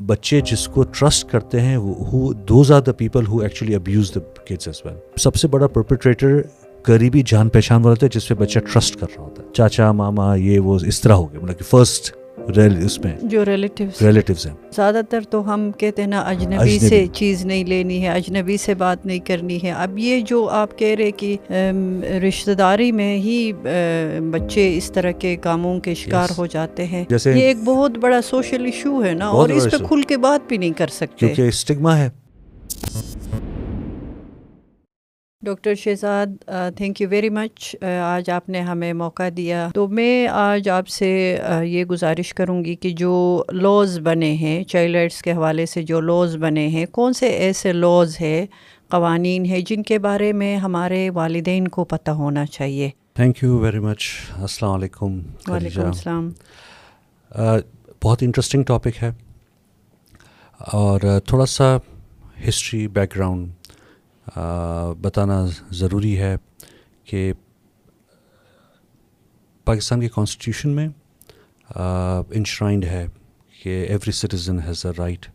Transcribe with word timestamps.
بچے 0.00 0.40
جس 0.40 0.68
کو 0.68 0.82
ٹرسٹ 0.82 1.30
کرتے 1.30 1.60
ہیں 1.60 1.78
those 2.48 2.72
are 2.72 2.80
the 2.80 2.92
people 2.92 3.26
who 3.26 3.38
actually 3.38 3.74
abuse 3.74 4.12
the 4.14 4.20
kids 4.20 4.68
as 4.68 4.82
well 4.84 4.96
سب 5.16 5.34
سے 5.34 5.48
بڑا 5.48 5.66
پرپریٹر 5.66 6.40
قریبی 6.82 7.22
جان 7.26 7.48
پہچان 7.48 7.80
والا 7.80 7.90
ہوتا 7.90 8.06
ہے 8.06 8.18
جس 8.18 8.28
پہ 8.28 8.34
بچہ 8.34 8.58
ٹرسٹ 8.58 8.96
کر 8.96 9.06
رہا 9.16 9.24
ہوتا 9.24 9.42
ہے۔ 9.42 9.48
چاچا، 9.52 9.92
ماما، 9.92 10.34
یہ 10.34 10.58
وہ، 10.60 10.78
اس 10.86 11.00
طرح 11.00 11.12
ہو 11.12 11.32
گیا 11.32 11.40
مطلب 11.40 11.58
کہ 11.58 11.64
فرسٹ 11.64 12.12
اس 12.48 12.98
میں 13.04 13.12
جو 13.22 13.44
ریلیٹیو 13.44 13.88
ریلیٹیوز 14.00 14.46
ہیں۔ 14.46 14.54
زیادہ 14.76 15.00
تر 15.10 15.20
تو 15.30 15.54
ہم 15.54 15.70
کہتے 15.78 16.02
ہیں 16.02 16.08
نا 16.08 16.20
اجنبی 16.20 16.78
سے 16.78 17.06
چیز 17.12 17.44
نہیں 17.46 17.64
لینی 17.64 18.02
ہے 18.02 18.08
اجنبی 18.08 18.56
سے 18.56 18.74
بات 18.74 19.06
نہیں 19.06 19.18
کرنی 19.18 19.58
ہے۔ 19.62 19.70
اب 19.70 19.98
یہ 19.98 20.20
جو 20.20 20.48
آپ 20.48 20.78
کہہ 20.78 20.94
رہے 20.98 21.10
کہ 21.10 21.36
رشتہ 22.28 22.50
داری 22.50 22.92
میں 22.92 23.16
ہی 23.16 23.52
بچے 24.30 24.76
اس 24.76 24.90
طرح 24.92 25.10
کے 25.10 25.36
کاموں 25.36 25.78
کے 25.80 25.94
شکار 25.94 26.28
ہو 26.38 26.46
جاتے 26.46 26.84
ہیں۔ 26.84 27.04
یہ 27.10 27.42
ایک 27.42 27.62
بہت 27.64 27.98
بڑا 27.98 28.22
سوشل 28.22 28.64
ایشو 28.64 29.04
ہے 29.04 29.12
نا 29.12 29.26
اور 29.28 29.48
اس 29.48 29.64
پہ 29.64 29.84
کھل 29.84 30.02
کے 30.02 30.16
بات 30.16 30.48
بھی 30.48 30.56
نہیں 30.56 30.72
کر 30.76 30.86
سکتے۔ 30.86 31.16
کیونکہ 31.16 31.42
اسٹگما 31.42 31.98
ہے۔ 31.98 32.10
Doctor 35.44 35.74
Shahzad 35.74 36.26
thank 36.76 37.00
you 37.00 37.08
very 37.08 37.28
much 37.28 37.76
آج 38.04 38.30
آپ 38.30 38.48
نے 38.48 38.60
ہمیں 38.60 38.92
موقع 38.92 39.22
دیا۔ 39.36 39.68
تو 39.74 39.88
میں 39.88 40.28
آج 40.28 40.68
آپ 40.68 40.88
سے 40.88 41.38
یہ 41.62 41.84
گزارش 41.84 42.34
کروں 42.34 42.64
گی 42.64 42.74
کہ 42.74 42.90
جو 42.90 43.44
لاز 43.52 43.98
بنے 44.02 44.32
ہیں 44.32 44.64
چائلڈ 44.64 44.96
رائٹس 44.96 45.22
کے 45.22 45.32
حوالے 45.32 45.66
سے 45.66 45.82
جو 45.82 46.00
لاز 46.00 46.36
بنے 46.36 46.66
ہیں 46.68 46.86
کون 46.86 47.12
سے 47.12 47.28
ایسے 47.28 47.72
لاز 47.72 48.20
ہے 48.20 48.46
قوانین 48.88 49.44
ہیں 49.44 49.60
جن 49.60 49.82
کے 49.82 49.98
بارے 49.98 50.32
میں 50.32 50.56
ہمارے 50.56 51.10
والدین 51.10 51.68
کو 51.68 51.84
پتہ 51.84 52.10
ہونا 52.10 52.46
چاہیے؟ 52.46 52.90
تھینک 53.14 53.42
یو 53.42 53.58
ویری 53.58 53.78
مچ 53.78 54.04
السلام 54.36 54.72
علیکم 54.72 55.18
وعلیکم 55.48 55.86
السلام۔ 55.86 56.30
بہت 58.04 58.22
انٹرسٹنگ 58.22 58.62
ٹاپک 58.62 59.02
ہے۔ 59.02 59.10
اور 60.60 61.00
تھوڑا 61.26 61.46
سا 61.46 61.76
ہسٹری 62.48 62.88
بیک 62.88 63.16
گراؤنڈ 63.16 63.48
بتانا 64.26 65.44
ضروری 65.70 66.18
ہے 66.18 66.36
کہ 67.04 67.32
پاکستان 69.66 70.00
کے 70.00 70.08
کانسٹیٹیوشن 70.08 70.68
میں 70.68 70.88
انشرائنڈ 72.30 72.84
ہے 72.84 73.06
کہ 73.54 73.84
every 73.88 74.12
citizen 74.12 74.60
has 74.60 74.84
a 74.86 74.92
right 74.98 75.26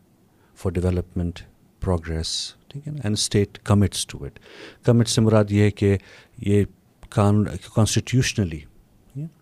for 0.57 0.71
development 0.71 1.39
progress 1.81 2.31
ٹھیک 2.67 2.87
ہے 2.87 2.91
نا 2.91 2.99
and 3.03 3.17
state 3.17 3.59
commits 3.63 4.05
to 4.07 4.23
it 4.23 4.39
commit 4.85 5.09
سے 5.09 5.21
مراد 5.21 5.51
یہ 5.51 5.63
ہے 5.63 5.71
کہ 5.71 5.97
یہ 6.37 6.63
کانسٹیٹیوشنلی 7.09 8.59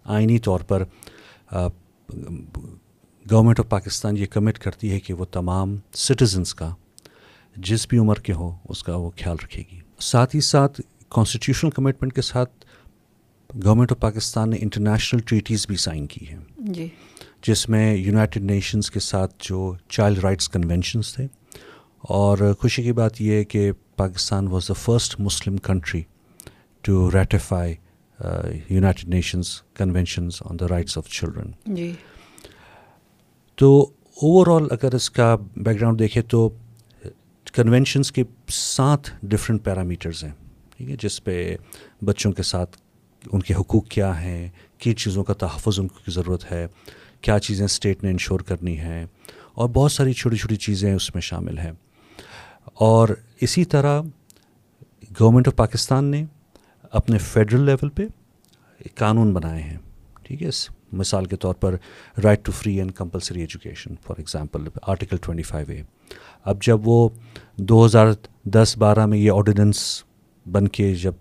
آئینی 0.05 0.39
طور 0.39 0.59
پر 0.59 0.83
گورنمنٹ 3.25 3.59
آف 3.59 3.69
پاکستان 3.69 4.17
یہ 4.17 4.25
کمٹ 4.25 4.59
کرتی 4.59 4.91
ہے 4.91 4.99
کہ 4.99 5.13
وہ 5.13 5.25
تمام 5.31 5.75
سٹیزنس 5.95 6.53
کا 6.55 6.73
جس 7.57 7.87
بھی 7.89 7.97
عمر 7.97 8.15
کے 8.15 8.33
ہوں 8.33 8.51
اس 8.69 8.83
کا 8.83 8.95
وہ 8.95 9.09
خیال 9.09 9.37
رکھے 9.43 9.63
گی۔ 9.71 9.79
ساتھ 9.99 10.35
ہی 10.35 10.41
ساتھ 10.41 10.81
کانسٹیٹیوشنل 11.09 11.71
کمٹمنٹ 11.71 12.13
کے 12.13 12.21
ساتھ 12.21 12.65
گورنمنٹ 13.65 13.91
آف 13.91 13.99
پاکستان 13.99 14.49
نے 14.49 14.57
انٹرنیشنل 14.59 15.21
ٹریٹیز 15.21 15.67
بھی 15.67 15.75
سائن 15.75 16.07
کی 16.07 16.27
ہیں۔ 16.27 16.37
جی۔ 16.57 16.87
جس 17.41 17.69
میں 17.69 17.95
یونائٹڈ 17.95 18.43
نیشنز 18.43 18.91
کے 18.91 18.99
ساتھ 18.99 19.35
جو 19.39 19.73
چائلڈ 19.89 20.19
رائٹس 20.19 20.49
کنونشنس 20.49 21.15
تھے۔ 21.15 21.27
اور 22.01 22.37
خوشی 22.59 22.83
کی 22.83 22.91
بات 22.91 23.21
یہ 23.21 23.33
ہے 23.33 23.43
کہ 23.43 23.71
Pakistan 23.95 24.47
was 24.47 24.67
the 24.67 24.73
first 24.73 25.19
Muslim 25.19 25.57
country 25.57 26.01
to 26.81 27.11
ratify 27.11 27.75
United 28.69 29.09
Nations 29.09 29.61
conventions 29.73 30.31
on 30.41 30.59
the 30.59 30.67
rights 30.69 30.97
of 30.97 31.09
children 31.09 31.75
جی۔ 31.75 31.91
تو 33.55 33.91
اوور 34.21 34.47
آل 34.47 34.67
اگر 34.71 34.95
اس 34.95 35.09
کا 35.09 35.35
بیک 35.55 35.77
گراؤنڈ 35.77 35.99
دیکھیں 35.99 36.23
تو 36.23 36.49
کنونشنس 37.53 38.11
کے 38.11 38.23
سات 38.47 39.09
ڈفرینٹ 39.23 39.63
پیرامیٹرز 39.63 40.23
ہیں، 40.23 40.31
ٹھیک 40.77 40.89
ہے، 40.89 40.95
جس 40.99 41.23
پہ 41.23 41.55
بچوں 42.05 42.31
کے 42.31 42.43
ساتھ 42.43 42.77
ان 43.23 43.41
کے 43.41 43.53
حقوق 43.53 43.87
کیا 43.87 44.21
ہیں، 44.21 44.49
کن 44.79 44.95
چیزوں 44.95 45.23
کا 45.23 45.33
تحفظ 45.33 45.79
ان 45.79 45.87
کی 45.87 46.11
ضرورت 46.11 46.51
ہے، 46.51 46.65
کیا 47.21 47.39
چیزیں 47.39 47.65
اسٹیٹ 47.65 48.03
نے 48.03 48.11
انشور 48.11 48.39
کرنی 48.39 48.77
ہیں، 48.79 49.05
اور 49.53 49.69
بہت 49.69 49.91
ساری 49.91 50.13
چھوٹی 50.13 50.37
چھوٹی 50.37 50.55
چیزیں 50.55 50.93
اس 50.93 51.13
میں 51.15 51.21
شامل 51.21 51.57
ہیں۔ 51.57 51.71
اور 52.75 53.09
اسی 53.41 53.65
طرح 53.65 54.01
گورنمنٹ 55.19 55.47
آف 55.47 55.55
پاکستان 55.55 56.05
نے 56.05 56.23
اپنے 56.93 57.17
فیڈرل 57.17 57.65
لیول 57.65 57.89
پہ 57.89 58.03
قانون 58.95 59.33
بنائے 59.33 59.61
ہیں، 59.61 59.77
ٹھیک 60.23 60.43
ہے 60.43 60.49
مثال 60.91 61.25
کے 61.25 61.35
طور 61.35 61.55
پر 61.55 61.75
right 62.23 62.45
to 62.45 62.51
free 62.51 62.77
and 62.79 62.93
compulsory 62.95 63.39
education 63.41 63.95
for 64.05 64.17
example 64.17 64.67
article 64.81 65.17
twenty 65.17 65.43
five 65.43 65.69
A 65.69 65.81
اب 66.47 66.61
جب 66.61 66.87
وہ 66.87 67.09
دو 67.55 67.85
ہزار 67.85 68.07
دس 68.43 68.77
بارہ 68.77 69.05
میں 69.05 69.17
یہ 69.17 69.31
آرڈیننس 69.31 70.03
بن 70.51 70.67
کے 70.67 70.93
جب 70.95 71.13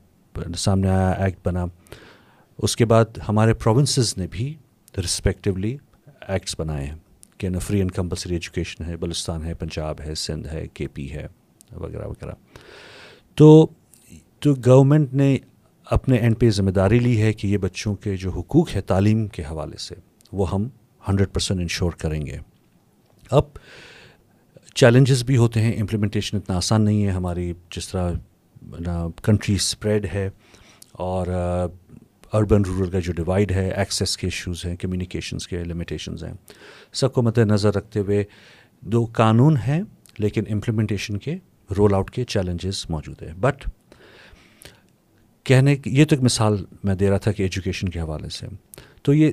سامنے 0.56 0.88
آیا، 0.88 1.10
ایکٹ 1.10 1.46
بنا، 1.46 1.64
اس 2.58 2.76
کے 2.76 2.84
بعد 2.84 3.04
ہمارے 3.28 3.54
پروونسز 3.54 4.18
نے 4.18 4.26
بھی 4.30 4.54
رسپیکٹولی 4.98 5.76
ایکٹس 6.28 6.54
بنائے 6.58 6.86
ہیں 6.86 6.94
کہ 7.38 7.48
نا 7.48 7.58
فری 7.58 7.78
اینڈ 7.78 7.92
کمپلسری 7.92 8.34
ایجوکیشن 8.34 8.84
ہے، 8.84 8.96
بلوچستان 8.96 9.44
ہے، 9.44 9.54
پنجاب 9.54 10.00
ہے، 10.00 10.14
سندھ 10.14 10.48
ہے 10.48 10.66
کے 10.68 10.88
پی 10.88 11.10
ہے، 11.12 11.26
وغیرہ 11.72 12.06
وغیرہ۔ 12.06 12.32
تو 13.34 13.66
تو 14.38 14.54
گورنمنٹ 14.66 15.14
نے 15.14 15.38
اپنے 15.84 16.16
اینڈ 16.16 16.38
پہ 16.38 16.50
ذمہ 16.50 16.70
داری 16.70 16.98
لی 16.98 17.22
ہے 17.22 17.32
کہ 17.32 17.46
یہ 17.46 17.58
بچوں 17.58 17.94
کے 17.94 18.16
جو 18.16 18.30
حقوق 18.30 18.74
ہے 18.74 18.80
تعلیم 18.80 19.26
کے 19.26 19.42
حوالے 19.42 19.76
سے، 19.76 19.94
وہ 20.32 20.50
ہم 20.50 20.68
ہنڈریڈ 21.08 21.28
پرسینٹ 21.32 21.60
انشور 21.60 21.92
کریں 21.92 22.26
گے۔ 22.26 22.38
اب 23.30 23.42
چیلنجز 24.76 25.22
بھی 25.24 25.36
ہوتے 25.36 25.60
ہیں 25.60 25.72
امپلیمنٹیشن 25.80 26.36
اتنا 26.36 26.56
آسان 26.56 26.82
نہیں 26.84 27.04
ہے، 27.04 27.10
ہماری 27.10 27.52
جس 27.76 27.88
طرح 27.88 28.12
کنٹری 29.24 29.54
اسپریڈ 29.54 30.06
ہے 30.14 30.28
اور 30.92 31.26
uh, 31.26 31.68
اربن 32.32 32.64
رورل 32.64 32.90
کا 32.90 32.98
جو 32.98 33.12
ڈیوائڈ 33.12 33.52
ہے 33.52 33.68
ایکسیس 33.70 34.16
کے 34.16 34.26
ایشوز 34.26 34.64
ہیں 34.64 34.74
کمیونیکیشنس 34.76 35.46
کے 35.48 35.62
لمیٹیشنز 35.64 36.24
ہیں، 36.24 36.32
سب 36.92 37.12
کو 37.12 37.22
مد 37.22 37.38
نظر 37.38 37.74
رکھتے 37.74 38.00
ہوئے 38.00 38.22
دو 38.82 39.04
قانون 39.12 39.56
ہیں، 39.66 39.80
لیکن 40.18 40.44
امپلیمنٹیشن 40.50 41.18
کے 41.18 41.36
رول 41.70 41.94
آؤٹ 41.94 42.10
کے 42.10 42.24
چیلنجز 42.24 42.84
موجود 42.90 43.22
ہیں. 43.22 43.32
بٹ 43.40 43.64
کہنے، 45.46 45.76
یہ 45.86 46.04
تو 46.04 46.16
ایک 46.16 46.24
مثال 46.24 46.64
میں 46.84 46.94
دے 46.94 47.10
رہا 47.10 47.18
تھا 47.18 47.32
کہ 47.32 47.42
ایجوکیشن 47.42 47.88
کے 47.88 48.00
حوالے 48.00 48.28
سے. 48.28 48.46
تو 49.02 49.14
یہ 49.14 49.30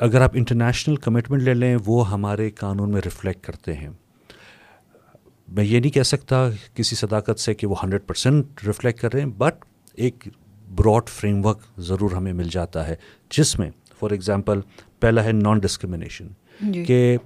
اگر 0.00 0.20
آپ 0.20 0.36
انٹرنیشنل 0.36 0.96
کمٹمنٹ 0.96 1.42
لے 1.42 1.54
لیں، 1.54 1.76
وہ 1.86 2.10
ہمارے 2.10 2.50
قانون 2.50 2.92
میں 2.92 3.00
ریفلیکٹ 3.04 3.44
کرتے 3.46 3.76
ہیں. 3.76 3.90
میں 5.48 5.64
یہ 5.64 5.80
نہیں 5.80 5.90
کہہ 5.90 6.02
سکتا 6.02 6.48
کسی 6.74 6.96
صداقت 6.96 7.40
سے 7.40 7.54
کہ 7.54 7.66
وہ 7.66 7.74
ہنڈریڈ 7.82 8.06
پرسینٹ 8.06 8.64
ریفلیکٹ 8.66 9.00
کر 9.00 9.12
رہے 9.12 9.20
ہیں 9.20 9.30
بٹ 9.38 9.64
ایک 9.98 10.28
براڈ 10.70 11.08
فریم 11.10 11.44
ورک 11.44 11.62
ضرور 11.82 12.12
ہمیں 12.12 12.32
مل 12.32 12.48
جاتا 12.48 12.86
ہے 12.88 12.94
جس 13.30 13.58
میں 13.58 13.70
فار 14.00 14.10
ایگزامپل 14.10 14.60
پہلا 15.00 15.24
ہے 15.24 15.32
نان 15.34 15.58
ڈسکرمنیشن 15.58 16.28
جی۔ 16.64 16.84
کہ 16.84 17.16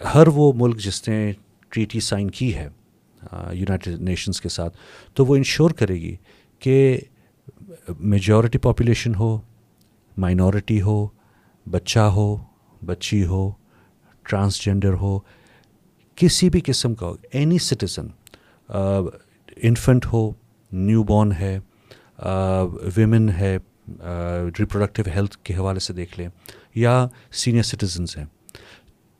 ہر 0.00 0.26
وہ 0.34 0.52
ملک 0.56 0.78
جس 0.78 1.06
نے 1.08 1.20
ٹریٹی 1.72 2.00
سائن 2.00 2.30
کی 2.30 2.54
ہے 2.54 2.68
یونائٹڈ 3.52 4.00
نیشنز 4.00 4.40
کے 4.40 4.48
ساتھ 4.48 4.76
تو 5.16 5.24
وہ 5.26 5.36
انشور 5.36 5.70
کرے 5.70 5.94
گی 5.94 6.14
کہ 6.62 6.76
میجورٹی 8.00 8.58
پاپولیشن 8.60 9.14
ہو 9.14 9.36
مائنورٹی 10.16 10.80
ہو 10.82 11.06
بچہ 11.66 12.08
ہو 12.14 12.34
بچی 12.82 13.24
ہو 13.26 13.50
ٹرانسجینڈر 14.26 14.92
ہو 14.94 15.18
کسی 16.16 16.50
بھی 16.50 16.60
قسم 16.60 16.94
کا 16.94 17.12
اینی 17.32 17.58
سٹیزن 17.58 18.06
انفنٹ 19.56 20.06
ہو 20.06 20.30
نیو 20.72 21.02
بورن 21.02 21.32
ہے 21.32 21.58
ویمن 22.96 23.28
ہے 23.28 23.58
ریپروڈکٹیو 24.58 25.04
ہیلتھ 25.14 25.38
کے 25.38 25.54
حوالے 25.54 25.80
سے 25.80 25.92
دیکھ 25.92 26.20
لیں 26.20 26.28
یا 26.74 27.08
سینئر 27.32 27.62
سٹیزنس 27.62 28.16
ہیں۔ 28.18 28.24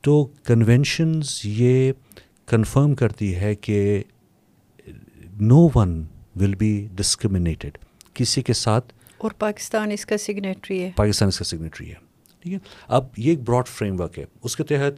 تو 0.00 0.24
کنونشنز 0.24 1.40
یہ 1.44 1.92
کنفرم 2.46 2.94
کرتی 2.94 3.34
ہے 3.36 3.54
کہ 3.54 4.02
no 5.40 5.68
one 5.74 6.04
will 6.36 6.54
be 6.54 6.88
discriminated 6.94 7.78
کسی 8.14 8.42
کے 8.42 8.52
ساتھ 8.52 8.92
اور 9.18 9.30
پاکستان 9.30 9.90
اس 9.90 10.06
کا 10.06 10.18
سگنیٹری 10.18 10.82
ہے۔ 10.82 10.90
پاکستان 10.96 11.28
اس 11.28 11.38
کا 11.38 11.44
سگنیٹری 11.44 11.88
ہے۔ 11.88 11.94
ٹھیک 12.40 12.52
ہے؟ 12.52 12.58
اب 12.88 13.04
یہ 13.16 13.30
ایک 13.30 13.40
براڈ 13.42 13.66
فریم 13.66 14.00
ورک 14.00 14.18
ہے۔ 14.18 14.24
اس 14.42 14.56
کے 14.56 14.64
تحت 14.64 14.92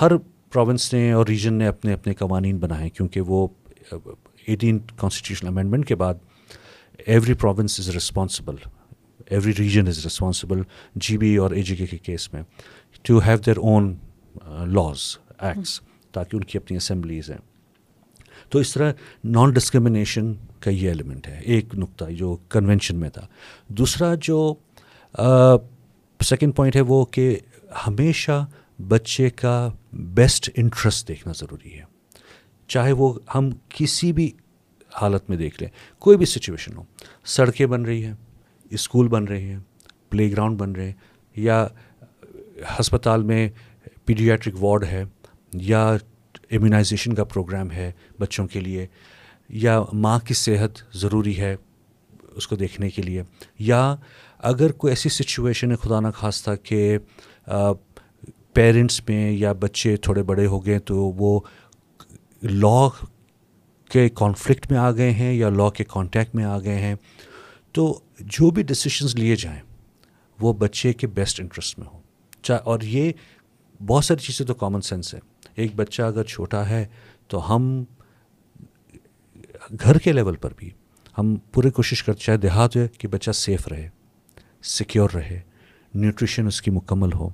ہر 0.00 0.12
پروونس 0.54 0.92
نے 0.94 1.12
اور 1.12 1.26
ریجن 1.26 1.54
نے 1.54 1.66
اپنے 1.66 1.92
اپنے 1.92 2.14
قوانین 2.14 2.58
بنائے، 2.58 2.90
کیونکہ 2.90 3.20
وہ 3.20 3.46
ایٹین 4.46 4.78
کانسٹیٹیوشنل 4.78 5.48
امینڈمنٹ 5.48 5.86
کے 5.86 5.94
بعد 5.94 6.14
every 7.06 7.34
province 7.34 7.80
is 7.80 7.88
responsible 7.96 8.56
every 9.26 9.52
region 9.58 9.88
is 9.88 10.06
responsible 10.06 10.62
G 10.94 11.18
B 11.18 11.36
اور 11.36 11.50
اے 11.50 11.62
جی 11.62 11.76
کے 11.76 11.86
کے 11.86 11.98
کیس 11.98 12.32
میں 12.32 12.42
to 13.02 13.18
have 13.18 13.38
their 13.38 13.56
own 13.56 13.94
laws 14.66 15.18
acts 15.38 15.80
تاکہ 16.12 16.36
ان 16.36 16.44
کی 16.44 16.58
اپنی 16.58 16.76
اسمبلیز 16.76 17.30
ہیں۔ 17.30 17.38
تو 18.50 18.58
اس 18.58 18.72
طرح 18.72 18.92
نان 19.24 19.50
ڈسکرمنیشن 19.50 20.32
کا 20.60 20.70
یہ 20.70 20.88
ایلیمنٹ 20.88 21.28
ہے، 21.28 21.40
ایک 21.44 21.74
نقطہ 21.74 22.04
جو 22.04 22.36
کنونشن 22.48 22.96
میں 22.96 23.10
تھا۔ 23.10 23.26
دوسرا 23.68 24.14
جو 24.14 24.54
uh, 25.20 25.56
سیکنڈ 26.20 26.56
پوائنٹ 26.56 26.76
ہے 26.76 26.80
وہ 26.80 27.04
کہ 27.04 27.38
ہمیشہ 27.86 28.46
بچے 28.78 29.28
کا 29.30 29.70
بیسٹ 29.92 30.50
انٹرسٹ 30.54 31.08
دیکھنا 31.08 31.32
ضروری 31.36 31.74
ہے۔ 31.74 31.84
چاہے 32.68 32.92
وہ 32.92 33.12
ہم 33.34 33.50
کسی 33.68 34.12
بھی 34.12 34.30
حالت 34.92 35.28
میں 35.30 35.36
دیکھ 35.36 35.62
لیں، 35.62 35.70
کوئی 35.98 36.16
بھی 36.16 36.26
سچویشن 36.26 36.76
ہو، 36.76 36.82
سڑکیں 37.24 37.66
بن 37.66 37.84
رہی 37.84 38.04
ہیں، 38.04 38.14
اسکول 38.70 39.08
بن 39.08 39.24
رہے 39.24 39.40
ہیں 39.40 39.58
پلے 40.10 40.30
گراؤنڈ 40.32 40.58
بن 40.58 40.72
رہے 40.72 40.86
ہیں، 40.86 40.92
یا 41.36 41.66
ہسپتال 42.80 43.22
میں 43.22 43.48
پیڈیاٹرک 44.04 44.62
وارڈ 44.62 44.84
ہے، 44.84 45.04
یا 45.52 45.86
امیونائزیشن 46.50 47.14
کا 47.14 47.24
پروگرام 47.24 47.70
ہے 47.70 47.90
بچوں 48.20 48.46
کے 48.46 48.60
لیے، 48.60 48.86
یا 49.48 49.80
ماں 49.92 50.18
کی 50.18 50.34
صحت 50.34 50.82
ضروری 50.94 51.38
ہے 51.38 51.54
اس 52.34 52.46
کو 52.48 52.56
دیکھنے 52.56 52.90
کے 52.90 53.02
لیے، 53.02 53.22
یا 53.58 53.94
اگر 54.42 54.72
کوئی 54.72 54.90
ایسی 54.90 55.08
سچویشن 55.08 55.70
ہے، 55.70 55.76
خدا 55.76 56.00
نخواستہ 56.00 56.50
کہ 56.62 56.98
پیرنٹس 58.54 59.08
میں 59.08 59.30
یا 59.30 59.52
بچے 59.52 59.96
تھوڑے 59.96 60.22
بڑے 60.22 60.46
ہو 60.46 60.66
گئے 60.66 60.78
تو 60.78 60.96
وہ 60.96 61.40
لا 62.42 62.88
کے 63.90 64.08
کانفلکٹ 64.08 64.70
میں 64.70 64.78
آ 64.78 64.90
گئے 64.90 65.10
ہیں 65.10 65.32
یا 65.34 65.48
لا 65.48 65.70
کے 65.70 65.84
کانٹیکٹ 65.84 66.34
میں 66.34 66.44
آ 66.44 66.58
گئے 66.58 66.78
ہیں۔ 66.78 66.94
تو 67.72 68.00
جو 68.20 68.50
بھی 68.50 68.62
ڈسیشنز 68.62 69.14
لیے 69.14 69.36
جائیں، 69.36 69.60
وہ 70.40 70.52
بچے 70.52 70.92
کے 70.92 71.06
بیسٹ 71.06 71.40
انٹرسٹ 71.40 71.78
میں 71.78 71.86
ہوں۔ 71.86 72.00
چاہے 72.42 72.60
اور 72.64 72.80
یہ 72.80 73.12
بہت 73.86 74.04
ساری 74.04 74.22
چیزیں 74.22 74.46
تو 74.46 74.54
کامن 74.54 74.80
سینس 74.80 75.14
ہے 75.14 75.20
ایک 75.54 75.72
بچہ 75.76 76.02
اگر 76.02 76.24
چھوٹا 76.24 76.68
ہے 76.68 76.86
تو 77.28 77.54
ہم 77.54 77.84
گھر 79.84 79.98
کے 79.98 80.12
لیول 80.12 80.36
پر 80.36 80.52
بھی 80.56 80.70
ہم 81.18 81.36
پورے 81.52 81.70
کوشش 81.70 82.02
کرتے 82.02 82.24
چاہے 82.24 82.38
دیہات 82.38 82.76
ہے 82.76 82.88
کہ 82.98 83.08
بچہ 83.08 83.30
سیف 83.30 83.68
رہے 83.68 83.88
سیکیور 84.62 85.10
رہے۔ 85.14 85.40
نیوٹریشن 85.94 86.46
اس 86.46 86.62
کی 86.62 86.70
مکمل 86.70 87.12
ہو۔ 87.12 87.28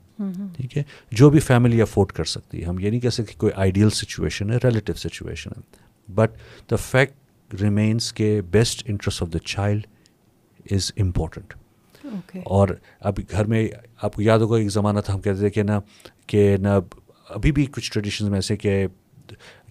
ٹھیک 0.56 0.76
ہے؟ 0.78 0.82
جو 1.12 1.30
بھی 1.30 1.40
فیملی 1.40 1.82
افورڈ 1.82 2.12
کر 2.12 2.24
سکتی 2.24 2.60
ہے۔ 2.60 2.64
ہم 2.64 2.78
یہ 2.78 2.90
نہیں 2.90 3.00
کہہ 3.00 3.08
سکتے 3.08 3.32
کہ 3.32 3.38
کوئی 3.38 3.52
آئیڈیل 3.56 3.90
سچویشن 3.90 4.52
ہے 4.52 4.56
ریلیٹیو 4.64 4.94
سچویشن 4.94 5.50
ہے۔ 5.56 5.62
بٹ 6.14 6.30
دا 6.70 6.76
فیکٹ 6.76 7.54
ریمینس 7.62 8.12
کے 8.12 8.42
best 8.50 8.82
interest 8.86 9.22
of 9.22 9.32
the 9.32 9.38
child 9.38 9.86
is 10.70 10.92
important 10.96 11.54
اور 12.44 12.68
اب 13.00 13.14
گھر 13.30 13.44
میں 13.44 13.68
آپ 14.02 14.14
کو 14.14 14.22
یاد 14.22 14.38
ہوگا 14.38 14.58
ایک 14.58 14.70
زمانہ 14.70 15.00
تھا 15.00 15.14
ہم 15.14 15.20
کہتے 15.20 15.38
تھے 15.38 15.50
کہ 15.50 15.62
نا 15.62 15.80
کہ 16.26 16.56
نہ 16.56 16.68
ابھی 17.28 17.52
بھی 17.52 17.66
کچھ 17.66 17.92
ٹریڈیشنز 17.92 18.28
میں 18.28 18.36
ایسے 18.36 18.56
کہ 18.56 18.86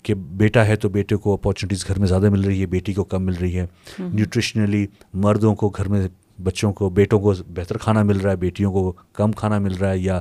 کہ 0.03 0.13
بیٹا 0.13 0.65
ہے 0.65 0.75
تو 0.75 0.89
بیٹے 0.89 1.15
کو 1.15 1.33
اپارچونیٹیز 1.33 1.87
گھر 1.87 1.99
میں 1.99 2.07
زیادہ 2.07 2.29
مل 2.29 2.41
رہی 2.41 2.61
ہے 2.61 2.65
بیٹی 2.65 2.93
کو 2.93 3.03
کم 3.03 3.23
مل 3.23 3.35
رہی 3.35 3.59
ہے۔ 3.59 3.65
نیوٹریشنلی 3.99 4.87
مردوں 5.13 5.55
کو 5.55 5.69
گھر 5.69 5.87
میں 5.87 6.07
بچوں 6.43 6.73
کو 6.73 6.89
بیٹوں 6.89 7.19
کو 7.19 7.33
بہتر 7.47 7.77
کھانا 7.77 8.03
مل 8.03 8.17
رہا 8.17 8.31
ہے 8.31 8.35
بیٹیوں 8.35 8.71
کو 8.71 8.93
کم 9.13 9.31
کھانا 9.31 9.59
مل 9.59 9.75
رہا 9.75 9.91
ہے 9.91 9.97
یا 9.97 10.19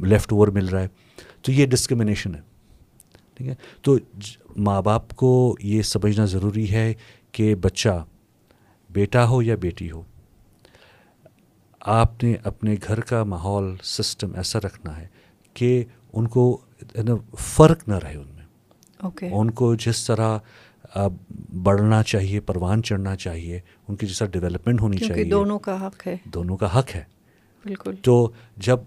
لیفٹ 0.00 0.32
اوور 0.32 0.48
مل 0.48 0.68
رہا 0.68 0.80
ہے۔ 0.80 0.88
تو 1.42 1.52
یہ 1.52 1.66
ڈسکرمنیشن 1.66 2.34
ہے 2.34 2.40
ٹھیک 3.34 3.48
ہے؟ 3.48 3.54
تو 3.82 3.98
ماں 4.56 4.82
باپ 4.82 5.14
کو 5.16 5.56
یہ 5.60 5.82
سمجھنا 5.82 6.24
ضروری 6.24 6.70
ہے 6.70 6.94
کہ 7.32 7.54
بچہ 7.54 8.04
بیٹا 8.90 9.28
ہو 9.28 9.42
یا 9.42 9.56
بیٹی 9.56 9.90
ہو 9.90 10.02
آپ 11.80 12.24
نے 12.24 12.34
اپنے 12.44 12.76
گھر 12.88 13.00
کا 13.00 13.24
ماحول 13.24 13.76
سسٹم 13.82 14.34
ایسا 14.34 14.58
رکھنا 14.58 14.96
ہے 14.96 15.06
کہ 15.54 15.84
ان 16.12 16.28
کو 16.28 16.60
فرق 17.38 17.88
نہ 17.88 17.94
رہے 17.94 18.16
ان 18.16 18.26
میں۔ 18.36 18.40
Okay. 19.06 19.40
ان 19.40 19.50
کو 19.50 19.74
جس 19.74 20.06
طرح 20.06 20.38
بڑھنا 21.62 22.02
چاہیے 22.02 22.40
پروان 22.40 22.82
چڑھنا 22.82 23.16
چاہیے 23.16 23.60
ان 23.88 23.96
کی 23.96 24.06
جیسا 24.06 24.26
ڈیولپمنٹ 24.26 24.80
ہونی 24.80 24.96
چاہیے۔ 24.98 25.24
دونوں 25.24 25.58
کا 25.58 25.86
حق 25.86 26.06
ہے۔ 26.06 26.16
دونوں 26.24 26.56
کا 26.56 26.78
حق 26.78 26.94
ہے۔ 26.94 27.04
بالکل۔ 27.64 27.94
تو 28.02 28.30
جب 28.56 28.78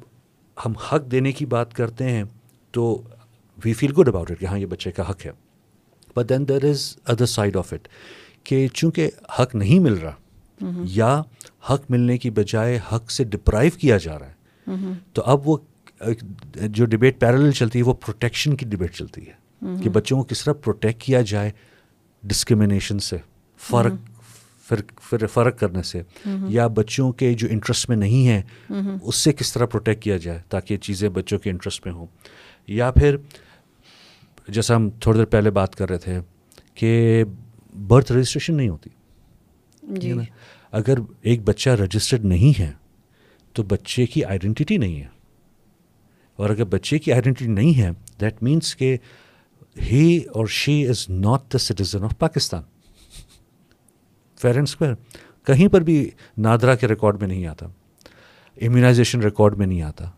ہم 0.65 0.71
حق 0.71 1.11
دینے 1.11 1.31
کی 1.31 1.45
بات 1.45 1.73
کرتے 1.73 2.09
ہیں 2.09 2.23
تو 2.71 3.01
we 3.65 3.73
feel 3.73 3.91
good 3.99 4.07
about 4.07 4.31
it 4.31 4.39
کہ 4.39 4.45
ہاں 4.45 4.59
یہ 4.59 4.65
بچے 4.65 4.91
کا 4.91 5.09
حق 5.09 5.25
ہے۔ 5.25 5.31
But 6.15 6.29
then 6.29 6.47
there 6.47 6.65
is 6.69 6.97
other 7.05 7.25
side 7.25 7.57
of 7.57 7.73
it 7.73 7.87
کہ 8.43 8.67
چونکہ 8.73 9.09
حق 9.39 9.55
نہیں 9.55 9.79
مل 9.79 9.93
رہا 9.93 10.13
یا 10.83 11.21
حق 11.69 11.81
ملنے 11.89 12.17
کی 12.17 12.29
بجائے 12.29 12.79
حق 12.91 13.11
سے 13.11 13.23
ڈپرائیو 13.23 13.71
کیا 13.77 13.97
جا 13.97 14.19
رہا 14.19 14.27
ہے 14.27 14.33
تو 15.13 15.21
اب 15.25 15.49
وہ 15.49 15.57
جو 16.53 16.85
ڈبیٹ 16.85 17.19
پیرل 17.19 17.51
چلتی 17.51 17.79
ہے 17.79 17.83
وہ 17.83 17.93
پروٹیکشن 17.93 18.55
کی 18.55 18.65
ڈبیٹ 18.65 18.93
چلتی 18.93 19.27
ہے۔ 19.27 19.43
کہ 19.83 19.89
بچوں 19.89 20.17
کو 20.17 20.23
کس 20.23 20.43
طرح 20.43 20.53
پروٹیکٹ 20.53 21.01
کیا 21.01 21.21
جائے 21.21 21.51
ڈسکرمنیشن 22.23 22.99
سے 22.99 23.17
فرق 23.57 23.93
فرق 25.29 25.59
کرنے 25.59 25.83
سے 25.83 26.01
یا 26.47 26.67
بچوں 26.67 27.11
کے 27.11 27.33
جو 27.33 27.47
انٹرسٹ 27.51 27.89
میں 27.89 27.97
نہیں 27.97 28.27
ہیں 28.27 28.41
اس 29.03 29.15
سے 29.15 29.33
کس 29.33 29.53
طرح 29.53 29.65
پروٹیکٹ 29.65 30.03
کیا 30.03 30.17
جائے 30.17 30.39
تاکہ 30.49 30.73
یہ 30.73 30.77
چیزیں 30.77 31.09
بچوں 31.09 31.39
کے 31.39 31.49
انٹرسٹ 31.49 31.85
میں 31.85 31.93
ہوں؟ 31.93 32.05
یا 32.67 32.91
پھر 32.91 33.17
جیسا 34.47 34.75
ہم 34.75 34.89
تھوڑی 34.89 35.17
دیر 35.17 35.25
پہلے 35.25 35.51
بات 35.51 35.75
کر 35.75 35.89
رہے 35.89 35.97
تھے 35.97 36.19
کہ 36.73 37.23
برتھ 37.87 38.11
رجسٹریشن 38.11 38.57
نہیں 38.57 38.69
ہوتی۔ 38.69 38.89
جی۔ 39.83 40.13
اگر 40.71 40.93
ایک 41.21 41.41
بچہ 41.43 41.69
رجسٹرڈ 41.69 42.25
نہیں 42.25 42.59
ہے 42.59 42.71
تو 43.53 43.63
بچے 43.63 44.05
کی 44.05 44.23
آئیڈینٹی 44.23 44.77
نہیں 44.77 45.01
ہے۔ 45.01 45.07
اور 46.35 46.49
اگر 46.49 46.63
بچے 46.63 46.99
کی 46.99 47.11
آئیڈینٹی 47.11 47.47
نہیں 47.47 47.81
ہے 47.81 47.89
دیٹ 48.21 48.43
مینس 48.43 48.75
کہ 48.75 48.97
ہی 49.75 50.17
اور 50.33 50.45
she 50.45 50.87
is 50.87 51.05
not 51.09 51.53
the 51.53 51.57
citizen 51.57 52.03
of 52.03 52.17
Pakistan 52.19 52.61
fair 54.41 54.55
and 54.55 54.67
square 54.67 54.93
کہیں 55.47 55.67
پر 55.67 55.81
بھی 55.81 56.09
نادرا 56.37 56.75
کے 56.75 56.87
ریکارڈ 56.87 57.19
میں 57.19 57.27
نہیں 57.27 57.45
آتا. 57.47 57.65
امیونائزیشن 58.61 59.21
ریکارڈ 59.21 59.57
میں 59.57 59.67
نہیں 59.67 59.81
آتا. 59.81 60.09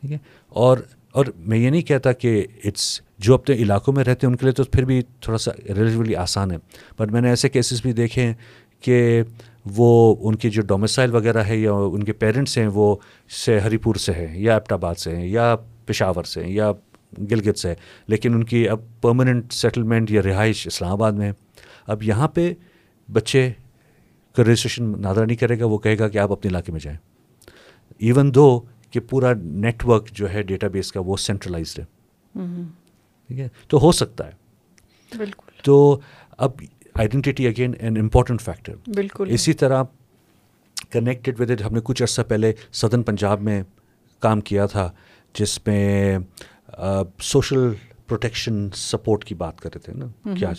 ٹھیک 0.00 0.12
ہے؟ 0.12 0.18
اور 0.48 0.78
اور 1.10 1.26
میں 1.36 1.58
یہ 1.58 1.70
نہیں 1.70 1.82
کہتا 1.82 2.12
کہ 2.12 2.46
اٹس 2.64 3.00
جو 3.18 3.34
اپنے 3.34 3.54
علاقوں 3.54 3.94
میں 3.94 4.04
رہتے 4.04 4.26
ہیں 4.26 4.32
ان 4.32 4.36
کے 4.36 4.46
لیے 4.46 4.52
تو 4.52 4.64
پھر 4.64 4.84
بھی 4.84 5.02
تھوڑا 5.20 5.38
سا 5.38 5.50
ریلیٹیولی 5.68 6.16
آسان 6.16 6.50
ہے. 6.50 6.56
بٹ 6.98 7.12
میں 7.12 7.20
نے 7.20 7.28
ایسے 7.28 7.48
کیسز 7.48 7.82
بھی 7.82 7.92
دیکھے 7.92 8.22
ہیں 8.22 8.34
کہ 8.80 9.22
وہ 9.76 10.16
ان 10.20 10.34
کی 10.34 10.50
جو 10.50 10.62
ڈومسائل 10.62 11.14
وغیرہ 11.14 11.42
ہے 11.42 11.56
یا 11.56 11.72
ان 11.72 12.04
کے 12.04 12.12
پیرنٹس 12.12 12.58
ہیں 12.58 12.66
وہ 12.66 12.96
سے 13.44 13.58
ہری 13.60 13.76
پور 13.76 13.94
سے 13.94 14.12
ہیں 14.12 14.38
یا 14.38 14.54
ایبٹ 14.54 14.72
آباد 14.72 14.94
سے 14.94 15.16
ہیں 15.16 15.26
یا 15.26 15.56
پشاور 15.86 16.24
سے 16.24 16.44
ہیں 16.44 16.52
یا 16.52 16.72
گلگت 17.18 17.58
سے 17.58 17.74
لیکن 18.06 18.34
ان 18.34 18.44
کی 18.44 18.68
اب 18.68 18.80
پرماننٹ 19.00 19.52
سیٹلمنٹ 19.52 20.10
یا 20.10 20.22
رہائش 20.22 20.66
اسلام 20.66 20.92
آباد 20.92 21.12
میں 21.12 21.28
ہے۔ 21.28 21.32
اب 21.86 22.02
یہاں 22.02 22.28
پہ 22.28 22.54
بچے 23.12 23.50
کا 24.36 24.44
رجسٹریشن 24.44 25.00
نادرا 25.00 25.24
نہیں 25.24 25.36
کرے 25.36 25.60
گا 25.60 25.64
وہ 25.64 25.78
کہے 25.78 25.98
گا 25.98 26.08
کہ 26.08 26.18
آپ 26.18 26.32
اپنے 26.32 26.48
علاقے 26.48 26.72
میں 26.72 26.80
جائیں۔ 26.80 26.98
ایون 27.98 28.34
دو 28.34 28.60
کہ 28.90 29.00
پورا 29.00 29.32
نیٹ 29.42 29.84
ورک 29.84 30.08
جو 30.12 30.32
ہے 30.32 30.42
ڈیٹا 30.42 30.68
بیس 30.68 30.92
کا 30.92 31.00
وہ 31.00 31.16
سینٹرلائزڈ 31.16 31.78
ہے۔ 31.78 31.84
ٹھیک 33.28 33.38
ہے؟ 33.38 33.48
تو 33.68 33.78
ہو 33.78 33.92
سکتا 33.92 34.26
ہے۔ 34.26 34.32
بالکل۔ 35.18 35.50
تو 35.64 36.00
اب 36.38 36.50
identity 36.94 37.46
again 37.46 37.72
an 37.80 37.98
important 37.98 38.42
factor 38.42 38.74
بالکل۔ 38.86 39.26
اسی 39.30 39.52
طرح 39.52 39.82
کنیکٹڈ 40.90 41.40
ود 41.40 41.50
اٹ 41.50 41.62
ہم 41.62 41.74
نے 41.74 41.80
کچھ 41.84 42.02
عرصہ 42.02 42.22
پہلے 42.22 42.52
سدرن 42.72 43.02
پنجاب 43.02 43.40
میں 43.40 43.62
کام 44.20 44.40
کیا 44.40 44.66
تھا 44.66 44.92
جس 45.34 45.66
میں 45.66 46.18
سوشل 47.22 47.68
پروٹیکشن 48.06 48.68
سپورٹ 48.74 49.24
کی 49.24 49.34
بات 49.34 49.60
کر 49.60 49.70
رہے 49.74 49.80
تھے 49.80 49.92
نا 49.92 50.34
کیا 50.34 50.52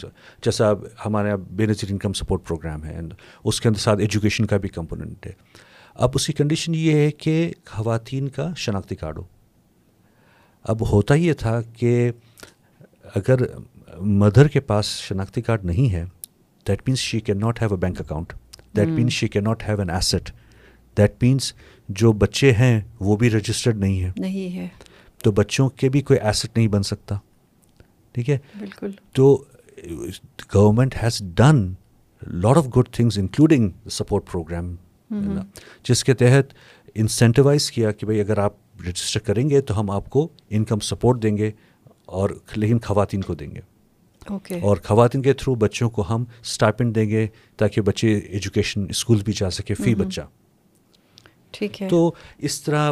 جیسا 0.44 0.72
ہمارے 1.06 1.28
یہاں 1.28 1.38
بے 1.38 1.66
نظیر 1.66 1.92
انکم 1.92 2.14
سپورٹ 2.14 2.44
پروگرام 2.44 2.84
ہے 2.86 3.00
اس 3.44 3.62
کے 3.62 3.68
اندر 3.68 3.80
ساتھ 3.80 4.00
ایجوکیشن 4.00 4.46
کا 4.46 4.58
بھی 4.58 4.70
کمپوننٹ 4.70 5.28
ہے۔ 5.28 5.32
اب 5.96 6.12
اس 6.14 6.28
کی 6.28 6.34
کنڈیشن 6.34 6.76
یہ 6.76 6.94
ہے 6.94 7.12
کہ 7.12 7.52
خواتین 7.66 8.28
کا 8.28 8.54
شناختی 8.58 8.96
کارڈ 8.96 9.18
ہو۔ 9.18 9.24
اب 10.64 10.82
ہوتا 10.92 11.14
یہ 11.14 11.34
تھا 11.34 11.62
کہ 11.62 12.12
اگر 13.16 13.40
مدر 14.00 14.48
کے 14.48 14.60
پاس 14.60 14.86
شناختی 14.86 15.42
کارڈ 15.42 15.66
نہیں 15.66 15.92
ہے 15.94 16.04
that 16.68 16.82
means 16.88 17.00
she 17.00 17.20
can 17.20 17.40
not 17.40 17.62
have 17.62 17.70
a 17.70 17.78
bank 17.78 18.02
account 18.02 18.34
that 18.78 18.88
means 18.88 19.14
she 19.14 19.28
can 19.28 19.44
not 19.44 19.64
have 19.68 19.80
an 19.80 19.90
asset 19.90 20.32
that 20.98 21.12
means 21.22 21.54
جو 21.90 22.12
بچے 22.12 22.52
ہیں 22.52 22.80
وہ 23.00 23.16
بھی 23.16 23.30
رجسٹرڈ 23.30 23.78
نہیں 23.78 24.02
ہے 24.04 24.12
نہیں 24.18 24.56
ہے۔ 24.58 24.68
تو 25.24 25.32
بچوں 25.32 25.70
کے 25.70 25.90
بھی 25.90 26.02
کوئی 26.02 26.20
ایسٹ 26.20 26.58
نہیں 26.58 26.68
بن 26.68 26.84
سکتا۔ 26.84 27.16
ٹھیک 28.12 28.30
ہے؟ 28.30 28.38
بالکل۔ 28.60 28.92
تو 29.14 29.44
government 30.56 30.96
has 31.04 31.20
done 31.20 31.74
lot 32.28 32.58
of 32.58 32.68
good 32.78 32.90
things 32.92 33.18
including 33.18 33.70
support 33.92 34.32
programme 34.32 34.76
جس 35.84 36.04
کے 36.04 36.14
تحت 36.14 36.54
انسینٹیوائز 36.96 37.72
کیا 37.72 37.92
کہ 37.92 38.06
بھائی 38.06 38.20
اگر 38.20 38.38
آپ 38.38 38.54
رجسٹر 38.90 39.20
کریں 39.20 39.50
گے 39.50 39.62
تو 39.62 39.80
ہم 39.80 39.92
آپ 39.92 40.10
کو 40.10 40.28
انکم 40.50 40.80
سپورٹ 40.80 41.24
دیں 41.24 41.38
گے 41.38 41.52
اور 42.06 42.30
لیکن 42.56 42.80
خواتین 42.80 43.22
کو 43.22 43.34
دیں 43.34 43.52
گے۔ 43.52 43.60
اوکے 44.28 44.60
اور 44.60 44.78
خواتین 44.84 45.22
کے 45.22 45.34
تھرو 45.34 45.56
بچوں 45.56 45.90
کو 45.90 46.04
ہم 46.10 46.24
اسٹائپنڈ 46.42 46.96
دیں 46.96 47.10
گے 47.10 47.28
تاکہ 47.58 47.82
بچے 47.82 48.18
ایجوکیشن 48.18 48.86
اسکول 48.90 49.22
بھی 49.26 49.34
جا 49.34 49.50
سکے 49.50 49.74
فی 49.74 49.96
بچہ۔ 49.96 50.22
ٹھیک 51.52 51.82
ہے۔ 51.82 51.88
تو 51.90 52.14
اس 52.38 52.62
طرح 52.62 52.92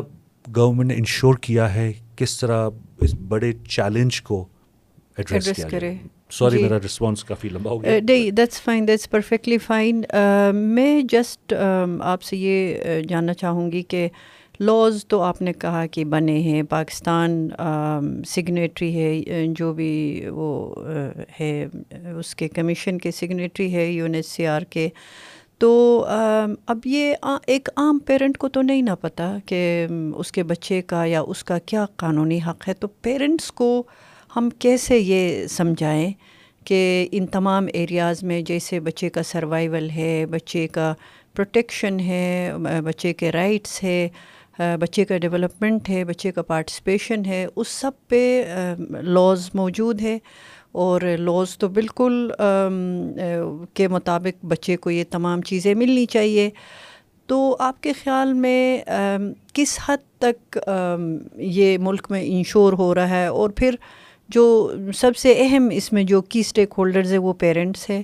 گورنمنٹ 0.56 0.88
نے 0.88 0.96
انشور 0.96 1.36
کیا 1.36 1.74
ہے 1.74 1.94
کس 2.22 2.38
طرح 2.40 2.70
اس 3.02 3.14
بڑے 3.28 3.52
چیلنج 3.70 4.22
کو 4.22 4.46
ایڈریس 5.18 5.66
کرے۔ 5.72 5.94
سوری 6.30 6.58
جی. 6.58 6.64
میرا 6.64 6.78
رسپانس 6.86 7.24
کافی 7.24 7.50
لمبا 7.50 7.72
ہو 7.72 7.84
گیا۔ 7.84 8.00
نہیں 8.04 8.32
that's 8.32 8.62
fine 8.62 8.88
that's 8.88 9.10
perfectly 9.10 9.58
fine 9.58 10.02
میں 10.56 11.02
جسٹ 11.02 11.54
آپ 12.02 12.24
سے 12.24 12.38
یہ 12.38 13.02
جاننا 13.10 13.34
چاہوں 13.34 13.72
گی 13.72 13.82
کہ 13.82 14.08
لاز 14.60 15.06
تو 15.08 15.22
آپ 15.22 15.42
نے 15.42 15.54
کہا 15.54 15.86
کہ 15.86 16.06
بنے 16.06 16.38
ہیں 16.40 16.64
پاکستان 16.64 17.50
سگنیٹری 18.28 18.96
ہے 18.96 19.46
جو 19.48 19.74
بھی 19.74 20.22
وہ 20.30 20.76
ہے 21.40 21.66
اس 22.20 22.36
کے 22.36 22.48
کمیشن 22.48 22.98
کے 22.98 23.12
سگنیٹری 23.12 23.74
ہے 23.74 23.92
U 23.92 24.06
N 24.06 24.16
S 24.16 24.28
C 24.28 24.48
R 24.48 24.62
کے۔ 24.62 24.90
تو 25.62 26.06
اب 26.68 26.86
یہ 26.86 27.14
ایک 27.48 27.70
عام 27.76 27.98
پیرنٹ 28.00 28.38
کو 28.38 28.48
تو 28.50 28.62
نہیں 28.62 28.82
نہ 28.82 28.96
پتہ 29.02 29.24
کہ 29.46 29.88
اس 30.16 30.32
کے 30.32 30.44
بچے 30.44 30.82
کا 30.82 31.04
یا 31.06 31.22
اس 31.22 31.44
کا 31.44 31.58
کیا 31.66 31.86
قانونی 31.96 32.40
حق 32.48 32.68
ہے۔ 32.68 32.74
تو 32.74 32.88
پیرنٹس 32.88 33.52
کو 33.52 33.84
ہم 34.36 34.50
کیسے 34.60 34.98
یہ 34.98 35.48
سمجھائیں 35.48 36.12
کہ 36.66 37.08
ان 37.12 37.26
تمام 37.28 37.68
ایریاز 37.74 38.24
میں 38.24 38.42
جیسے 38.42 38.80
بچے 38.80 39.10
کا 39.10 39.24
سروائیول 39.24 39.90
ہے، 39.90 40.26
بچے 40.26 40.68
کا 40.68 40.94
پروٹیکشن 41.36 42.00
ہے 42.00 42.52
بچے 42.86 43.14
کے 43.14 43.32
رائٹس 43.32 43.84
ہے 43.84 44.08
بچے 44.80 45.06
کا 45.06 45.18
ڈیولپمنٹ 45.18 45.90
ہے، 45.90 46.04
بچے 46.06 46.32
کا 46.32 46.42
پارٹیسپیشن 46.42 47.26
ہے، 47.26 47.46
اس 47.56 47.68
سب 47.68 47.92
پہ 48.08 48.44
لاز 49.04 49.50
موجود 49.54 50.02
ہے۔ 50.02 50.18
اور 50.72 51.02
لاز 51.20 51.58
تو 51.58 51.68
بالکل 51.70 52.32
کے 53.74 53.88
مطابق 53.88 54.46
بچے 54.46 54.78
کو 54.78 54.92
یہ 54.92 55.04
تمام 55.12 55.42
چیزیں 55.42 55.74
ملنی 55.76 56.06
چاہیے۔ 56.06 56.50
تو 57.30 57.56
آپ 57.60 57.82
کے 57.84 57.94
خیال 57.94 58.34
میں 58.34 58.84
کس 59.54 59.78
حد 59.86 59.98
تک 60.20 60.58
یہ 61.38 61.78
ملک 61.78 62.08
میں 62.12 62.24
انشور 62.26 62.74
ہو 62.74 62.94
رہا 62.96 63.10
ہے؟ 63.10 63.26
اور 63.28 63.50
پھر 63.50 63.76
جو 64.30 64.72
سب 64.96 65.18
سے 65.18 65.34
اہم 65.40 65.70
اس 65.72 65.92
میں 65.94 66.04
جو 66.04 66.22
کی 66.22 66.40
اسٹیک 66.40 66.74
ہولڈرز 66.78 67.12
ہیں، 67.12 67.20
وہ 67.20 67.34
پیرنٹس 67.34 67.90
ہے 67.90 68.02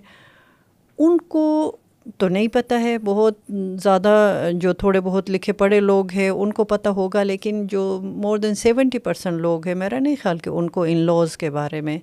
ان 0.97 1.17
کو 1.27 1.75
تو 2.17 2.27
نہیں 2.27 2.47
پتہ 2.47 2.73
ہے، 2.73 2.97
بہت 2.97 3.39
زیادہ 3.83 4.49
جو 4.53 4.73
تھوڑے 4.73 4.99
بہت 4.99 5.29
لکھے 5.29 5.53
پڑھے 5.53 5.79
لوگ 5.79 6.11
ہیں، 6.11 6.29
ان 6.29 6.53
کو 6.53 6.63
پتہ 6.63 6.89
ہوگا، 6.89 7.23
لیکن 7.23 7.65
جو 7.67 7.99
مور 8.03 8.37
دین 8.37 8.55
سیونٹی 8.55 8.99
پرسینٹ 8.99 9.41
لوگ 9.41 9.67
ہیں، 9.67 9.75
میرا 9.75 9.99
نہیں 9.99 10.15
خیال 10.21 10.37
کہ 10.37 10.49
ان 10.49 10.69
کو 10.69 10.83
ان 10.83 10.97
لاز 10.97 11.37
کے 11.37 11.49
بارے 11.49 11.81
میں 11.81 11.97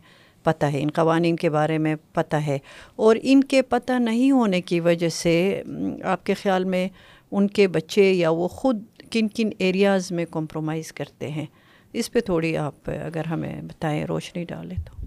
پتہ 0.44 0.66
ہے، 0.66 0.82
ان 0.82 0.90
قوانین 0.90 1.36
کے 1.36 1.50
بارے 1.50 1.78
میں 1.78 1.96
پتہ 2.12 2.36
ہے۔ 2.36 2.58
اور 2.96 3.16
ان 3.22 3.44
کے 3.44 3.62
پتہ 3.62 3.92
نہیں 3.92 4.30
ہونے 4.30 4.60
کی 4.60 4.80
وجہ 4.80 5.08
سے 5.08 5.62
آپ 6.04 6.26
کے 6.26 6.34
خیال 6.34 6.64
میں 6.64 6.88
ان 7.30 7.48
کے 7.48 7.68
بچے 7.68 8.12
یا 8.12 8.30
وہ 8.30 8.48
خود 8.48 8.82
کن 9.10 9.28
کن 9.28 9.50
ایریاز 9.58 10.12
میں 10.12 10.24
کمپرومائز 10.30 10.92
کرتے 10.92 11.28
ہیں؟ 11.28 11.46
اس 11.92 12.12
پہ 12.12 12.20
تھوڑی 12.20 12.56
آپ، 12.56 12.90
اگر 13.04 13.24
ہمیں 13.24 13.62
بتائیں، 13.62 14.04
روشنی 14.04 14.44
ڈالیں 14.44 14.76
تو۔ 14.76 15.04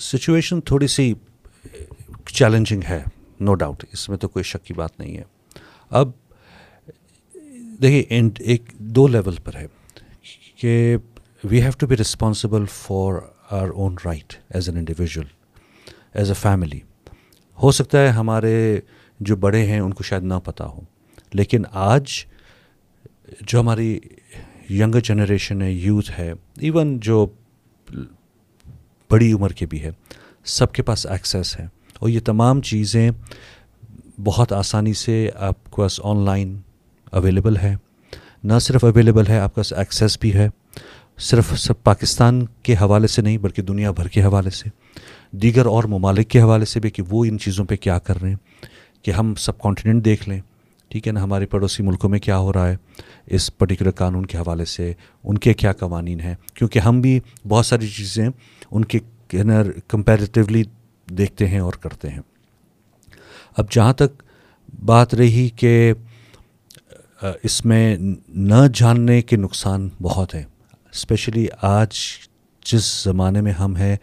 سچویشن 0.00 0.60
تھوڑی 0.60 0.86
سی 0.86 1.14
چیلنجنگ 2.26 2.80
ہے 2.88 3.02
نو 3.40 3.54
ڈاؤٹ 3.54 3.84
اس 3.92 4.08
میں 4.08 4.18
تو 4.18 4.28
کوئی 4.28 4.42
شک 4.42 4.64
کی 4.64 4.74
بات 4.74 5.00
نہیں 5.00 5.16
ہے۔ 5.16 5.22
اب 5.90 6.10
دیکھیے 7.82 8.22
ایک 8.38 8.62
دو 8.78 9.08
لیول 9.08 9.34
پر 9.44 9.54
ہے 9.54 9.66
کہ 10.56 10.96
we 11.44 11.62
have 11.62 11.70
to 11.78 11.86
be 11.86 11.96
responsible 11.96 12.64
for 12.70 13.14
our 13.54 13.68
own 13.68 13.96
right 14.04 14.34
as 14.50 14.68
an 14.68 14.78
individual 14.78 15.24
as 16.14 16.28
a 16.28 16.34
family 16.34 16.80
ہو 17.62 17.70
سکتا 17.70 17.98
ہے 17.98 18.08
ہمارے 18.08 18.80
جو 19.20 19.36
بڑے 19.36 19.66
ہیں 19.66 19.80
ان 19.80 19.94
کو 19.94 20.02
شاید 20.02 20.22
نہ 20.22 20.34
پتہ 20.44 20.62
ہو، 20.62 20.80
لیکن 21.32 21.62
آج 21.72 22.06
جو 23.40 23.60
ہماری 23.60 24.00
ینگر 24.70 25.00
جنریشن 25.00 25.62
ہے 25.62 25.72
یوتھ 25.72 26.10
ہے 26.18 26.32
ایون 26.58 27.00
جو 27.00 27.26
بڑی 29.10 29.32
عمر 29.32 29.50
کے 29.50 29.66
بھی 29.66 29.82
ہے، 29.82 29.90
سب 30.44 30.72
کے 30.72 30.82
پاس 30.82 31.06
ایکسیس 31.06 31.60
ہے۔ 31.60 31.66
اور 31.98 32.08
یہ 32.08 32.20
تمام 32.20 32.60
چیزیں 32.60 33.10
بہت 34.24 34.52
آسانی 34.52 34.92
سے 34.92 35.30
آپ 35.34 35.64
کے 35.64 35.82
پاس 35.82 36.00
آن 36.02 36.24
لائن 36.24 36.60
اویلیبل 37.10 37.56
ہے۔ 37.56 37.76
نہ 38.44 38.58
صرف 38.60 38.84
اویلیبل 38.84 39.26
ہے، 39.28 39.38
آپ 39.38 39.48
کے 39.48 39.58
پاس 39.58 39.72
ایکسیس 39.72 40.18
بھی 40.20 40.34
ہے۔ 40.34 40.48
صرف 41.18 41.52
سب 41.58 41.82
پاکستان 41.82 42.44
کے 42.62 42.74
حوالے 42.74 43.06
سے 43.06 43.22
نہیں 43.22 43.38
بلکہ 43.38 43.62
دنیا 43.62 43.90
بھر 43.90 44.08
کے 44.08 44.22
حوالے 44.22 44.50
سے، 44.50 44.68
دیگر 45.32 45.66
اور 45.66 45.84
ممالک 45.84 46.28
کے 46.30 46.40
حوالے 46.40 46.64
سے 46.64 46.80
بھی 46.80 46.90
کہ 46.90 47.02
وہ 47.10 47.24
ان 47.24 47.38
چیزوں 47.38 47.64
پہ 47.64 47.76
کیا 47.76 47.98
کر 47.98 48.20
رہے 48.22 48.30
ہیں، 48.30 48.36
کہ 49.02 49.10
ہم 49.10 49.34
سب 49.34 49.58
کانٹیننٹ 49.58 50.04
دیکھ 50.04 50.28
لیں۔ 50.28 50.40
ٹھیک 50.90 51.06
ہے 51.06 51.12
نا، 51.12 51.22
ہمارے 51.22 51.46
پڑوسی 51.46 51.82
ملکوں 51.82 52.10
میں 52.10 52.18
کیا 52.18 52.38
ہو 52.38 52.52
رہا 52.52 52.68
ہے، 52.68 52.76
اس 53.26 53.50
پرٹیکولر 53.58 53.90
قانون 53.90 54.26
کے 54.26 54.38
حوالے 54.38 54.64
سے 54.64 54.92
ان 55.24 55.38
کے 55.38 55.54
کیا 55.54 55.72
قوانین 55.72 56.20
ہیں۔ 56.20 56.34
کیونکہ 56.54 56.78
ہم 56.78 57.00
بھی 57.00 57.18
بہت 57.48 57.66
ساری 57.66 57.88
چیزیں 57.88 58.28
ان 58.70 58.84
کے 58.84 58.98
کمپیریٹیولی 59.88 60.62
دیکھتے 61.08 61.46
ہیں 61.48 61.58
اور 61.58 61.72
کرتے 61.72 62.08
ہیں۔ 62.08 62.20
اب 63.56 63.70
جہاں 63.70 63.92
تک 63.92 64.22
بات 64.84 65.14
رہی 65.14 65.48
کہ 65.56 65.92
اس 67.42 67.64
میں 67.64 67.96
نہ 68.28 68.66
جاننے 68.74 69.20
کے 69.22 69.36
نقصان 69.36 69.88
بہت 70.02 70.34
ہیں۔ 70.34 70.44
اسپیشلی 70.94 71.46
آج 71.62 71.96
جس 72.62 72.84
زمانے 73.04 73.40
میں 73.40 73.52
ہم 73.52 73.76
ہیں، 73.76 73.96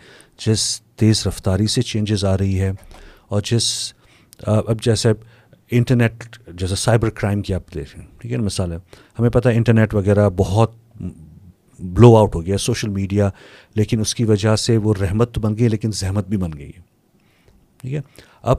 جس 0.45 0.81
تیز 0.97 1.25
رفتاری 1.27 1.67
سے 1.67 1.81
چینجز 1.81 2.25
آ 2.25 2.37
رہی 2.37 2.59
ہے، 2.59 2.71
اور 3.27 3.41
جس 3.41 3.93
اب 4.39 4.81
جیسے 4.83 5.11
انٹرنیٹ 5.71 6.37
جیسے 6.59 6.75
سائبر 6.75 7.09
کرائم 7.09 7.41
کی 7.41 7.53
آپ 7.53 7.73
دیکھیں 7.73 8.01
ٹھیک 8.19 8.31
ہے 8.31 8.37
نا، 8.37 8.43
مثال 8.43 8.71
ہے، 8.71 8.77
ہمیں 9.19 9.29
پتہ 9.29 9.49
ہے 9.49 9.55
انٹرنیٹ 9.55 9.93
وغیرہ 9.93 10.29
بہت 10.37 10.75
بلو 11.79 12.15
آؤٹ 12.17 12.35
ہو 12.35 12.45
گیا 12.45 12.57
سوشل 12.57 12.89
میڈیا 12.89 13.29
لیکن 13.75 13.99
اس 13.99 14.13
کی 14.15 14.23
وجہ 14.25 14.55
سے 14.55 14.77
وہ 14.77 14.93
رحمت 15.01 15.33
تو 15.33 15.41
بن 15.41 15.57
گئی، 15.57 15.67
لیکن 15.67 15.91
زحمت 15.91 16.27
بھی 16.27 16.37
بن 16.37 16.57
گئی 16.57 16.67
ہے، 16.67 16.81
ٹھیک 17.79 17.93
ہے۔ 17.93 18.01
اب 18.43 18.57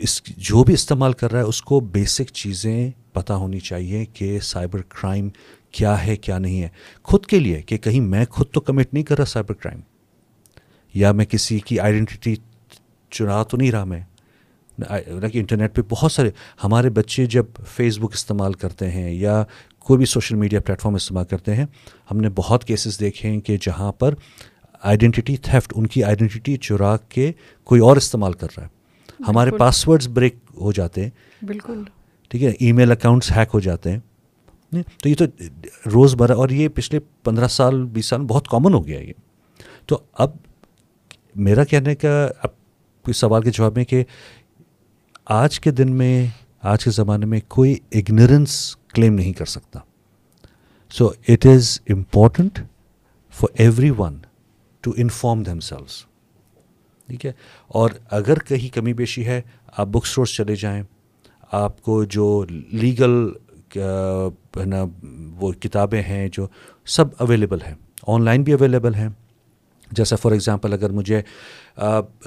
اس، 0.00 0.22
جو 0.24 0.62
بھی 0.64 0.74
استعمال 0.74 1.12
کر 1.12 1.32
رہا 1.32 1.40
ہے، 1.40 1.44
اس 1.44 1.62
کو 1.62 1.80
بیسک 1.92 2.32
چیزیں 2.34 2.90
پتہ 3.12 3.32
ہونی 3.32 3.60
چاہیے 3.60 4.04
کہ 4.14 4.38
سائبر 4.42 4.82
کرائم 4.90 5.28
کیا 5.72 6.06
ہے 6.06 6.16
کیا 6.16 6.38
نہیں 6.38 6.62
ہے۔ 6.62 6.68
خود 7.02 7.26
کے 7.26 7.38
لیے 7.38 7.62
کہ 7.62 7.78
کہیں 7.78 8.00
میں 8.00 8.24
خود 8.30 8.46
تو 8.52 8.60
کمٹ 8.60 8.94
نہیں 8.94 9.04
کر 9.04 9.16
رہا 9.16 9.24
سائبر 9.24 9.54
کرائم 9.54 9.80
یا 10.94 11.12
میں 11.12 11.24
کسی 11.24 11.58
کی 11.58 11.80
آئیڈینٹی 11.80 12.34
چنا 13.10 13.42
تو 13.42 13.56
نہیں 13.56 13.72
رہا 13.72 13.84
میں۔ 13.84 14.00
کہ 15.32 15.38
انٹرنیٹ 15.38 15.74
پہ 15.74 15.82
بہت 15.88 16.12
سارے 16.12 16.30
ہمارے 16.64 16.90
بچے 16.90 17.26
جب 17.26 17.44
فیس 17.66 17.98
بک 17.98 18.10
استعمال 18.12 18.52
کرتے 18.52 18.90
ہیں 18.90 19.10
یا 19.10 19.44
کوئی 19.78 19.98
بھی 19.98 20.06
سوشل 20.06 20.36
میڈیا 20.36 20.60
پلیٹفارم 20.60 20.94
استعمال 20.94 21.24
کرتے 21.24 21.56
ہیں 21.56 21.66
ہم 22.10 22.20
نے 22.20 22.28
بہت 22.34 22.64
کیسز 22.64 23.00
دیکھے 23.00 23.28
ہیں 23.28 23.40
کہ 23.40 23.56
جہاں 23.60 23.92
پر 23.92 24.14
آئیڈینٹی 24.82 25.36
تھیفٹ 25.36 25.72
ان 25.76 25.86
کی 25.86 26.04
آئیڈینٹی 26.04 26.56
چرا 26.56 26.96
کے 26.96 27.32
کوئی 27.64 27.80
اور 27.80 27.96
استعمال 27.96 28.32
کر 28.32 28.46
رہا 28.56 28.66
ہے۔ 28.66 28.68
ہمارے 29.28 29.50
پاس 29.50 29.88
ورڈز 29.88 30.08
بریک 30.08 30.34
ہو 30.54 30.72
جاتے 30.72 31.02
ہیں۔ 31.02 31.10
بالکل۔ 31.44 31.82
ٹھیک 32.28 32.42
ہے 32.42 32.50
ای 32.60 32.72
میل 32.72 32.90
اکاؤنٹس 32.90 33.30
ہیک 33.30 33.48
ہو 33.54 33.60
جاتے 33.60 33.90
ہیں۔ 33.92 33.98
تو 34.72 35.08
یہ 35.08 35.14
تو 35.14 35.24
روز 35.94 36.14
مرہ، 36.14 36.32
اور 36.32 36.48
یہ 36.48 36.68
پچھلے 36.68 37.00
پندرہ 37.24 37.48
سال، 37.48 37.84
بیس 37.84 38.06
سال 38.06 38.22
بہت 38.22 38.48
کامن 38.48 38.74
ہو 38.74 38.86
گیا 38.86 39.00
یہ۔ 39.00 39.12
تو 39.86 39.98
اب 40.12 40.30
میرا 41.34 41.64
کہنے 41.64 41.94
کا، 41.94 42.28
اب 42.42 42.50
کوئی 43.02 43.14
سوال 43.14 43.42
کے 43.42 43.50
جواب 43.50 43.76
میں 43.76 43.84
کہ 43.84 44.04
آج 45.24 45.60
کے 45.60 45.70
دن 45.70 45.92
میں، 45.92 46.26
آج 46.62 46.84
کے 46.84 46.90
زمانے 46.90 47.26
میں 47.26 47.40
کوئی 47.48 47.76
اگنورنس 47.92 48.76
کلیم 48.94 49.14
نہیں 49.14 49.32
کر 49.32 49.44
سکتا۔ 49.44 49.80
So 50.90 51.10
it 51.28 51.46
is 51.46 51.80
important 51.88 52.58
for 53.30 53.48
everyone 53.98 54.18
to 54.80 54.92
inform 54.96 55.42
themselves 55.60 56.06
ٹھیک 57.08 57.26
ہے؟ 57.26 57.32
اور 57.68 57.90
اگر 58.10 58.38
کہیں 58.38 58.74
کمی 58.74 58.94
بیشی 58.94 59.26
ہے، 59.26 59.42
آپ 59.76 59.86
بک 59.86 60.02
اسٹورس 60.02 60.34
چلے 60.34 60.56
جائیں۔ 60.56 60.82
آپ 61.52 61.82
کو 61.82 62.04
جو 62.04 62.44
لیگل 62.72 63.28
نا، 63.76 64.84
وہ 65.40 65.52
کتابیں 65.52 66.02
ہیں 66.02 66.28
جو 66.32 66.46
سب 66.86 67.04
اویلیبل 67.18 67.62
ہیں، 67.62 67.74
آن 68.06 68.24
لائن 68.24 68.42
بھی 68.42 68.52
اویلیبل 68.52 68.94
ہیں۔ 68.94 69.08
جیسا 69.90 70.16
فار 70.16 70.32
ایگزامپل 70.32 70.72
اگر 70.72 70.90
مجھے 70.90 71.20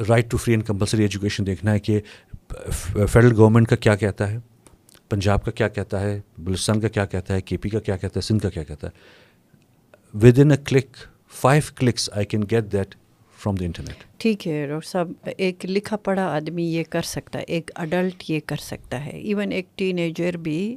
right 0.10 0.30
to 0.32 0.38
free 0.38 0.54
and 0.54 0.66
compulsory 0.66 1.02
education 1.02 1.46
دیکھنا 1.48 1.72
ہے 1.74 1.80
کہ 1.80 2.00
فیڈرل 2.72 3.34
گورنمنٹ 3.38 3.68
کا 3.68 3.75
کیا 3.75 3.96
کہتا 3.96 4.32
ہے، 4.32 4.38
پنجاب 5.10 5.44
کا 5.46 5.52
کیا 5.52 5.68
کہتا 5.68 6.02
ہے، 6.02 6.20
بلوچستان 6.38 6.80
کا 6.82 6.88
کیا 6.88 7.06
کہتا 7.06 7.34
ہے، 7.34 7.42
کے 7.42 7.58
پی 7.58 7.70
کا 7.70 7.80
کیا 7.80 7.98
کہتا 7.98 8.20
ہے، 8.20 8.25
سندھ 8.25 8.44
کا 8.44 8.50
کیا 8.50 8.64
کہتا 8.64 8.88
ہے۔ 8.88 10.18
Within 10.40 10.52
a 10.52 10.58
click 10.66 10.98
five 11.42 11.62
clicks 11.75 12.10
I 12.14 12.25
can 12.25 12.44
get 12.52 12.72
that 12.72 12.96
from 13.40 13.56
the 13.56 13.66
internet 13.66 14.04
ٹھیک 14.22 14.48
ہے 14.48 14.66
ڈاکٹر 14.68 14.88
صاحب 14.88 15.30
ایک 15.38 15.66
لکھا 15.66 15.98
پڑھا 15.98 16.25
آدمی 16.25 16.64
یہ 16.66 16.84
کر 16.90 17.02
سکتا 17.06 17.40
ہے، 17.40 17.44
ایک 17.48 17.72
اڈلٹ 17.75 18.24
یہ 18.30 18.40
کر 18.46 18.62
سکتا 18.62 19.04
ہے۔ 19.06 19.12
ایون 19.12 19.52
ایک 19.52 19.78
ٹین 19.78 19.98
ایجر 20.00 20.38
بھی 20.38 20.75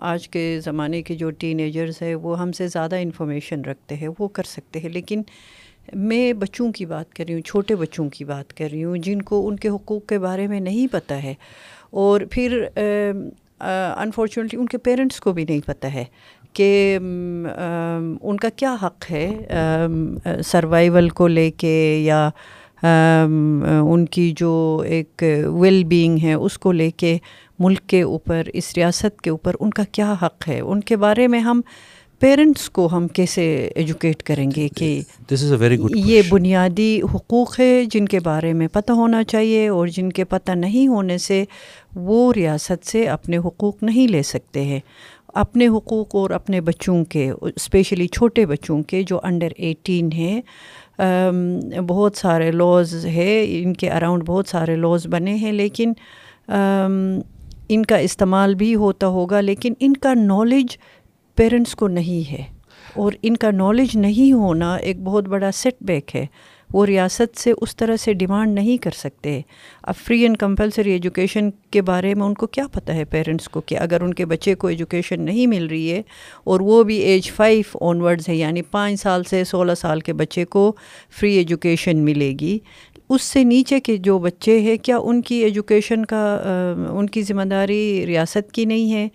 آج 0.00 0.28
کے 0.28 0.60
زمانے 0.64 1.02
کے 1.02 1.14
جو 1.14 1.30
ٹین 1.30 1.58
ایجرز 1.58 2.02
ہے 2.02 2.14
وہ 2.14 2.38
ہم 2.40 2.52
سے 2.52 2.66
زیادہ 2.68 2.96
انفارمیشن 2.96 3.60
رکھتے 3.60 3.94
ہیں، 3.94 4.08
وہ 4.18 4.28
کر 4.28 4.42
سکتے 4.42 4.80
ہیں۔ 4.80 4.88
لیکن 4.88 5.22
میں 5.94 6.32
بچوں 6.32 6.72
کی 6.72 6.86
بات 6.86 7.14
کر 7.14 7.24
رہی 7.28 7.34
ہوں، 7.34 7.40
چھوٹے 7.40 7.76
بچوں 7.76 8.08
کی 8.10 8.24
بات 8.24 8.56
کر 8.56 8.68
رہی 8.72 8.84
ہوں، 8.84 8.96
جن 8.96 9.22
کو 9.22 9.48
ان 9.48 9.56
کے 9.56 9.68
حقوق 9.68 10.06
کے 10.06 10.18
بارے 10.18 10.46
میں 10.46 10.60
نہیں 10.60 10.86
پتہ 10.92 11.14
ہے۔ 11.14 11.34
اور 11.90 12.20
پھر 12.30 12.64
انفارچونیٹلی 13.96 14.60
ان 14.60 14.66
کے 14.66 14.78
پیرنٹس 14.78 15.20
کو 15.20 15.32
بھی 15.32 15.44
نہیں 15.48 15.66
پتہ 15.66 15.86
ہے 15.86 16.04
کہ 16.52 16.98
ان 18.20 18.36
کا 18.36 18.48
کیا 18.56 18.76
حق 18.82 19.10
ہے 19.10 19.32
سروائیول 20.44 21.08
کو 21.08 21.28
لے 21.28 21.50
کے 21.50 22.02
یا 22.04 22.28
ان 22.82 24.04
کی 24.06 24.32
جو 24.36 24.82
ایک 24.86 25.22
ویل 25.60 25.84
بینگ 25.84 26.18
ہے، 26.22 26.34
اس 26.34 26.58
کو 26.58 26.72
لے 26.72 26.90
کے۔ 26.90 27.18
ملک 27.58 27.80
کے 27.86 28.02
اوپر 28.02 28.42
اس 28.52 28.72
ریاست 28.76 29.22
کے 29.22 29.30
اوپر 29.30 29.56
ان 29.60 29.70
کا 29.70 29.82
کیا 29.92 30.14
حق 30.22 30.48
ہے؟ 30.48 30.60
ان 30.60 30.80
کے 30.80 30.96
بارے 30.96 31.28
میں 31.28 31.40
ہم 31.40 31.60
پیرنٹس 32.18 32.70
کو 32.70 32.88
ہم 32.92 33.08
کیسے 33.08 33.70
ایجوکیٹ 33.74 34.22
کریں 34.22 34.50
گے 34.56 34.68
کہ 34.68 35.00
دس 35.26 35.44
از 35.44 35.52
اے 35.52 35.58
ویری 35.58 35.78
گڈ 35.78 35.92
یہ 35.94 36.22
بنیادی 36.28 37.00
حقوق 37.14 37.60
ہے 37.60 37.84
جن 37.84 38.06
کے 38.06 38.20
بارے 38.20 38.52
میں 38.52 38.68
پتہ 38.72 38.92
ہونا 38.92 39.24
چاہیے 39.24 39.68
اور 39.68 39.86
جن 39.86 40.12
کے 40.12 40.24
پتہ 40.24 40.52
نہیں 40.52 40.88
ہونے 40.88 41.18
سے 41.18 41.44
وہ 41.96 42.32
ریاست 42.36 42.86
سے 42.86 43.08
اپنے 43.08 43.38
حقوق 43.38 43.82
نہیں 43.82 44.08
لے 44.08 44.22
سکتے 44.22 44.64
ہیں۔ 44.64 44.80
اپنے 45.34 45.66
حقوق 45.66 46.14
اور 46.14 46.30
اپنے 46.30 46.60
بچوں 46.60 47.04
کے 47.04 47.30
اسپیشلی 47.30 48.06
چھوٹے 48.06 48.46
بچوں 48.46 48.82
کے 48.82 49.02
جو 49.02 49.20
انڈر 49.22 49.48
ایٹین 49.56 50.12
ہیں 50.12 50.40
بہت 51.88 52.16
سارے 52.16 52.50
لاز 52.50 53.06
ہے 53.06 53.44
ان 53.48 53.74
کے 53.74 53.90
اراؤنڈ 53.90 54.22
بہت 54.26 54.48
سارے 54.48 54.76
لاز 54.76 55.06
بنے 55.06 55.34
ہیں 55.34 55.52
لیکن 55.52 55.92
ان 57.68 57.84
کا 57.84 57.96
استعمال 57.96 58.54
بھی 58.54 58.74
ہوتا 58.74 59.06
ہوگا، 59.06 59.40
لیکن 59.40 59.74
ان 59.80 59.96
کا 59.96 60.14
نالج 60.14 60.76
پیرنٹس 61.36 61.74
کو 61.74 61.88
نہیں 61.88 62.32
ہے۔ 62.32 62.44
اور 62.94 63.12
ان 63.22 63.36
کا 63.36 63.50
نالج 63.50 63.96
نہیں 63.96 64.32
ہونا 64.32 64.74
ایک 64.74 65.00
بہت 65.00 65.24
بڑا 65.28 65.52
سیٹ 65.52 65.74
بیک 65.80 66.16
ہے۔ 66.16 66.26
وہ 66.74 66.86
ریاست 66.86 67.38
سے 67.38 67.52
اس 67.60 67.76
طرح 67.76 67.96
سے 67.96 68.12
ڈیمانڈ 68.12 68.54
نہیں 68.54 68.76
کر 68.76 68.90
سکتے۔ 68.90 69.40
اب 69.82 69.94
فری 69.96 70.20
اینڈ 70.20 70.36
کمپلسری 70.36 70.90
ایجوکیشن 70.90 71.50
کے 71.70 71.82
بارے 71.82 72.14
میں 72.14 72.26
ان 72.26 72.34
کو 72.34 72.46
کیا 72.46 72.66
پتہ 72.72 72.92
ہے 72.92 73.04
پیرنٹس 73.04 73.48
کو 73.48 73.60
کہ 73.60 73.78
اگر 73.78 74.00
ان 74.00 74.14
کے 74.14 74.26
بچے 74.26 74.54
کو 74.54 74.66
ایجوکیشن 74.66 75.20
نہیں 75.20 75.46
مل 75.46 75.66
رہی 75.66 75.92
ہے 75.92 76.02
اور 76.44 76.60
وہ 76.60 76.82
بھی 76.82 76.96
ایج 76.96 77.30
فائیو 77.30 77.78
آن 77.80 78.00
ورڈز 78.00 78.28
ہے 78.28 78.36
یعنی 78.36 78.62
پانچ 78.62 79.00
سال 79.00 79.24
سے 79.24 79.44
سولہ 79.44 79.74
سال 79.74 80.00
کے 80.00 80.12
بچے 80.12 80.44
کو 80.44 80.72
فری 81.20 81.36
ایجوکیشن 81.36 81.98
ملے 81.98 82.34
گی 82.40 82.58
اس 83.08 83.22
سے 83.22 83.44
نیچے 83.44 83.80
کے 83.80 83.96
جو 83.96 84.18
بچے 84.18 84.60
ہیں 84.60 84.76
کیا 84.76 84.98
ان 85.02 85.22
کی 85.22 85.34
ایجوکیشن 85.34 86.04
کا 86.04 86.40
ان 86.90 87.06
کی 87.06 87.22
ذمہ 87.22 87.42
داری 87.42 88.06
ریاست 88.06 88.52
کی 88.52 88.64
نہیں 88.64 88.92
ہے؟ 88.92 89.08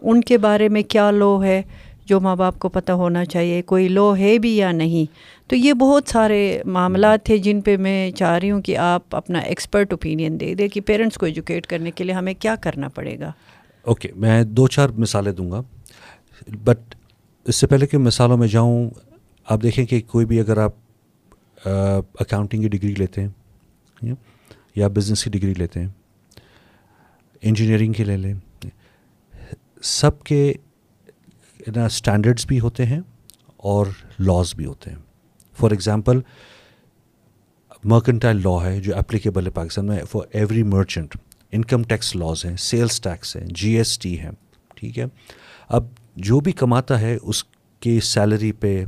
ان 0.00 0.20
کے 0.20 0.38
بارے 0.38 0.68
میں 0.68 0.82
کیا 0.82 1.10
لو 1.10 1.42
ہے 1.44 1.62
جو 2.04 2.20
ماں 2.20 2.36
باپ 2.36 2.58
کو 2.58 2.68
پتہ 2.68 2.92
ہونا 2.92 3.24
چاہیے؟ 3.24 3.62
کوئی 3.62 3.88
لو 3.88 4.16
ہے 4.16 4.38
بھی 4.38 4.56
یا 4.56 4.72
نہیں؟ 4.72 5.12
تو 5.50 5.56
یہ 5.56 5.72
بہت 5.72 6.02
سارے 6.08 6.62
معاملات 6.64 7.24
تھے 7.24 7.38
جن 7.38 7.60
پہ 7.60 7.76
میں 7.76 8.10
چاہ 8.10 8.38
رہی 8.38 8.50
ہوں 8.50 8.62
کہ 8.62 8.76
آپ 8.76 9.16
اپنا 9.16 9.38
ایکسپرٹ 9.38 9.92
اوپینین 9.92 10.40
دے 10.40 10.54
دیں 10.54 10.68
کہ 10.68 10.80
پیرنٹس 10.80 11.16
کو 11.16 11.26
ایجوکیٹ 11.26 11.66
کرنے 11.66 11.90
کے 11.90 12.04
لیے 12.04 12.14
ہمیں 12.14 12.34
کیا 12.38 12.54
کرنا 12.54 12.88
پڑے 12.88 13.18
گا۔ 13.18 13.32
اوکے 13.82 14.08
okay, 14.08 14.20
میں 14.20 14.44
دو 14.44 14.66
چار 14.66 14.88
مثالیں 14.88 15.32
دوں 15.32 15.50
گا۔ 15.50 15.62
بٹ 16.64 16.94
اس 17.44 17.56
سے 17.56 17.66
پہلے 17.66 17.86
کہ 17.86 17.98
مثالوں 17.98 18.36
میں 18.36 18.48
جاؤں 18.48 18.90
آپ 19.44 19.62
دیکھیں 19.62 19.86
کہ 19.86 20.00
کوئی 20.06 20.26
بھی 20.26 20.40
اگر 20.40 20.58
آپ 20.58 20.72
اکاؤنٹنگ 21.64 22.62
کی 22.62 22.68
ڈگری 22.68 22.94
لیتے 22.94 23.20
ہیں، 23.20 24.14
یا 24.76 24.88
بزنس 24.88 25.24
کی 25.24 25.30
ڈگری 25.30 25.54
لیتے 25.54 25.80
ہیں 25.80 25.88
انجینئرنگ 27.42 27.92
کی 27.92 28.04
لے 28.04 28.16
لیں۔ 28.16 28.34
سب 29.82 30.22
کے 30.22 30.52
نا 31.66 31.84
اسٹینڈرڈس 31.84 32.46
بھی 32.46 32.60
ہوتے 32.60 32.86
ہیں 32.86 33.00
اور 33.58 33.86
لاز 34.20 34.54
بھی 34.54 34.64
ہوتے 34.64 34.90
ہیں۔ 34.90 34.98
فار 35.56 35.70
ایگزامپل 35.70 36.20
مرکنٹائل 37.84 38.40
لا 38.44 38.56
ہے 38.64 38.80
جو 38.80 38.96
اپلیکیبل 38.96 39.46
ہے 39.46 39.50
پاکستان 39.50 39.86
میں 39.86 39.98
for 40.10 40.26
every 40.32 40.62
merchant 40.64 41.16
income 41.52 41.82
tax 41.82 42.14
laws 42.16 42.44
ہیں 42.44 42.56
سیلس 42.56 43.00
ٹیکس 43.00 43.36
ہیں 43.36 43.46
جی 43.50 43.76
ایس 43.76 43.98
ٹی 43.98 44.18
ہے 44.20 44.30
ٹھیک 44.74 44.98
ہے۔ 44.98 45.04
اب 45.68 45.86
جو 46.16 46.40
بھی 46.40 46.52
کماتا 46.52 47.00
ہے، 47.00 47.16
اس 47.22 47.44
کی 47.82 47.98
سیلری 48.04 48.52
پہ 48.52 48.84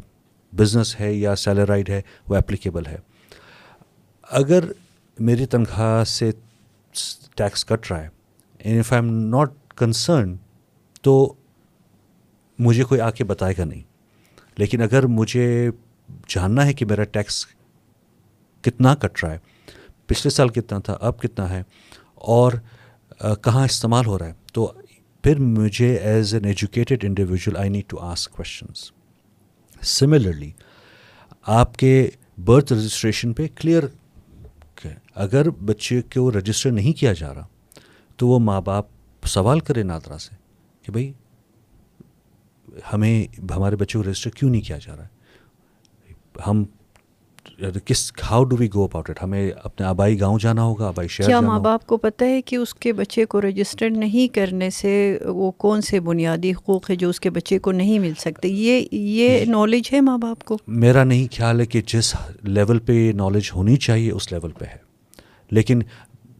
بزنس 0.54 0.94
ہے 1.00 1.12
یا 1.14 1.34
سیلرائڈ 1.36 1.90
ہے، 1.90 2.00
وہ 2.28 2.36
اپلیکیبل 2.36 2.86
ہے. 2.86 2.96
اگر 4.30 4.64
میری 5.18 5.46
تنخواہ 5.46 6.02
سے 6.04 6.30
ٹیکس 7.36 7.64
کٹ 7.64 7.90
رہا 7.90 8.02
ہے 8.02 8.08
and 8.60 8.76
if 8.76 8.92
I 8.92 9.02
am 9.02 9.12
not 9.28 9.52
concern 9.76 10.36
تو 11.02 11.34
مجھے 12.58 12.84
کوئی 12.84 13.00
آ 13.00 13.10
کے 13.10 13.24
بتائے 13.24 13.54
گا 13.58 13.64
نہیں. 13.64 13.82
لیکن 14.56 14.82
اگر 14.82 15.06
مجھے 15.08 15.70
جاننا 16.28 16.66
ہے 16.66 16.72
کہ 16.72 16.86
میرا 16.86 17.04
ٹیکس 17.04 17.44
کتنا 18.64 18.94
کٹ 18.94 19.22
رہا 19.24 19.32
ہے، 19.32 19.38
پچھلے 20.06 20.30
سال 20.30 20.48
کتنا 20.48 20.78
تھا، 20.78 20.96
اب 21.00 21.20
کتنا 21.20 21.48
ہے، 21.50 21.62
اور 22.16 22.52
کہاں 23.42 23.64
استعمال 23.64 24.06
ہو 24.06 24.18
رہا 24.18 24.26
ہے، 24.26 24.32
تو 24.52 24.72
پھر 25.24 25.38
مجھے 25.38 25.94
as 25.96 26.34
an 26.34 26.44
educated 26.44 27.04
individual 27.04 27.56
I 27.56 27.70
need 27.70 27.88
to 27.88 27.98
ask 28.02 28.32
questions 28.32 28.90
similarly 29.86 30.50
آپ 31.46 31.76
کے 31.76 32.08
برتھ 32.44 32.72
رجسٹریشن 32.72 33.32
پہ 33.32 33.46
کلیئر 33.56 33.84
اگر 35.14 35.48
بچے 35.66 36.00
کو 36.14 36.30
رجسٹر 36.32 36.70
نہیں 36.70 36.92
کیا 36.92 37.12
جا 37.12 37.32
رہا، 37.34 37.46
تو 38.18 38.28
وہ 38.28 38.38
ماں 38.38 38.60
باپ 38.60 38.86
سوال 39.26 39.60
کرے 39.60 39.82
نادرا 39.82 40.18
سے 40.18 40.34
کہ 40.84 40.92
بھائی، 40.92 41.12
ہمیں 42.92 43.26
ہمارے 43.50 43.76
بچے 43.76 43.98
کو 43.98 44.04
رجسٹر 44.04 44.30
کیوں 44.30 44.50
نہیں 44.50 44.62
کیا 44.62 44.78
جا 44.78 44.96
رہا؟ 44.96 45.04
ہے 45.04 46.42
ہم 46.46 46.64
کس 47.84 48.12
how 48.30 48.44
do 48.44 48.56
we 48.56 48.68
go 48.74 48.84
about 48.84 49.10
it 49.10 49.22
ہمیں 49.22 49.50
اپنے 49.64 49.86
آبائی 49.86 50.20
گاؤں 50.20 50.38
جانا 50.38 50.62
ہوگا 50.62 50.88
آبائی 50.88 51.08
شہر 51.08 51.26
کیا 51.26 51.40
ماں 51.40 51.60
باپ 51.60 51.86
کو 51.86 51.96
پتہ 51.96 52.24
ہے 52.24 52.42
کہ 52.42 52.56
اس 52.56 52.74
کے 52.74 52.92
بچے 52.92 53.24
کو 53.24 53.40
رجسٹر 53.40 53.90
نہیں 53.90 54.34
کرنے 54.34 54.70
سے 54.70 55.18
وہ 55.24 55.50
کون 55.50 55.80
سے 55.80 56.00
بنیادی 56.00 56.50
حقوق 56.50 56.90
ہے 56.90 56.96
جو 56.96 57.08
اس 57.08 57.20
کے 57.20 57.30
بچے 57.30 57.58
کو 57.58 57.72
نہیں 57.72 57.98
مل 57.98 58.12
سکتے؟ 58.18 58.48
یہ 58.48 58.86
یہ 58.92 59.44
نالج 59.44 59.88
ہے 59.92 60.00
ماں 60.00 60.18
باپ 60.18 60.44
کو؟ 60.44 60.58
میرا 60.66 61.04
نہیں 61.04 61.34
خیال 61.36 61.60
ہے 61.60 61.66
کہ 61.66 61.82
جس 61.86 62.14
لیول 62.42 62.78
پہ 62.78 63.12
نالج 63.14 63.50
ہونی 63.54 63.76
چاہیے 63.76 64.10
اس 64.10 64.32
لیول 64.32 64.50
پہ 64.52 64.64
ہے۔ 64.64 64.76
لیکن 65.50 65.80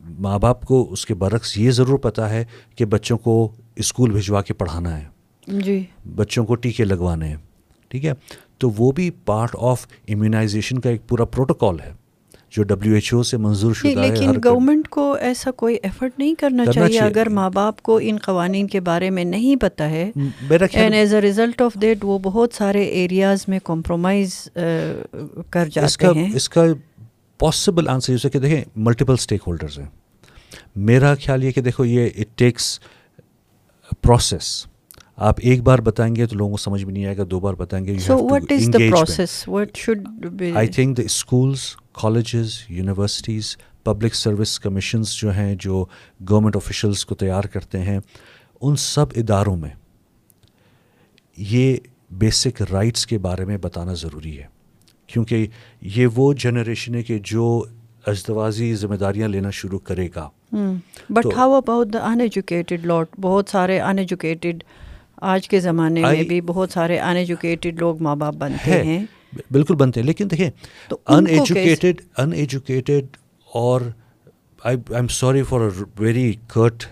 ماں 0.05 0.39
باپ 0.39 0.65
کو 0.65 0.93
اس 0.93 1.07
کے 1.07 1.15
برعکس 1.15 1.59
یہ 1.59 1.71
ضرور 1.71 1.99
پتہ 1.99 2.21
ہے 2.21 2.45
کہ 2.77 2.85
بچوں 2.85 3.19
کو 3.19 3.53
اسکول 3.77 4.11
بھجوا 4.11 4.43
کے 4.43 4.55
پڑھانا 4.55 5.01
ہے۔ 5.01 5.05
جی۔ 5.47 5.85
بچوں 6.17 6.45
کو 6.45 6.55
ٹیکے 6.55 6.85
لگوانے 6.85 7.29
ہیں۔ 7.29 7.37
ٹھیک 7.89 8.05
ہے؟ 8.05 8.13
تو 8.59 8.71
وہ 8.71 8.93
بھی 8.93 9.11
پارٹ 9.25 9.57
آف 9.59 9.87
امیونائزیشن 10.09 10.79
کا 10.79 10.91
ایک 10.91 11.07
پورا 11.09 11.25
پروٹوکال 11.25 11.81
ہے 11.81 11.93
جو 12.51 12.63
ڈبلیو 12.63 12.95
ایچ 12.95 13.13
او 13.15 13.23
سے 13.23 13.37
منظور 13.37 13.75
شدہ 13.75 13.89
ہے 13.89 13.95
لیکن 13.95 14.33
گورنمنٹ 14.45 14.89
کو 14.89 15.13
ایسا 15.13 15.51
کوئی 15.51 15.77
ایفرٹ 15.83 16.19
نہیں 16.19 16.35
کرنا 16.39 16.67
چاہیے۔ 16.67 17.01
اگر 17.01 17.29
ماں 17.29 17.49
باپ 17.51 17.83
کو 17.83 17.99
ان 18.03 18.17
قوانین 18.23 18.67
کے 18.67 18.81
بارے 18.81 19.11
میں 19.11 19.25
نہیں 19.25 19.57
پتہ 19.57 19.83
ہے 19.83 20.11
and 20.73 20.95
as 20.95 21.15
a 21.15 21.21
result 21.21 21.63
of 21.63 21.75
that 21.75 21.99
وہ 22.03 22.19
بہت 22.19 22.55
سارے 22.55 22.83
ایریاز 22.83 23.45
میں 23.49 23.59
کمپرومائز 23.65 24.37
کر 25.51 25.69
جاتے 25.73 26.07
ہیں۔ 26.19 26.31
اس 26.35 26.49
کا 26.49 26.65
پاسبل 27.39 27.89
آنسر 27.89 28.13
یہ 28.13 28.29
کہ 28.29 28.39
دیکھیں 28.39 28.65
ملٹیپل 28.77 29.13
اسٹیک 29.13 29.41
ہولڈرز 29.47 29.79
ہیں۔ 29.79 29.87
میرا 30.77 31.15
خیال 31.15 31.45
یہ 31.45 31.51
کہ 31.51 31.61
دیکھو 31.61 31.85
یہ 31.85 32.09
اٹ 32.17 32.39
ٹیکس 32.39 32.79
پروسیس 34.03 34.67
آپ 35.17 35.35
ایک 35.39 35.63
بار 35.63 35.79
بتائیں 35.79 36.17
گے 36.17 36.27
تو 36.27 36.37
لوگوں 36.37 36.51
کو 36.51 36.57
سمجھ 36.57 36.85
میں 36.85 36.95
نہیں 36.95 37.07
آئے 37.07 37.17
گا 37.17 37.23
دو 37.31 37.41
بار 37.41 37.55
بتائیں 37.55 37.85
گے 37.85 37.97
I 40.55 40.69
think 40.69 40.97
the 40.97 41.03
schools 41.03 41.77
colleges 41.93 42.51
universities 42.69 43.57
public 43.85 44.15
service 44.15 44.61
commissions 44.61 45.13
جو 45.13 45.33
ہیں 45.33 45.55
جو 45.61 45.85
گورنمنٹ 46.31 46.57
آفیشلس 46.57 47.07
کو 47.07 47.15
تیار 47.15 47.45
کرتے 47.45 47.81
ہیں 47.81 48.01
ان 48.61 48.77
سب 48.77 49.07
اداروں 49.17 49.57
میں 49.57 49.71
یہ 51.37 51.77
بیسک 52.11 52.63
رائٹس 52.73 53.07
کے 53.07 53.19
بارے 53.19 53.45
میں 53.45 53.57
بتانا 53.57 53.95
ضروری 53.95 54.39
ہے۔ 54.39 54.47
کیونکہ 55.07 55.47
یہ 55.81 56.07
وہ 56.15 56.33
جنریشن 56.33 56.95
ہے 56.95 57.03
کہ 57.03 57.19
جو 57.25 57.65
اجتوازی 58.07 58.75
ذمہ 58.75 58.95
داریاں 58.95 59.29
لینا 59.29 59.51
شروع 59.51 59.79
کرے 59.79 60.09
گا۔ 60.17 60.29
But 61.11 61.27
how 61.37 61.53
about 61.53 61.97
uneducated 62.21 62.87
lot 62.87 63.07
بہت 63.21 63.49
سارے 63.49 63.81
ان 63.81 63.99
ایجوکیٹڈ 63.99 64.65
آج 65.25 65.49
کے 65.49 65.61
زمانے 65.61 66.01
میں 66.03 66.23
بھی 66.23 66.41
بہت 66.41 66.71
سارے 66.71 66.99
ان 67.01 67.17
ایجوکیٹڈ 67.17 67.79
لوگ 67.81 68.03
ماں 68.03 68.17
باپ 68.17 68.35
بنتے 68.35 68.83
ہیں۔ 68.85 69.05
بالکل 69.51 69.75
بنتے 69.75 70.01
ہیں 70.01 70.07
لیکن 70.07 70.31
دیکھیں 70.31 70.51
ان 70.91 71.27
ایجوکیٹڈ 71.27 72.01
ان 72.19 72.33
ایجوکیٹڈ 72.33 73.17
اور 73.53 73.81
I 74.65 74.77
am 74.95 75.09
sorry 75.09 75.43
for 75.43 75.61
a 75.61 75.83
very 75.99 76.33
cut 76.47 76.85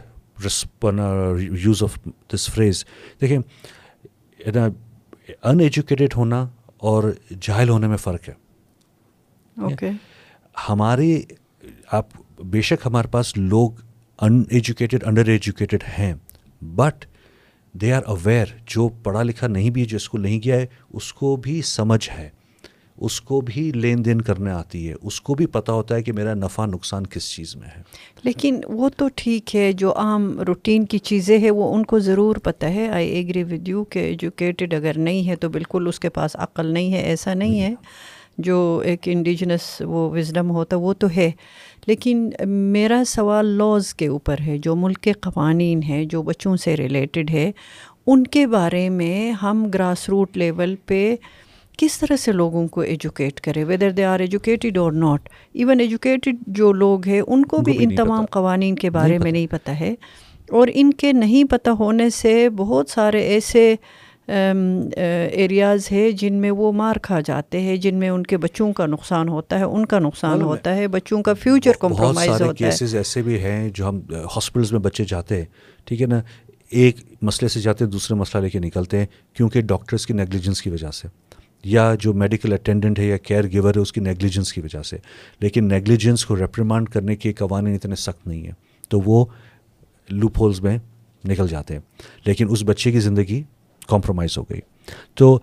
use 1.59 1.83
of 1.83 1.99
this 2.35 2.49
phrase 2.51 2.85
دیکھیں 3.21 3.39
ان 4.49 5.61
ایجوکیٹڈ 5.61 6.15
ہونا 6.17 6.47
اور 6.83 7.13
جاہل 7.41 7.69
ہونے 7.69 7.87
میں 7.87 7.97
فرق 7.97 8.29
ہے۔ 8.29 8.35
اوکے 9.57 9.91
ہمارے 10.69 11.21
آپ 11.93 12.07
بے 12.51 12.61
شک 12.61 12.87
ہمارے 12.87 13.09
پاس 13.09 13.37
لوگ 13.37 13.71
ان 14.19 14.43
ایجوکیٹڈ 14.51 15.07
انڈر 15.07 15.27
ایجوکیٹڈ 15.27 15.83
ہیں 15.99 16.15
بٹ 16.63 17.05
دے 17.73 17.93
آر 17.93 18.03
اویئر 18.07 18.47
جو 18.67 18.89
پڑھا 18.89 19.23
لکھا 19.23 19.47
نہیں 19.47 19.71
بھی 19.71 19.85
جو 19.85 19.97
اسکول 19.97 20.21
نہیں 20.21 20.41
گیا 20.45 20.57
ہے 20.57 20.67
اس 20.93 21.13
کو 21.13 21.37
بھی 21.37 21.63
سمجھ 21.63 22.11
ہے۔ 22.11 22.29
اس 22.97 23.21
کو 23.21 23.41
بھی 23.41 23.73
لین 23.75 24.05
دین 24.05 24.21
کرنے 24.21 24.51
آتی 24.51 24.89
ہے۔ 24.89 24.95
اس 25.03 25.21
کو 25.21 25.35
بھی 25.35 25.47
پتہ 25.47 25.73
ہوتا 25.73 25.95
ہے 25.95 26.03
کہ 26.03 26.13
میرا 26.13 26.35
نفع 26.35 26.67
نقصان 26.67 27.07
کس 27.07 27.31
چیز 27.31 27.57
میں 27.57 27.69
ہے۔ 27.77 27.83
لیکن 28.23 28.61
وہ 28.65 28.89
تو 28.89 29.09
ٹھیک 29.17 29.57
ہے 29.57 29.73
جو 29.73 29.97
عام 29.97 30.41
روٹین 30.41 30.87
کی 30.87 30.99
چیزیں 30.99 31.39
ہیں 31.39 31.51
وہ 31.51 31.75
ان 31.75 31.85
کو 31.85 31.99
ضرور 31.99 32.37
پتہ 32.37 32.67
ہے۔ 32.67 32.89
آئی 32.89 33.09
ایگری 33.09 33.43
ود 33.43 33.69
یو 33.69 33.85
کہ 33.85 33.99
ایجوکیٹڈ 33.99 34.75
اگر 34.75 34.99
نہیں 34.99 35.29
ہے 35.29 35.37
تو 35.37 35.49
بالکل 35.49 35.89
اس 35.89 36.01
کے 36.01 36.09
پاس 36.09 36.31
عقل 36.35 36.67
نہیں 36.67 36.93
ہے 36.93 36.99
ایسا 36.99 37.35
نہیں 37.35 37.61
ہے۔ 37.61 37.75
جو 38.39 38.83
ایک 38.85 39.01
انڈیجنس 39.05 39.83
وہ 39.85 40.11
وزڈم 40.11 40.51
ہوتا 40.51 40.77
وہ 40.77 40.93
تو 40.93 41.07
ہے۔ 41.17 41.31
لیکن 41.87 42.31
میرا 42.47 43.03
سوال 43.07 43.47
لاز 43.47 43.95
کے 43.95 44.07
اوپر 44.07 44.37
ہے 44.47 44.59
جو 44.59 44.77
ملک 44.77 44.99
کے 44.99 45.13
قوانین 45.13 45.83
ہیں 45.83 46.05
جو 46.05 46.23
بچوں 46.23 46.57
سے 46.57 46.77
ریلیٹڈ 46.77 47.31
ہے 47.31 47.53
ان 48.07 48.25
کے 48.25 48.47
بارے 48.47 48.89
میں 48.89 49.33
ہم 49.33 49.71
گراس 49.75 50.09
روٹ 50.09 50.37
لیول 50.37 50.75
پہ 50.87 51.17
کس 51.79 51.99
طرح 51.99 52.17
سے 52.17 52.33
لوگوں 52.33 52.69
کو 52.69 52.81
ایجوکیٹ 52.81 53.41
کرے 53.41 53.65
ویدر 53.65 53.91
دے 53.91 54.05
آر 54.05 54.21
ایجوکیٹڈ 54.21 54.79
اور 54.79 54.93
ناٹ 54.93 55.29
ایون 55.53 55.81
ایجوکیٹڈ 55.81 56.37
جو 56.47 56.73
لوگ 56.73 57.07
ہیں 57.07 57.21
ان 57.27 57.45
کو 57.45 57.59
بھی 57.59 57.85
ان 57.85 57.97
تمام 57.97 58.25
قوانین 58.27 58.75
کے 58.75 58.91
بارے 58.91 59.19
میں 59.19 59.33
نہیں 59.33 59.47
پتہ 59.47 59.71
ہے۔ 59.71 59.95
اور 60.51 60.69
ان 60.75 60.93
کے 60.93 61.13
نہیں 61.13 61.45
پتہ 61.45 61.71
ہونے 61.71 62.11
سے 62.11 62.51
بہت 62.51 62.91
سارے 62.91 63.21
ایسے 63.21 63.75
ایریاز 64.27 65.93
ہے 65.93 66.13
جن 66.13 66.35
میں 66.35 66.51
وہ 66.51 66.73
مار 66.73 66.97
کھا 67.03 67.21
جاتے 67.21 67.61
ہیں 67.61 67.77
جن 67.77 67.95
میں 67.95 68.09
ان 68.09 68.23
کے 68.23 68.37
بچوں 68.37 68.73
کا 68.73 68.87
نقصان 68.87 69.29
ہوتا 69.29 69.59
ہے 69.59 69.65
ان 69.65 69.87
کا 69.87 69.99
نقصان 69.99 70.43
ہوتا 70.43 70.77
ہے 70.77 70.89
بچوں 70.89 71.23
کا 71.23 71.35
فیوچر 71.35 71.73
کمپرومائز 71.81 72.31
ہوتا 72.31 72.45
ہے۔ 72.45 72.55
کیسز 72.55 72.95
ایسے 72.95 73.23
بھی 73.23 73.41
ہیں 73.41 73.69
جو 73.75 73.89
ہم 73.89 74.01
ہاسپٹلس 74.37 74.73
میں 74.73 74.81
بچے 74.81 75.05
جاتے 75.05 75.37
ہیں 75.37 75.45
ٹھیک 75.85 76.03
ہے 76.03 76.07
نا؟ 76.07 76.23
ایک 76.71 76.97
مسئلے 77.23 77.49
سے 77.49 77.61
جاتے 77.61 77.85
ہیں 77.85 77.93
دوسرے 77.93 78.17
مسئلہ 78.17 78.43
لے 78.43 78.51
کے 78.51 78.59
نکلتے 78.59 78.99
ہیں 78.99 79.07
کیونکہ 79.35 79.61
ڈاکٹرس 79.61 80.07
کی 80.07 80.15
نیگلیجنس 80.15 80.63
کی 80.63 80.71
وجہ 80.71 80.91
سے 80.91 81.09
یا 81.65 81.95
جو 82.01 82.13
میڈیکل 82.13 82.53
اٹینڈنٹ 82.53 82.99
ہے 82.99 83.05
یا 83.05 83.17
کیئر 83.17 83.47
گیور 83.47 83.75
ہے 83.77 83.81
اس 83.81 83.93
کی 83.93 84.01
نیگلیجنس 84.01 84.53
کی 84.53 84.61
وجہ 84.61 84.83
سے۔ 84.83 84.97
لیکن 85.41 85.69
نیگلیجنس 85.69 86.27
کو 86.27 86.37
ریپریمانڈ 86.37 86.89
کرنے 86.89 87.17
کے 87.17 87.33
قوانین 87.33 87.75
اتنے 87.75 87.95
سخت 87.95 88.27
نہیں 88.27 88.43
ہیں 88.43 88.53
تو 88.89 89.01
وہ 89.07 89.25
لوپ 90.11 90.39
ہولز 90.41 90.61
میں 90.61 90.79
نکل 91.25 91.49
جاتے 91.49 91.75
ہیں۔ 91.75 91.81
لیکن 92.25 92.47
اس 92.51 92.63
بچے 92.67 92.93
کی 92.93 93.01
زندگی 93.01 93.43
کمپرومائز 93.89 94.39
ہو 94.39 94.43
گئی 94.43 94.61
تو 95.15 95.39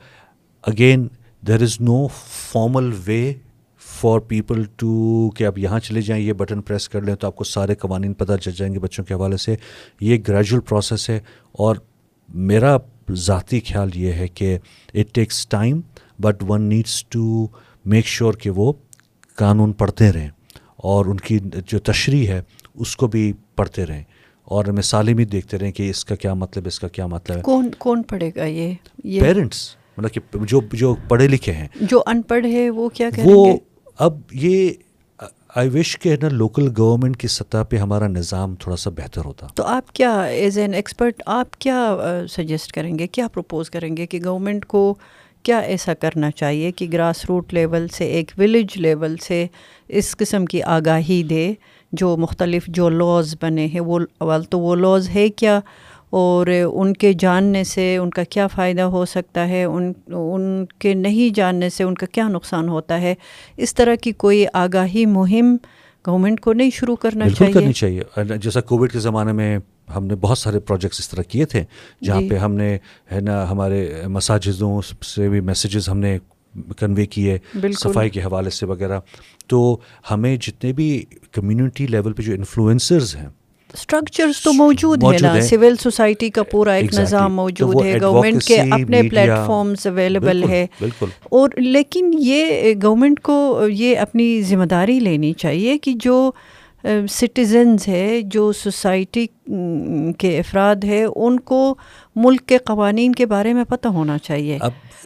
again 0.64 1.08
there 1.44 1.62
is 1.62 1.80
no 1.82 2.06
formal 2.08 2.92
way 3.06 3.34
for 3.82 4.20
people 4.20 4.64
to 4.76 5.30
کہ 5.30 5.44
آپ 5.44 5.58
یہاں 5.58 5.80
چلے 5.80 6.02
جائیں 6.02 6.24
یہ 6.24 6.34
بٹن 6.34 6.62
پریس 6.62 6.88
کر 6.90 7.02
لیں 7.02 7.16
تو 7.16 7.28
آپ 7.28 7.36
کو 7.36 7.44
سارے 7.44 7.76
قوانین 7.76 8.14
پتہ 8.14 8.38
چل 8.38 8.52
جائیں 8.52 8.74
گے 8.74 8.80
بچوں 8.80 9.06
کے 9.06 9.14
حوالے 9.14 9.38
سے 9.38 9.56
یہ 10.02 10.18
گریجول 10.28 10.60
پروسیس 10.60 11.10
ہے 11.10 11.20
اور 11.52 11.76
میرا 12.30 12.76
ذاتی 13.18 13.60
خیال 13.60 13.90
یہ 13.94 14.14
ہے 14.14 14.28
کہ 14.28 14.58
it 14.94 15.14
takes 15.14 15.48
time 15.48 15.80
but 16.20 16.44
one 16.48 16.70
needs 16.70 17.04
to 17.06 17.48
make 17.86 18.06
sure 18.06 18.34
کہ 18.34 18.50
وہ 18.50 18.72
قانون 19.38 19.74
پڑھتے 19.74 20.12
رہیں 20.12 20.30
اور 20.84 21.06
ان 21.06 21.18
کی 21.18 21.40
جو 21.68 21.80
تشریح 21.80 22.28
ہے 22.28 22.42
اس 22.76 22.96
کو 22.96 23.08
بھی 23.08 23.32
پڑھتے 23.56 23.86
رہیں 23.86 24.04
اور 24.50 24.66
مثالیں 24.66 25.14
بھی 25.14 25.26
دیکھتے 25.26 25.58
رہیں 25.58 25.72
کہ 25.72 25.90
اس 25.90 26.06
کا 26.06 26.16
کیا 26.16 26.34
مطلب 26.34 26.64
اس 26.68 26.80
کا 26.80 26.88
کیا 26.88 27.08
مطلب 27.08 27.38
ہے۔ 27.38 27.42
کون 27.42 27.70
کون 27.78 28.04
پڑھے 28.04 28.32
گا 28.36 28.46
یہ؟ 28.46 28.74
پیرنٹس 29.04 29.76
مطلب 29.98 30.12
کہ 30.12 30.38
جو 30.46 30.62
جو 30.74 30.96
پڑھے 31.08 31.28
لکھے 31.28 31.52
ہیں۔ 31.54 31.68
جو 31.82 32.04
ان 32.06 32.22
پڑھ 32.22 32.46
ہے 32.46 32.70
وہ 32.70 32.90
کیا 32.90 33.10
وہ 33.24 33.58
اب 34.00 34.20
یہ 34.32 34.70
آئی 35.56 35.70
وش 35.70 36.00
کہ 36.00 36.16
نا 36.22 36.28
لوکل 36.28 36.70
گورنمنٹ 36.78 37.18
کی 37.18 37.28
سطح 37.28 37.58
پہ 37.70 37.78
ہمارا 37.78 38.08
نظام 38.08 38.56
تھوڑا 38.56 38.78
سا 38.78 38.90
بہتر 38.90 39.26
ہوتا۔ 39.26 39.48
تو 39.56 39.64
آپ 39.64 39.92
کیا 39.92 40.22
ایز 40.22 40.58
این 40.58 40.74
ایکسپرٹ 40.74 41.22
آپ 41.26 41.60
کیا 41.60 41.98
سجیسٹ 42.30 42.72
کریں 42.72 43.00
گے؟ 43.00 43.08
کیا 43.08 43.28
پروپوز 43.28 43.70
کریں 43.70 43.98
گے 43.98 44.08
کہ 44.08 44.20
گورنمنٹ 44.26 44.66
کو 44.66 44.96
کیا 45.44 45.58
ایسا 45.58 45.94
کرنا 45.94 46.32
چاہیے 46.32 46.72
کہ 46.72 46.88
گراس 46.94 47.26
روٹ 47.26 47.54
لیول 47.54 47.88
سے 47.88 48.06
ایک 48.06 48.32
ولیج 48.38 48.68
لیول 48.76 49.18
سے 49.18 49.48
اس 49.88 50.18
قسم 50.18 50.46
کی 50.46 50.62
آگاہی 50.62 51.24
دے؟ 51.24 51.54
جو 51.92 52.18
مختلف 52.18 52.68
جو 52.68 52.90
لاز 52.90 53.36
بنے 53.42 53.66
ہیں 53.66 53.80
وہ 53.80 54.00
اول 54.18 54.44
تو 54.44 54.60
وہ 54.60 54.76
لاز 54.76 55.10
ہے 55.10 55.30
کیا؟ 55.30 55.60
اور 56.10 56.48
ان 56.74 56.94
کے 56.94 57.14
جاننے 57.14 57.64
سے 57.64 57.98
ان 57.98 58.10
کا 58.10 58.24
کیا 58.24 58.48
فائدہ 58.48 58.82
ہو 58.82 59.06
سکتا 59.06 59.48
ہے؟ 59.48 59.64
ان 59.64 59.92
ان 60.08 60.66
کے 60.80 60.94
نہیں 60.94 61.36
جاننے 61.36 61.70
سے 61.70 61.84
ان 61.84 61.96
کا 61.96 62.06
کیا 62.12 62.28
نقصان 62.28 62.70
ہوتا 62.70 63.02
ہے؟ 63.02 63.16
اس 63.58 63.76
طرح 63.76 63.96
کی 63.96 64.12
کوئی 64.12 64.46
آگاہی 64.54 65.06
مہم 65.06 65.58
گورنمنٹ 66.08 66.40
کو 66.40 66.54
نہیں 66.54 66.70
شروع 66.74 66.96
کرنا 66.96 67.30
چاہیے۔ 67.30 67.54
کرنی 67.54 67.74
چاہیے۔ 67.74 68.02
جیسا 68.42 68.62
کووڈ 68.62 68.92
کے 68.92 69.00
زمانے 69.00 69.32
میں 69.32 69.58
ہم 69.96 70.06
نے 70.06 70.16
بہت 70.16 70.38
سارے 70.38 70.60
پروجیکٹس 70.60 71.00
اس 71.00 71.10
طرح 71.10 71.22
کیے 71.22 71.46
تھے 71.46 71.64
جہاں 72.04 72.22
جی۔ 72.22 72.30
پہ 72.30 72.36
ہم 72.36 72.54
نے 72.54 72.78
ہے 73.12 73.20
نا 73.20 73.52
ہمارے 73.52 74.02
مساجدوں 74.08 74.82
سے 75.06 75.30
بھی 75.30 75.40
میسیجز 75.40 75.90
ہم 75.90 75.98
نے 75.98 76.18
کنوے 76.78 77.06
کیے 77.06 77.38
صفائی 77.80 78.10
کے 78.10 78.22
حوالے 78.22 78.50
سے 78.50 78.66
وغیرہ۔ 78.66 79.00
تو 79.48 79.78
ہمیں 80.12 80.38
جتنے 80.42 80.74
بھی 80.74 81.04
کمیونٹی 81.32 81.88
لیول 81.88 82.14
پہ 82.14 82.22
جو 82.22 82.34
انفلوئنسرز 82.34 83.16
ہیں 83.16 83.30
اسٹرکچرز 83.74 84.42
تو 84.42 84.54
موجود 84.54 85.04
ہیں 85.04 85.18
نا۔ 85.22 85.42
سول 85.42 85.76
سوسائٹی 85.76 86.30
کا 86.30 86.44
پورا 86.44 86.72
ایک 86.74 87.00
نظام 87.00 87.36
موجود 87.36 87.86
ہے۔ 87.86 88.02
گورنمنٹ 88.02 88.44
کے 88.44 88.58
اپنے 88.72 89.04
پلیٹ 89.10 89.30
فارمز 89.48 89.88
اویلیبل 89.88 90.44
ہے 90.50 90.68
اور 91.24 91.50
لیکن 91.58 92.12
یہ 92.20 92.74
گورنمنٹ 92.84 93.20
کو 93.20 93.62
یہ 93.70 93.98
اپنی 93.98 94.42
ذمہ 94.42 94.66
داری 94.66 95.00
لینی 95.00 95.34
چاہیے 95.34 95.78
کہ 95.78 95.94
جو 95.96 96.32
سٹیزنز 97.10 97.88
ہے 97.88 98.22
جو 98.22 98.52
سوسائٹی 98.52 99.28
کے 100.18 100.40
افراد 100.40 100.76
ہے 100.84 101.06
ان 101.16 101.40
کو 101.40 101.76
ملک 102.16 102.46
کے 102.46 102.58
قوانین 102.58 103.12
کے 103.12 103.26
بارے 103.26 103.54
میں 103.54 103.64
پتہ 103.64 103.88
ہونا 103.88 104.18
چاہیے۔ 104.18 104.58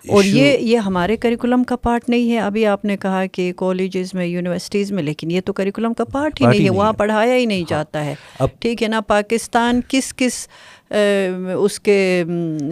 اور 0.10 0.24
یہ 0.24 0.58
یہ 0.60 0.78
ہمارے 0.78 1.18
کریکولم 1.18 1.64
کا 1.64 1.76
پارٹ 1.76 2.10
نہیں 2.10 2.32
ہے۔ 2.32 2.40
ابھی 2.40 2.66
آپ 2.66 2.86
نے 2.86 2.98
کہا 2.98 3.26
کہ 3.26 3.54
کالجز 3.58 4.14
میں 4.14 4.26
یونیورسٹیز 4.26 4.92
میں 4.92 5.04
لیکن 5.04 5.32
یہ 5.32 5.42
تو 5.46 5.54
کریکولم 5.54 5.94
کا 5.94 6.06
پارٹ 6.06 6.42
ہی 6.42 6.46
نہیں 6.46 6.66
ہے۔ 6.66 6.70
وہاں 6.70 6.94
پڑھایا 6.94 7.36
ہی 7.36 7.46
نہیں 7.46 7.62
ہاں۔ 7.62 7.70
جاتا 7.70 8.06
ہے۔ 8.06 8.16
ٹھیک 8.60 8.84
ہے 8.84 8.88
نا 8.88 9.02
پاکستان 9.02 9.82
کس 9.88 10.14
کس 10.14 10.48
اس 10.94 11.80
کے 11.80 12.24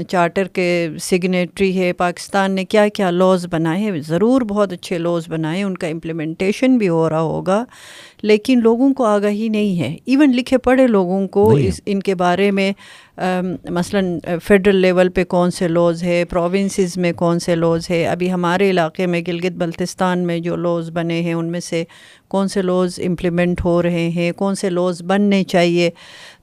چارٹر 0.10 0.48
کے 0.48 0.90
سگنیٹری 1.02 1.80
ہے 1.80 1.94
پاکستان 1.94 2.52
نے 2.52 2.66
کیا 2.66 2.88
کیا 2.88 3.10
لاز 3.12 3.46
بنائے 3.52 3.82
ہیں؟ 3.82 3.92
ضرور 4.08 4.42
بہت 4.42 4.74
اچھے 4.74 4.98
لاز 4.98 5.30
بنائے 5.30 5.64
ان 5.64 5.78
کا 5.78 5.88
امپلیمنٹیشن 5.88 6.78
بھی 6.78 6.90
ہو 6.90 7.10
رہا 7.10 7.22
ہوگا 7.22 7.64
لیکن 8.24 8.60
لوگوں 8.64 8.94
کو 8.94 9.06
آگاہی 9.06 9.50
نہیں 9.50 9.80
ہے۔ 9.80 9.96
ایون 10.06 10.32
لکھے 10.32 10.58
پڑھے 10.58 10.88
لوگوں 10.88 11.28
کو 11.28 11.50
اس 11.52 11.82
ان 11.86 12.00
کے 12.00 12.16
بارے 12.16 12.52
میں 12.52 12.72
مثلاً 13.70 14.20
فیڈرل 14.44 14.76
لیول 14.76 15.10
پہ 15.10 15.24
کون 15.24 15.52
سے 15.52 15.68
لاز 15.68 16.04
ہے 16.04 16.24
پروونسز 16.26 16.98
میں 16.98 17.12
کون 17.14 17.40
سے 17.40 17.56
لاز 17.56 17.90
ہے؟ 17.90 18.06
ابھی 18.08 18.32
ہمارے 18.32 18.70
علاقے 18.70 19.08
میں 19.08 19.22
گلگت 19.28 19.52
بلتستان 19.52 20.20
میں 20.20 20.40
جو 20.40 20.56
لاز 20.56 20.90
بنے 20.92 21.22
ہیں 21.22 21.34
ان 21.34 21.52
میں 21.52 21.60
سے 21.60 21.84
کون 22.28 22.48
سے 22.48 22.62
لاز 22.62 23.00
امپلیمنٹ 23.06 23.66
ہو 23.66 23.82
رہے 23.82 24.10
ہیں؟ 24.10 24.32
کون 24.32 24.56
سے 24.56 24.70
لاز 24.70 25.02
بننے 25.02 25.44
چاہیے؟ 25.44 25.90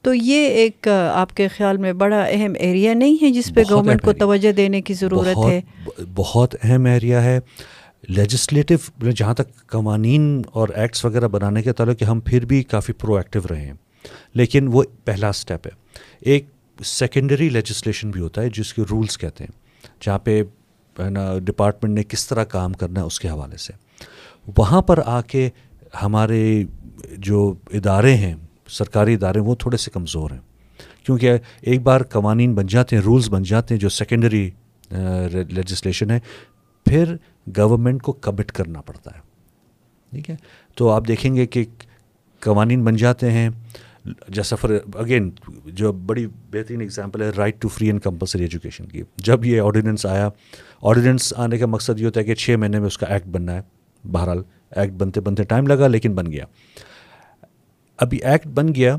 تو 0.02 0.14
یہ 0.14 0.46
ایک 0.48 0.88
آپ 1.14 1.36
کے 1.36 1.48
خیال 1.48 1.76
میں 1.76 1.92
بڑا 1.92 2.24
اہم 2.28 2.52
ایریا 2.58 2.94
نہیں 2.94 3.16
ہے 3.22 3.30
جس 3.30 3.54
پہ 3.54 3.62
گورنمنٹ 3.70 4.02
کو 4.02 4.12
توجہ 4.12 4.52
دینے 4.52 4.80
کی 4.80 4.94
ضرورت 4.94 5.46
ہے؟ 5.48 5.60
بہت 6.14 6.54
اہم 6.64 6.84
ایریا 6.84 7.24
ہے۔ 7.24 7.40
لیجسلیٹو 8.08 9.10
جہاں 9.10 9.34
تک 9.34 9.66
قوانین 9.66 10.42
اور 10.52 10.68
ایکٹس 10.68 11.04
وغیرہ 11.04 11.28
بنانے 11.28 11.62
کے 11.62 11.72
تعلق 11.72 12.02
ہم 12.02 12.20
پھر 12.20 12.44
بھی 12.44 12.62
کافی 12.62 12.92
پرو 12.92 13.16
ایکٹیو 13.16 13.42
رہے 13.50 13.60
ہیں۔ 13.60 13.74
لیکن 14.34 14.68
وہ 14.72 14.82
پہلا 15.04 15.28
اسٹیپ 15.28 15.66
ہے۔ 15.66 15.72
ایک 16.20 16.46
سیکنڈری 16.84 17.48
لیجسلیشن 17.48 18.10
بھی 18.10 18.20
ہوتا 18.20 18.42
ہے 18.42 18.50
جس 18.50 18.74
کے 18.74 18.82
رولز 18.90 19.18
کہتے 19.18 19.44
ہیں 19.44 19.50
جہاں 20.02 20.18
پہ 20.18 20.42
نا 20.98 21.38
ڈپارٹمنٹ 21.38 21.94
نے 21.94 22.02
کس 22.08 22.28
طرح 22.28 22.44
کام 22.44 22.72
کرنا 22.72 23.00
ہے 23.00 23.04
اس 23.04 23.20
کے 23.20 23.28
حوالے 23.28 23.56
سے۔ 23.56 23.72
وہاں 24.58 24.82
پر 24.82 25.00
آ 25.06 25.20
کے 25.22 25.50
ہمارے 26.02 26.64
جو 27.18 27.54
ادارے 27.70 28.14
ہیں 28.14 28.34
سرکاری 28.68 29.14
ادارے 29.14 29.40
وہ 29.40 29.54
تھوڑے 29.54 29.76
سے 29.76 29.90
کمزور 29.90 30.30
ہیں۔ 30.30 30.40
کیونکہ 31.04 31.32
ایک 31.60 31.82
بار 31.82 32.00
قوانین 32.00 32.54
بن 32.54 32.66
جاتے 32.66 32.96
ہیں 32.96 33.02
رولز 33.02 33.28
بن 33.30 33.42
جاتے 33.42 33.74
ہیں 33.74 33.80
جو 33.80 33.88
سیکنڈری 33.88 34.50
لیجسلیشن 35.48 36.10
ہے، 36.10 36.20
پھر 36.84 37.16
گورنمنٹ 37.56 38.02
کو 38.02 38.12
کمٹ 38.12 38.52
کرنا 38.52 38.80
پڑتا 38.80 39.10
ہے۔ 39.14 39.20
ٹھیک 40.10 40.30
ہے؟ 40.30 40.36
تو 40.74 40.90
آپ 40.90 41.08
دیکھیں 41.08 41.34
گے 41.34 41.46
کہ 41.46 41.64
قوانین 42.40 42.84
بن 42.84 42.96
جاتے 42.96 43.30
ہیں۔ 43.30 43.50
جیسا 44.28 44.56
فر 44.56 44.78
اگین 44.94 45.30
جو 45.66 45.92
بڑی 45.92 46.26
بہترین 46.26 46.82
اگزامپل 46.82 47.22
ہے 47.22 47.30
right 47.30 47.62
to 47.62 47.68
free 47.68 47.86
and 47.86 48.00
compulsory 48.00 48.42
education 48.42 48.86
کی۔ 48.86 49.02
جب 49.16 49.44
یہ 49.44 49.60
آرڈیننس 49.60 50.06
آیا 50.06 50.28
آرڈیننس 50.82 51.34
آنے 51.36 51.58
کا 51.58 51.66
مقصد 51.66 52.00
یہ 52.00 52.06
ہوتا 52.06 52.20
ہے 52.20 52.24
کہ 52.24 52.34
چھ 52.34 52.56
مہینے 52.58 52.78
میں 52.78 52.86
اس 52.86 52.98
کا 52.98 53.06
ایکٹ 53.06 53.26
بننا 53.26 53.54
ہے۔ 53.54 53.60
بہرحال 54.12 54.42
ایکٹ 54.70 54.92
بنتے 54.92 55.20
بنتے 55.20 55.42
ٹائم 55.42 55.66
لگا، 55.66 55.86
لیکن 55.86 56.14
بن 56.14 56.32
گیا۔ 56.32 56.44
ابھی 57.98 58.18
ایکٹ 58.18 58.46
بن 58.46 58.74
گیا 58.74 58.96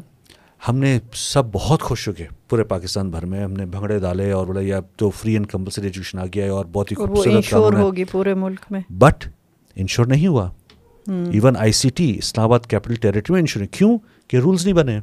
ہم 0.67 0.77
نے 0.77 0.99
سب 1.13 1.43
بہت 1.53 1.81
خوش 1.81 2.07
ہو 2.07 2.13
گئے 2.19 2.27
پورے 2.49 2.63
پاکستان 2.63 3.09
بھر 3.09 3.25
میں 3.25 3.43
ہم 3.43 3.53
نے 3.53 3.65
بھنگڑے 3.65 3.99
ڈالے 3.99 4.31
اور 4.31 4.45
بولے 4.45 4.63
یا 4.63 4.79
تو 4.95 5.09
فری 5.09 5.33
اینڈ 5.33 5.47
کمپلسری 5.47 5.85
ایجوکیشن 5.85 6.19
آ 6.19 6.25
گیا 6.25 6.43
ہے 6.43 6.49
اور 6.49 6.65
بہت 6.65 6.91
ہی 6.91 6.95
خوبصورت 6.95 7.77
ہوگی 7.77 8.03
پورے 8.03 8.33
ملک 8.33 8.59
میں۔ 8.71 8.81
بٹ 8.89 9.27
انشور 9.75 10.05
نہیں 10.05 10.27
ہوا۔ 10.27 10.49
ایون 11.07 11.57
آئی 11.57 11.71
سی 11.71 11.89
ٹی 11.89 12.17
اسلام 12.17 12.43
آباد 12.43 12.59
کیپٹل 12.59 12.95
ٹیریٹری 12.95 13.33
میں 13.33 13.39
انشور 13.39 13.65
کیوں؟ 13.65 13.97
کہ 14.27 14.37
رولز 14.37 14.63
نہیں 14.65 14.75
بنے۔ 14.75 14.99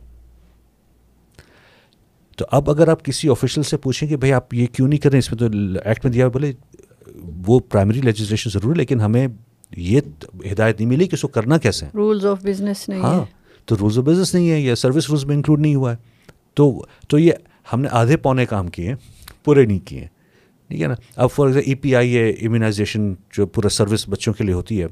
تو 2.36 2.44
اب 2.50 2.70
اگر 2.70 2.88
آپ 2.88 3.04
کسی 3.04 3.28
آفیشل 3.28 3.62
سے 3.62 3.76
پوچھیں 3.76 4.08
کہ 4.08 4.16
بھائی 4.16 4.32
آپ 4.32 4.54
یہ 4.54 4.66
کیوں 4.66 4.88
نہیں 4.88 4.98
کریں 4.98 5.18
اس 5.18 5.32
میں 5.32 5.38
تو 5.38 5.46
ایکٹ 5.84 6.04
میں 6.04 6.12
دیا 6.12 6.28
بولے 6.28 6.52
وہ 7.46 7.60
پرائمری 7.60 8.00
لیجسلیشن 8.00 8.50
ضرور 8.50 8.72
ہے 8.72 8.76
لیکن 8.76 9.00
ہمیں 9.00 9.28
یہ 9.76 10.00
ہدایت 10.52 10.80
نہیں 10.80 10.88
ملی 10.88 11.06
کہ 11.06 11.14
اس 11.14 11.22
کو 11.22 11.28
کرنا 11.28 11.58
کیسے 11.58 11.86
رولز 11.94 12.26
آف 12.26 12.38
بزنس 12.42 12.88
نہیں 12.88 13.00
ہاں۔ 13.00 13.24
تو 13.66 13.76
رولز 13.80 13.98
آف 13.98 14.04
بزنس 14.04 14.34
نہیں 14.34 14.50
ہے، 14.50 14.60
یا 14.60 14.74
سروس 14.74 15.10
رولز 15.10 15.24
میں 15.24 15.36
انکلوڈ 15.36 15.60
نہیں 15.60 15.74
ہوا 15.74 15.92
ہے۔ 15.92 15.96
تو 16.54 16.86
تو 17.08 17.18
یہ 17.18 17.32
ہم 17.72 17.80
نے 17.80 17.88
آدھے 17.90 18.16
پونے 18.16 18.46
کام 18.46 18.68
کیے، 18.68 18.94
پورے 19.44 19.66
نہیں 19.66 19.78
کیے۔ 19.78 20.06
ٹھیک 20.68 20.82
ہے 20.82 20.86
نا؟ 20.86 20.94
اب 21.16 21.30
فار 21.30 21.46
ایگزامپل 21.46 21.68
ای 21.68 21.74
پی 21.74 21.96
آئی 21.96 22.16
ہے 22.16 22.30
امیونائزیشن 22.30 23.14
جو 23.32 23.46
پورا 23.46 23.68
سروس 23.68 24.08
بچوں 24.08 24.32
کے 24.32 24.44
لیے 24.44 24.54
ہوتی 24.54 24.82
ہے۔ 24.82 24.86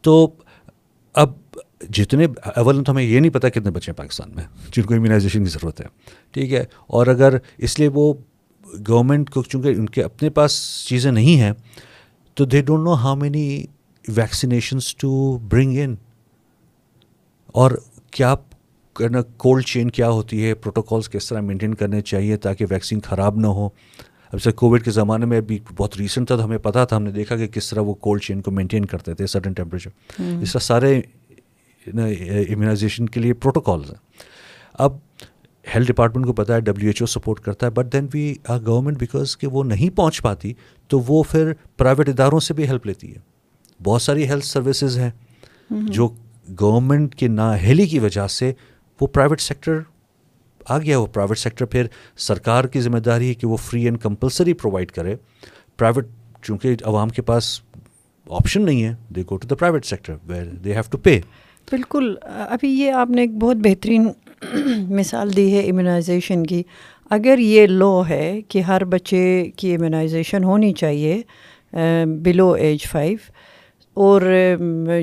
تو 0.00 0.30
اب 1.14 1.32
جتنے 1.90 2.26
اول 2.56 2.84
تو 2.84 2.92
ہمیں 2.92 3.02
یہ 3.02 3.20
نہیں 3.20 3.30
پتا 3.30 3.48
کتنے 3.48 3.70
بچے 3.70 3.90
ہیں 3.92 3.96
پاکستان 3.96 4.30
میں، 4.34 4.44
جن 4.72 4.82
کو 4.82 4.94
امیونائزیشن 4.94 5.44
کی 5.44 5.50
ضرورت 5.50 5.80
ہے۔ 5.80 5.86
ٹھیک 6.30 6.52
ہے؟ 6.52 6.64
اور 6.86 7.06
اگر 7.06 7.36
اس 7.58 7.78
لیے 7.78 7.88
وہ 7.88 8.14
گورنمنٹ 8.88 9.30
کو، 9.30 9.42
چونکہ 9.42 9.68
ان 9.68 9.88
کے 9.88 10.02
اپنے 10.02 10.30
پاس 10.30 10.84
چیزیں 10.88 11.12
نہیں 11.12 11.40
ہیں، 11.40 11.52
تو 12.34 12.44
they 12.44 12.62
don't 12.62 12.84
know 12.84 12.94
how 12.94 13.14
many 13.14 13.64
vaccinations 14.08 14.96
to 14.96 15.38
bring 15.38 15.78
in 15.78 15.94
اور 17.54 17.70
کیا 18.10 18.34
کولڈ 19.36 19.64
چین 19.64 19.90
کیا 19.90 20.08
ہوتی 20.08 20.44
ہے؟ 20.44 20.54
پروٹوکالس 20.54 21.08
کس 21.08 21.28
طرح 21.28 21.40
مینٹین 21.40 21.74
کرنے 21.74 22.00
چاہیے 22.00 22.36
تاکہ 22.36 22.66
ویکسین 22.70 23.00
خراب 23.00 23.36
نہ 23.36 23.46
ہو؟ 23.46 23.68
اب 24.32 24.42
سے 24.42 24.52
کووڈ 24.52 24.84
کے 24.84 24.90
زمانے 24.90 25.26
میں 25.26 25.38
ابھی 25.38 25.58
بہت 25.76 25.96
ریسنٹ 25.96 26.26
تھا 26.26 26.36
تو 26.36 26.44
ہمیں 26.44 26.58
پتہ 26.58 26.84
تھا 26.88 26.96
ہم 26.96 27.02
نے 27.02 27.10
دیکھا 27.10 27.36
کہ 27.36 27.46
کس 27.46 27.70
طرح 27.70 27.80
وہ 27.80 27.94
کولڈ 27.94 28.22
چین 28.22 28.40
کو 28.40 28.50
مینٹین 28.50 28.84
کرتے 28.84 29.14
تھے 29.14 29.26
سڈن 29.26 29.52
ٹیمپریچر 29.52 30.22
اس 30.42 30.52
طرح 30.52 30.60
سارے 30.60 31.00
امیونائزیشن 31.86 33.06
کے 33.06 33.20
لیے 33.20 33.34
پروٹوکالز 33.34 33.90
ہیں۔ 33.90 33.98
اب 34.74 34.96
ہیلتھ 35.74 35.92
ڈپارٹمنٹ 35.92 36.26
کو 36.26 36.32
پتہ 36.32 36.52
ہے 36.52 36.60
ڈبلیو 36.60 36.88
ایچ 36.88 37.02
او 37.02 37.06
سپورٹ 37.06 37.40
کرتا 37.40 37.66
ہے 37.66 37.70
but 37.70 37.92
then 37.92 38.06
we 38.14 38.34
are 38.48 38.58
government 38.66 38.98
because 38.98 39.36
کہ 39.36 39.46
وہ 39.46 39.64
نہیں 39.64 39.96
پہنچ 39.96 40.22
پاتی 40.22 40.52
تو 40.90 41.00
وہ 41.00 41.22
پھر 41.22 41.52
پرائیویٹ 41.76 42.08
اداروں 42.08 42.40
سے 42.40 42.54
بھی 42.54 42.66
ہیلپ 42.68 42.86
لیتی 42.86 43.14
ہے۔ 43.14 43.20
بہت 43.82 44.02
ساری 44.02 44.28
ہیلتھ 44.28 44.46
سروسز 44.46 44.98
ہیں 44.98 45.10
جو 45.70 46.08
گورنمنٹ 46.60 47.14
کی 47.14 47.28
نااہلی 47.28 47.86
کی 47.86 47.98
وجہ 47.98 48.26
سے 48.26 48.52
وہ 49.00 49.06
پرائیویٹ 49.06 49.40
سیکٹر 49.40 49.78
آ 50.66 50.78
گیا، 50.78 50.98
وہ 50.98 51.06
پرائیویٹ 51.06 51.38
سیکٹر 51.38 51.64
پھر 51.64 51.86
سرکار 52.18 52.64
کی 52.64 52.80
ذمہ 52.80 52.98
داری 52.98 53.28
ہے 53.28 53.34
کہ 53.34 53.46
وہ 53.46 53.56
فری 53.56 53.84
اینڈ 53.84 54.00
کمپلسری 54.02 54.52
پرووائڈ 54.52 54.92
کرے۔ 54.92 55.14
پرائیویٹ 55.78 56.06
چونکہ 56.42 56.76
عوام 56.84 57.08
کے 57.08 57.22
پاس 57.22 57.60
آپشن 58.30 58.64
نہیں 58.64 58.82
ہے 58.84 58.94
they 59.14 59.22
go 59.30 59.36
to 59.36 59.48
the 59.48 59.54
private 59.54 59.84
sector 59.86 60.16
where 60.26 60.44
they 60.64 60.72
have 60.74 60.82
to 60.90 60.98
pay 60.98 61.20
بالکل، 61.70 62.14
ابھی 62.22 62.68
یہ 62.70 62.92
آپ 62.92 63.10
نے 63.10 63.20
ایک 63.22 63.36
بہت 63.40 63.56
بہترین 63.64 64.08
مثال 64.96 65.34
دی 65.36 65.52
ہے 65.52 65.60
امیونائزیشن 65.70 66.44
کی۔ 66.46 66.62
اگر 67.10 67.38
یہ 67.38 67.66
لو 67.66 68.02
ہے 68.08 68.40
کہ 68.48 68.60
ہر 68.60 68.84
بچے 68.84 69.50
کی 69.56 69.74
امیونائزیشن 69.74 70.44
ہونی 70.44 70.72
چاہیے 70.72 71.20
بلو 72.22 72.50
ایج 72.52 72.86
فائیو 72.86 73.18
اور 73.94 74.22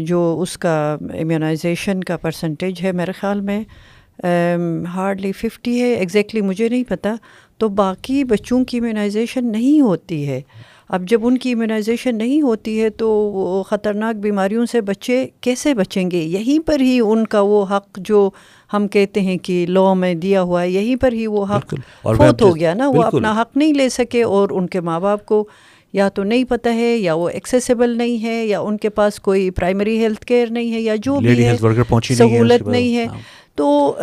جو 0.05 0.39
اس 0.41 0.57
کا 0.57 0.97
امیونائزیشن 1.19 2.03
کا 2.03 2.17
پرسنٹیج 2.17 2.81
ہے 2.83 2.91
میرے 2.91 3.11
خیال 3.11 3.41
میں 3.41 3.63
ہارڈلی 4.95 5.31
ففٹی 5.31 5.81
ہے 5.81 5.93
ایگزیکٹلی 5.93 6.41
مجھے 6.41 6.69
نہیں 6.69 6.83
پتہ 6.83 7.07
تو 7.57 7.67
باقی 7.69 8.23
بچوں 8.23 8.65
کی 8.65 8.77
امیونائزیشن 8.77 9.51
نہیں 9.51 9.81
ہوتی 9.81 10.27
ہے۔ 10.27 10.41
اب 10.89 11.01
جب 11.01 11.19
ان 11.23 11.37
کی 11.37 11.51
امیونائزیشن 11.51 12.17
نہیں 12.17 12.41
ہوتی 12.41 12.81
ہے 12.81 12.89
تو 12.89 13.09
وہ 13.11 13.63
خطرناک 13.63 14.15
بیماریوں 14.15 14.65
سے 14.65 14.81
بچے 14.81 15.27
کیسے 15.41 15.73
بچیں 15.73 16.11
گے؟ 16.11 16.17
یہیں 16.17 16.67
پر 16.67 16.79
ہی 16.79 16.99
ان 16.99 17.27
کا 17.27 17.41
وہ 17.41 17.65
حق 17.71 17.97
جو 17.97 18.29
ہم 18.73 18.87
کہتے 18.87 19.21
ہیں 19.21 19.37
کہ 19.37 19.65
لا 19.69 19.93
میں 19.93 20.13
دیا 20.13 20.41
ہوا 20.41 20.61
ہے 20.61 20.69
یہیں 20.69 20.95
پر 20.95 21.13
ہی 21.13 21.27
وہ 21.27 21.45
حق 21.45 21.75
فوت 22.03 22.41
ہو 22.41 22.55
گیا 22.55 22.73
نا 22.73 22.87
وہ 22.87 23.03
اپنا 23.03 23.41
حق 23.41 23.57
نہیں 23.57 23.73
لے 23.73 23.89
سکے 23.89 24.23
اور 24.23 24.49
ان 24.49 24.67
کے 24.67 24.81
ماں 24.81 24.99
باپ 24.99 25.25
کو 25.25 25.47
یا 25.93 26.09
تو 26.09 26.23
نہیں 26.23 26.43
پتہ 26.43 26.69
ہے 26.69 26.97
یا 26.97 27.13
وہ 27.13 27.29
ایکسیسیبل 27.29 27.97
نہیں 27.97 28.23
ہے 28.23 28.45
یا 28.45 28.59
ان 28.59 28.77
کے 28.77 28.89
پاس 28.89 29.19
کوئی 29.19 29.49
پرائمری 29.49 29.97
ہیلتھ 30.03 30.25
کیئر 30.25 30.47
نہیں 30.51 30.73
ہے 30.73 30.81
یا 30.81 30.95
جو 31.01 31.19
بھی 31.19 31.29
ہے 31.43 31.51
سہولت 32.15 32.61
نہیں 32.71 32.95
ہے۔ 32.95 33.05
تو 33.61 33.95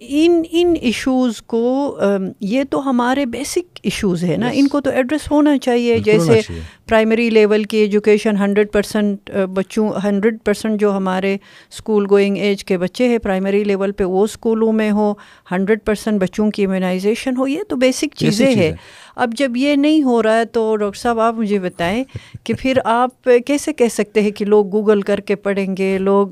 ان 0.00 0.42
ان 0.50 0.74
ایشوز 0.80 1.42
کو 1.42 1.98
یہ 2.40 2.62
تو 2.70 2.90
ہمارے 2.90 3.26
بیسک 3.26 3.78
ایشوز 3.82 4.24
ہیں 4.24 4.36
نا۔ 4.36 4.50
ان 4.52 4.68
کو 4.68 4.80
تو 4.80 4.90
ایڈریس 4.90 5.30
ہونا 5.30 5.58
چاہیے۔ 5.58 5.98
جیسے 5.98 6.40
پرائمری 6.88 7.30
لیول 7.30 7.64
کی 7.64 7.76
ایجوکیشن 7.76 8.36
ہنڈریڈ 8.36 8.72
پرسنٹ 8.72 9.30
بچوں 9.54 9.88
ہنڈریڈ 10.04 10.38
پرسنٹ 10.44 10.80
جو 10.80 10.96
ہمارے 10.96 11.34
اسکول 11.70 12.06
گوئنگ 12.10 12.36
ایج 12.36 12.64
کے 12.64 12.78
بچے 12.78 13.08
ہیں 13.08 13.18
پرائمری 13.18 13.64
لیول 13.64 13.92
پہ 13.92 14.04
وہ 14.04 14.24
اسکولوں 14.24 14.72
میں 14.72 14.90
ہو 14.90 15.12
ہنڈریڈ 15.52 15.78
پرسنٹ 15.84 16.20
بچوں 16.20 16.50
کی 16.50 16.64
امیونائزیشن 16.64 17.36
ہو 17.36 17.46
یہ 17.46 17.62
تو 17.68 17.76
بیسک 17.76 18.14
چیزیں 18.16 18.54
ہیں۔ 18.54 18.72
اب 19.16 19.32
جب 19.36 19.56
یہ 19.56 19.76
نہیں 19.76 20.02
ہو 20.02 20.22
رہا 20.22 20.36
ہے 20.36 20.44
تو 20.44 20.76
ڈاکٹر 20.76 20.98
صاحب 20.98 21.20
آپ 21.20 21.34
مجھے 21.34 21.58
بتائیں 21.58 22.04
کہ 22.44 22.54
پھر 22.54 22.78
آپ 22.84 23.28
کیسے 23.46 23.72
کہہ 23.72 23.92
سکتے 23.92 24.22
ہیں 24.22 24.30
کہ 24.30 24.44
لوگ 24.44 24.72
گوگل 24.72 25.00
کر 25.00 25.20
کے 25.20 25.36
پڑھیں 25.36 25.76
گے 25.76 25.98
لوگ 25.98 26.28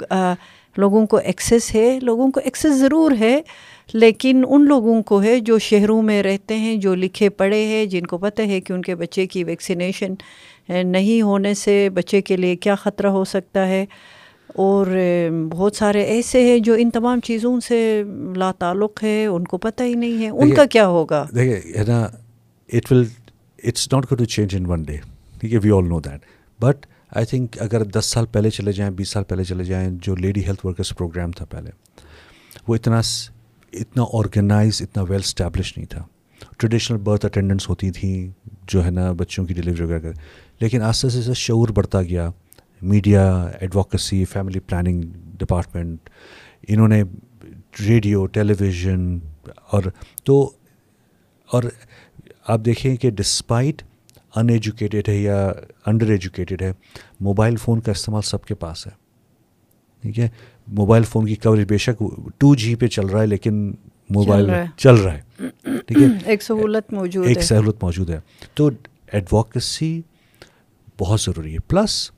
لوگوں 0.81 1.07
کو 1.07 1.16
ایکسیس 1.16 1.75
ہے 1.75 1.99
لوگوں 2.03 2.31
کو 2.31 2.40
ایکسیس 2.45 2.79
ضرور 2.79 3.12
ہے 3.21 3.40
لیکن 3.93 4.45
ان 4.49 4.64
لوگوں 4.64 5.03
کو 5.03 5.23
ہے 5.23 5.38
جو 5.40 5.59
شہروں 5.59 6.03
میں 6.03 6.23
رہتے 6.23 6.57
ہیں 6.57 6.77
جو 6.77 6.95
لکھے 6.95 7.29
پڑھے 7.29 7.64
ہیں 7.64 7.85
جن 7.87 8.07
کو 8.07 8.19
پتہ 8.19 8.43
ہے 8.43 8.61
کہ 8.61 8.73
ان 8.73 8.83
کے 8.83 8.95
بچے 8.95 9.27
کی 9.27 9.45
ویکسینیشن 9.45 10.14
نہیں 10.88 11.23
ہونے 11.23 11.55
سے 11.55 11.88
بچے 11.95 12.21
کے 12.23 12.37
لیے 12.37 12.57
کیا 12.57 12.75
خطرہ 12.75 13.07
ہو 13.07 13.25
سکتا 13.25 13.66
ہے۔ 13.69 13.85
اور 14.55 14.87
بہت 15.51 15.77
سارے 15.77 16.03
ایسے 16.05 16.43
ہیں 16.43 16.59
جو 16.59 16.75
ان 16.79 16.90
تمام 16.90 17.21
چیزوں 17.21 17.61
سے 17.61 18.03
لا 18.37 18.53
تعلق 18.53 19.03
ہے 19.03 19.27
ان 19.27 19.45
کو 19.45 19.59
پتہ 19.59 19.83
ہی 19.83 19.95
نہیں 19.95 20.23
ہے۔ 20.23 20.29
ان 20.29 20.55
کا 20.55 20.64
کیا 20.64 20.87
ہوگا؟ 20.87 21.25
دیکھیے 21.35 21.85
نا 21.88 22.01
it 22.73 22.93
will 22.93 23.05
it's 23.64 23.88
not 23.93 24.11
go 24.11 24.16
to 24.16 24.25
change 24.25 24.57
in 24.57 24.66
one 24.66 24.83
day 24.83 24.97
ٹھیک 25.40 25.53
ہے 25.55 25.59
we 25.59 25.71
all 25.71 25.88
know 25.88 26.01
that 26.01 26.21
but 26.61 26.87
I 27.16 27.27
think 27.27 27.57
اگر 27.62 27.85
دس 27.85 28.05
سال 28.05 28.27
پہلے 28.33 28.51
چلے 28.51 28.73
جائیں، 28.73 28.90
بیس 28.96 29.09
سال 29.09 29.25
پہلے 29.25 29.44
چلے 29.44 29.64
جائیں، 29.64 29.88
جو 30.03 30.14
لیڈی 30.16 30.44
ہیلتھ 30.46 30.64
ورکرس 30.66 30.92
پروگرام 30.99 31.31
تھا 31.33 31.44
پہلے، 31.44 31.70
وہ 32.68 32.75
اتنا 32.75 33.01
اتنا 33.73 34.03
آرگنائز 34.12 34.81
اتنا 34.83 35.03
ویل 35.09 35.20
اسٹیبلش 35.25 35.77
نہیں 35.77 35.87
تھا۔ 35.87 36.05
ٹریڈیشنل 36.59 36.99
برتھ 36.99 37.25
اٹینڈنس 37.27 37.68
ہوتی 37.68 37.90
تھیں، 37.90 38.29
جو 38.68 38.85
ہے 38.85 38.90
نا 38.90 39.11
بچوں 39.12 39.44
کی 39.46 39.55
ڈلیوری 39.55 39.83
وغیرہ 39.83 40.01
کر 40.01 40.12
لیکن 40.61 40.83
آہستہ 40.83 41.09
سے 41.09 41.35
شعور 41.35 41.68
بڑھتا 41.68 42.03
گیا۔ 42.03 42.31
Media 42.83 43.25
advocacy 43.61 44.25
family 44.25 44.61
planning 44.61 45.03
department 45.38 46.11
انہوں 46.68 46.88
نے 46.88 47.03
ریڈیو 47.81 48.25
ٹیلی 48.27 48.55
ویژن 48.61 49.18
اور 49.73 49.83
تو، 50.25 50.40
اور 51.49 51.62
آپ 52.46 52.61
دیکھیں 52.64 52.94
کہ 52.96 53.11
ڈسپائٹ 53.11 53.83
ان 54.37 54.49
ایجوکیٹیڈ 54.49 55.09
ہے 55.09 55.16
یا 55.16 55.53
انڈر 55.87 56.11
ایجوکیٹیڈ 56.11 56.62
ہے 56.62 56.73
موبائل 57.21 57.57
فون 57.57 57.81
کا 57.81 57.90
استعمال 57.93 58.23
سب 58.23 58.45
کے 58.45 58.55
پاس 58.55 58.87
ہے۔ 58.87 58.93
ٹھیک 60.03 60.19
ہے؟ 60.19 60.29
موبائل 60.66 61.03
فون 61.03 61.27
کی 61.27 61.35
کوریج 61.35 61.66
بے 61.69 61.79
شک 61.79 62.03
ٹو 62.38 62.55
جی 62.55 62.75
پہ 62.75 62.87
چل 62.87 63.07
رہا 63.07 63.21
ہے 63.21 63.27
لیکن 63.27 63.75
موبائل 64.11 64.51
چل 64.77 64.95
رہا 64.95 65.19
ہے۔ 65.19 65.49
ٹھیک 65.62 65.99
ہے؟ 65.99 66.07
ایک 66.25 66.43
سہولت 66.43 66.93
موجود 66.93 67.27
ایک 67.27 67.43
سہولت 67.43 67.83
موجود 67.83 68.11
ہے۔ 68.11 68.21
تو 68.55 68.71
ایڈوکیسی 69.12 70.03
بہت 71.01 71.21
ضروری 71.21 71.53
ہے۔ 71.53 71.59
پلس 71.59 72.11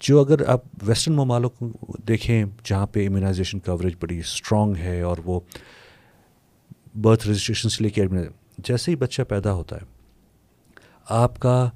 جو 0.00 0.20
اگر 0.20 0.48
آپ 0.48 0.60
ویسٹرن 0.82 1.14
ممالک 1.14 1.54
کو 1.58 1.68
دیکھیں 2.08 2.44
جہاں 2.64 2.86
پہ 2.86 3.06
امیونائزیشن 3.06 3.58
کوریج 3.58 3.94
بڑی 4.00 4.18
اسٹرانگ 4.18 4.76
ہے 4.76 5.00
اور 5.00 5.16
وہ 5.24 5.40
برتھ 6.94 7.28
رجسٹریشن 7.28 7.68
سے 7.68 7.84
لے 7.84 7.90
کے 7.90 8.06
جیسے 8.58 8.90
ہی 8.90 8.96
بچہ 8.96 9.22
پیدا 9.22 9.52
ہوتا 9.52 9.76
ہے 9.76 9.97
آپ 11.08 11.40
کا 11.40 11.68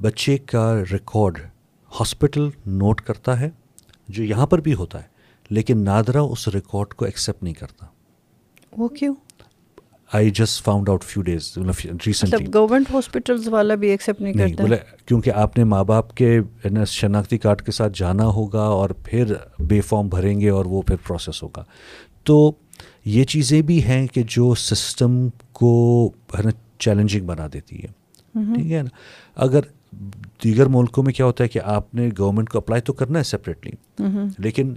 بچے 0.00 0.38
کا 0.38 0.82
ریکارڈ 0.92 1.38
ہاسپٹل 2.00 2.48
نوٹ 2.66 3.00
کرتا 3.00 3.40
ہے 3.40 3.50
جو 4.08 4.24
یہاں 4.24 4.46
پر 4.46 4.60
بھی 4.60 4.74
ہوتا 4.74 4.98
ہے 4.98 5.08
لیکن 5.50 5.78
نادرا 5.78 6.20
اس 6.20 6.48
ریکارڈ 6.48 6.94
کو 6.94 7.04
ایکسیپٹ 7.04 7.42
نہیں 7.42 7.54
کرتا۔ 7.54 7.86
وہ 8.78 8.88
کیوں؟ 8.88 9.14
I 10.12 10.30
just 10.30 10.64
found 10.64 10.88
out 10.88 11.04
few 11.04 11.22
days 11.22 11.58
recently 12.06 12.46
government 12.54 12.90
hospitals 12.94 13.48
والا 13.48 13.74
بھی 13.74 13.88
ایکسیپٹ 13.88 14.20
نہیں 14.20 14.34
کرتا 14.34 14.62
بولے 14.62 14.76
کیونکہ 15.06 15.30
آپ 15.30 15.58
نے 15.58 15.64
ماں 15.64 15.84
باپ 15.84 16.14
کے 16.14 16.40
شناختی 16.86 17.38
کارڈ 17.38 17.62
کے 17.62 17.72
ساتھ 17.72 17.92
جانا 17.96 18.26
ہوگا 18.26 18.62
اور 18.62 18.90
پھر 18.90 19.34
بے 19.58 19.80
فارم 19.80 20.08
بھریں 20.08 20.40
گے 20.40 20.50
اور 20.50 20.64
وہ 20.64 20.82
پھر 20.82 20.96
پروسیس 21.06 21.42
ہوگا۔ 21.42 21.64
تو 22.24 22.52
یہ 23.04 23.24
چیزیں 23.24 23.62
بھی 23.62 23.82
ہیں 23.84 24.06
کہ 24.06 24.22
جو 24.28 24.54
سسٹم 24.54 25.28
کو 25.52 25.72
ہے 26.38 26.42
نا 26.42 26.50
چیلنجنگ 26.78 27.26
بنا 27.26 27.46
دیتی 27.52 27.82
ہے 27.82 27.99
ٹھیک 28.32 28.72
ہے 28.72 28.82
نا؟ 28.82 28.88
اگر 29.34 29.60
دیگر 30.44 30.66
ملکوں 30.66 31.04
میں 31.04 31.12
کیا 31.12 31.26
ہوتا 31.26 31.44
ہے 31.44 31.48
کہ 31.48 31.60
آپ 31.64 31.94
نے 31.94 32.08
گورنمنٹ 32.18 32.50
کو 32.50 32.58
اپلائی 32.58 32.82
تو 32.82 32.92
کرنا 32.92 33.18
ہے 33.18 33.24
سپریٹلی 33.24 34.02
لیکن 34.38 34.74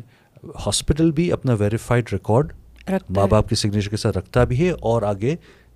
ہاسپٹل 0.66 1.12
بھی 1.12 1.32
اپنا 1.32 1.54
ویریفائڈ 1.54 2.14
ریکارڈ 2.14 2.54
ماں 3.10 3.28
باپ 3.28 3.50
کے 3.50 3.56
سگنیچر 3.56 3.90
کے 3.90 3.98
ساتھ 3.98 4.18
رکھتا 4.18 4.44
بھی 4.44 4.66
ہے 4.66 4.70
اور 4.70 5.02
آگے 5.02 5.36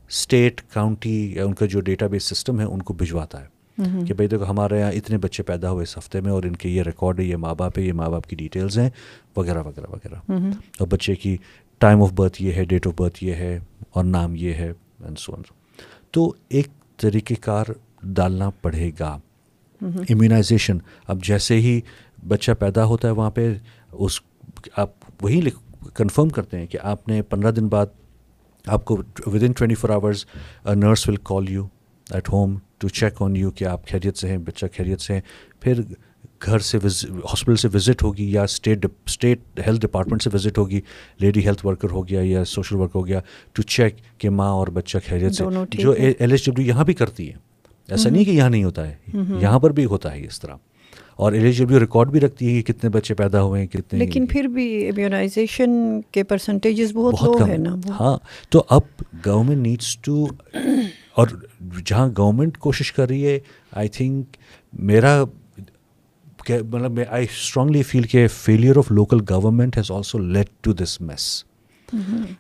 اسٹیٹ 0.09 0.61
کاؤنٹی 0.73 1.33
یا 1.35 1.45
ان 1.45 1.53
کا 1.53 1.65
جو 1.65 1.81
ڈیٹا 1.81 2.07
بیس 2.07 2.23
سسٹم 2.23 2.59
ہے 2.59 2.65
ان 2.65 2.81
کو 2.81 2.93
بھجواتا 2.93 3.41
ہے۔ 3.41 3.57
کہ 4.07 4.13
بھائی 4.13 4.27
دیکھو 4.29 4.45
ہمارے 4.45 4.79
یہاں 4.79 4.91
اتنے 4.91 5.17
بچے 5.17 5.43
پیدا 5.43 5.71
ہوئے 5.71 5.83
اس 5.83 5.97
ہفتے 5.97 6.21
میں 6.21 6.31
اور 6.31 6.43
ان 6.43 6.55
کے 6.55 6.69
یہ 6.69 6.81
ریکارڈ 6.83 7.19
ہے 7.19 7.25
یہ 7.25 7.35
ماں 7.35 7.55
باپ 7.55 7.79
ہے 7.79 7.83
یہ 7.83 7.93
ماں 7.93 8.09
باپ 8.09 8.27
کی 8.27 8.35
ڈیٹیلز 8.35 8.79
ہیں 8.79 8.89
وغیرہ 9.37 9.63
وغیرہ 9.63 9.85
وغیرہ۔ 9.89 10.15
اور 10.79 10.87
بچے 10.87 11.15
کی 11.15 11.37
ٹائم 11.77 12.01
آف 12.01 12.11
برتھ 12.13 12.41
یہ 12.41 12.53
ہے 12.53 12.65
ڈیٹ 12.65 12.87
آف 12.87 12.93
برتھ 12.97 13.23
یہ 13.23 13.33
ہے 13.33 13.59
اور 13.89 14.03
نام 14.03 14.35
یہ 14.35 14.53
ہے 14.53 14.73
تو 16.11 16.33
ایک 16.49 16.67
طریقہ 16.97 17.33
کار 17.41 17.65
ڈالنا 18.03 18.49
پڑے 18.61 18.91
گا۔ 18.99 19.17
امیونائزیشن 19.81 20.77
اب 21.07 21.23
جیسے 21.23 21.55
ہی 21.59 21.79
بچہ 22.27 22.51
پیدا 22.59 22.85
ہوتا 22.85 23.07
ہے 23.07 23.13
وہاں 23.13 23.31
پہ، 23.31 23.53
اس 23.91 24.19
آپ 24.77 24.89
وہی 25.21 25.41
کنفرم 25.93 26.29
کرتے 26.29 26.59
ہیں 26.59 26.67
کہ 26.67 26.77
آپ 26.81 27.07
نے 27.07 27.21
پندرہ 27.21 27.51
دن 27.51 27.67
بعد 27.67 27.85
آپ 28.65 28.85
کو 28.85 28.97
within 29.43 29.51
twenty 29.51 29.75
four 29.75 29.89
hours 29.89 30.25
nurse 30.65 31.07
will 31.09 31.15
call 31.23 31.49
you 31.49 31.65
at 32.09 32.29
home 32.29 32.57
to 32.77 32.87
check 32.87 33.21
on 33.21 33.35
you 33.35 33.51
کہ 33.51 33.65
آپ 33.65 33.87
خیریت 33.87 34.17
سے 34.17 34.27
ہیں، 34.27 34.37
بچہ 34.37 34.65
خیریت 34.77 35.01
سے 35.01 35.13
ہیں۔ 35.13 35.21
پھر 35.59 35.81
گھر 36.45 36.59
سے 36.59 36.77
ہاسپٹل 36.77 37.55
سے 37.55 37.67
وزٹ 37.73 38.03
ہوگی 38.03 38.31
یا 38.31 38.43
اسٹیٹ 38.43 38.85
اسٹیٹ 39.05 39.39
ہیلتھ 39.67 39.81
ڈپارٹمنٹ 39.81 40.23
سے 40.23 40.29
وزٹ 40.33 40.57
ہوگی 40.57 40.81
لیڈی 41.19 41.45
ہیلتھ 41.45 41.65
ورکر 41.65 41.89
ہو 41.89 42.07
گیا 42.07 42.21
یا 42.23 42.45
سوشل 42.45 42.75
ورکر 42.75 42.95
ہو 42.95 43.07
گیا 43.07 43.19
ٹو 43.53 43.61
چیک 43.61 43.95
کہ 44.17 44.29
ماں 44.29 44.49
اور 44.49 44.67
بچہ 44.67 44.97
خیریت 45.07 45.33
سے 45.33 45.43
جو 45.71 45.91
ایل 45.91 46.31
ایچ 46.31 46.45
ڈبلیو 46.45 46.67
یہاں 46.67 46.83
بھی 46.83 46.93
کرتی 46.93 47.29
ہے 47.29 47.47
ایسا 47.89 48.09
نہیں 48.09 48.25
کہ 48.25 48.31
یہاں 48.31 48.49
نہیں 48.49 48.63
ہوتا 48.63 48.87
ہے۔ 48.87 48.95
یہاں 49.41 49.59
پر 49.59 49.69
بھی 49.69 49.85
ہوتا 49.85 50.15
ہے 50.15 50.25
اس 50.25 50.41
طرح۔ 50.41 50.55
اور 51.15 51.31
ایل 51.31 51.45
ایچ 51.45 51.57
ڈبلیو 51.57 51.79
ریکارڈ 51.79 52.09
بھی 52.09 52.19
رکھتی 52.19 52.55
ہے 52.55 52.61
کہ 52.61 52.73
کتنے 52.73 52.89
بچے 52.89 53.13
پیدا 53.13 53.41
ہوئے 53.43 53.61
ہیں 53.61 53.67
کتنے 53.67 53.99
لیکن 53.99 54.25
پھر 54.25 54.43
بھی 54.43 54.87
امیونائزیشن 54.87 56.01
کے 56.11 56.23
پرسنٹیجز 56.23 56.93
بہت 56.93 57.23
لو 57.23 57.47
ہے 57.47 57.57
نا 57.57 57.75
ہاں 57.99 58.17
تو 58.49 58.63
اب 58.69 58.81
گورنمنٹ 59.25 59.57
نیڈس 59.57 59.97
ٹو 59.97 60.25
اور 61.13 61.27
جہاں 61.85 62.09
گورنمنٹ 62.17 62.57
کوشش 62.57 62.93
کر 62.93 63.07
رہی 63.07 63.25
ہے 63.25 63.39
آئی 63.71 63.87
تھنک 63.87 64.37
میرا 64.73 65.23
مطلب 66.51 66.99
آئی 67.09 67.27
اسٹرانگلی 67.31 67.83
فیل 67.83 68.03
کہ 68.03 68.27
failure 68.27 68.77
of 68.77 68.91
local 68.91 69.17
government 69.29 69.77
has 69.77 69.91
also 69.91 70.17
led 70.17 70.49
to 70.61 70.73
this 70.73 71.01
mess 71.01 71.43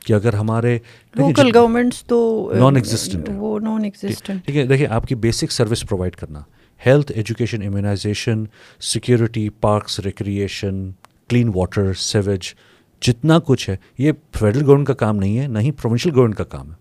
کہ 0.05 0.13
اگر 0.13 0.33
ہمارے 0.33 0.79
لوکل 1.15 1.51
گورنمنٹس 1.55 2.03
تو 2.03 2.51
نان 2.59 2.75
ایگزسٹنٹ 2.75 3.29
وہ 3.35 3.59
نان 3.59 3.83
ایگزسٹنٹ 3.83 4.45
ٹھیک 4.45 4.55
ہے 4.55 4.65
دیکھیے 4.65 4.87
آپ 4.87 5.07
کی 5.07 5.15
بیسک 5.15 5.51
سروس 5.51 5.85
پرووائڈ 5.89 6.15
کرنا۔ 6.15 6.41
Health 6.85 7.11
education 7.15 7.61
immunisation 7.61 8.43
security 8.79 9.49
parks 9.49 9.99
recreation 9.99 10.91
clean 11.29 11.51
water 11.55 11.93
sewage 11.93 12.53
جتنا 13.01 13.39
کچھ 13.39 13.69
ہے 13.69 13.75
یہ 13.97 14.11
فیڈرل 14.39 14.65
گورنمنٹ 14.65 14.87
کا 14.87 14.93
کام 14.93 15.17
نہیں 15.17 15.39
ہے 15.39 15.47
نہ 15.47 15.59
ہی 15.59 15.71
پروونشل 15.71 16.09
گورنمنٹ 16.09 16.37
کا 16.37 16.43
کام 16.43 16.69
ہے۔ 16.69 16.75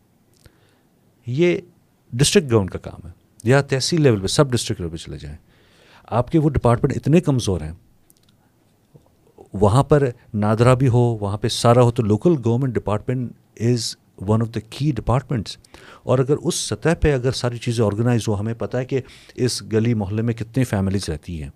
یہ 1.26 1.58
ڈسٹرکٹ 2.12 2.50
گورنمنٹ 2.50 2.70
کا 2.70 2.78
کام 2.78 3.06
ہے۔ 3.06 3.12
یا 3.44 3.60
تحصیل 3.60 4.02
لیول 4.02 4.20
پہ 4.20 4.26
سب 4.26 4.52
ڈسٹرکٹ 4.52 4.80
لیول 4.80 4.90
پہ 4.90 4.96
چلے 4.96 5.18
جائیں۔ 5.18 5.36
آپ 6.06 6.30
کے 6.30 6.38
وہ 6.38 6.50
ڈپارٹمنٹ 6.50 6.96
اتنے 6.96 7.20
کمزور 7.20 7.60
ہیں۔ 7.60 7.72
وہاں 9.52 9.82
پر 9.82 10.08
نادرا 10.34 10.74
بھی 10.74 10.88
ہو 10.88 10.98
وہاں 10.98 11.36
پہ 11.36 11.48
سارا 11.48 11.82
ہو 11.82 11.90
تو 11.90 12.02
local 12.02 12.34
government 12.44 12.74
department 12.74 13.32
is 13.60 13.96
one 14.28 14.42
of 14.42 14.54
the 14.54 14.60
key 14.70 14.92
departments 14.92 15.56
اور 16.02 16.18
اگر 16.18 16.34
اس 16.42 16.54
سطح 16.54 16.88
پہ 17.00 17.14
اگر 17.14 17.32
ساری 17.32 17.58
چیزیں 17.58 17.84
آرگنائز 17.84 18.28
ہو 18.28 18.40
ہمیں 18.40 18.54
پتہ 18.54 18.76
ہے 18.76 18.84
کہ 18.84 19.00
اس 19.34 19.62
گلی 19.62 19.94
محلے 19.94 20.22
میں 20.22 20.34
کتنی 20.34 20.64
فیملیز 20.64 21.08
رہتی 21.08 21.42
ہیں۔ 21.42 21.50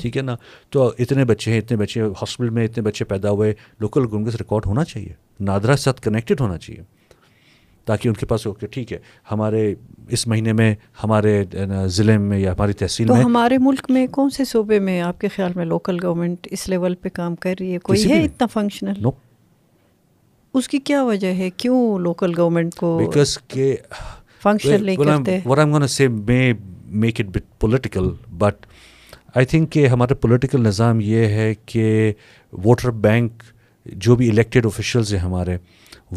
ٹھیک 0.00 0.16
ہے 0.16 0.22
نا؟ 0.22 0.36
تو 0.70 0.92
اتنے 0.98 1.24
بچے 1.24 1.50
ہیں 1.50 1.58
اتنے 1.58 1.76
بچے 1.76 2.02
ہاسپٹل 2.02 2.50
میں 2.50 2.64
اتنے 2.64 2.82
بچے 2.82 3.04
پیدا 3.04 3.30
ہوئے 3.30 3.54
لوکل 3.80 4.06
گورنمنٹ 4.10 4.34
ریکارڈ 4.34 4.66
ہونا 4.66 4.84
چاہیے۔ 4.84 5.12
نادرا 5.40 5.74
کے 5.74 5.82
ساتھ 5.82 6.00
کنیکٹڈ 6.00 6.40
ہونا 6.40 6.58
چاہیے۔ 6.58 6.82
تاکہ 7.84 8.08
ان 8.08 8.14
کے 8.14 8.26
پاس 8.26 8.46
ہو 8.46 8.52
کہ 8.52 8.66
ٹھیک 8.66 8.92
ہے 8.92 8.98
ہمارے 9.30 9.74
اس 10.08 10.26
مہینے 10.26 10.52
میں 10.52 10.74
ہمارے 11.04 11.44
ضلع 11.86 12.16
میں 12.18 12.38
یا 12.38 12.52
ہماری 12.52 12.72
تحصیل 12.72 13.08
میں 13.10 13.22
ہمارے 13.22 13.58
ملک 13.58 13.90
میں 13.90 14.06
کون 14.06 14.30
سے 14.30 14.44
صوبے 14.44 14.78
میں 14.78 15.00
آپ 15.00 15.20
کے 15.20 15.28
خیال 15.28 15.52
میں 15.56 15.64
لوکل 15.64 15.98
گورنمنٹ 16.02 16.48
اس 16.50 16.68
لیول 16.68 16.94
پہ 16.94 17.08
کام 17.12 17.36
کر 17.36 17.54
رہی 17.60 17.72
ہے؟ 17.72 17.78
کوئی 17.78 18.10
ہے 18.10 18.24
اتنا 18.24 18.46
فنکشنل 18.46 19.06
اس 20.54 20.68
کی 20.68 20.78
کیا 20.78 21.02
وجہ 21.04 21.34
ہے؟ 21.34 21.50
کیوں 21.50 21.98
لوکل 21.98 22.32
گورنمنٹ 22.38 22.74
کو 22.74 22.96
بیکاز 22.98 23.38
کہ 23.48 23.76
فنکشن 24.42 24.84
نہیں 24.84 24.96
کرتے؟ 24.96 25.38
what 25.46 25.58
I'm 25.58 25.72
to 25.76 25.88
say 25.88 26.08
may 26.28 26.52
make 27.02 27.20
it 27.24 27.32
bit 27.36 27.46
political 27.66 28.10
but 28.38 28.66
I 29.36 29.44
think 29.54 29.66
کہ 29.70 29.86
ہمارا 29.86 30.14
پولیٹیکل 30.14 30.62
نظام 30.62 31.00
یہ 31.00 31.26
ہے 31.26 31.54
کہ 31.66 32.12
ووٹر 32.52 32.90
بینک 32.90 33.42
جو 33.86 34.16
بھی 34.16 34.30
الیکٹڈ 34.30 34.66
آفیشلز 34.66 35.12
ہیں 35.12 35.20
ہمارے 35.20 35.56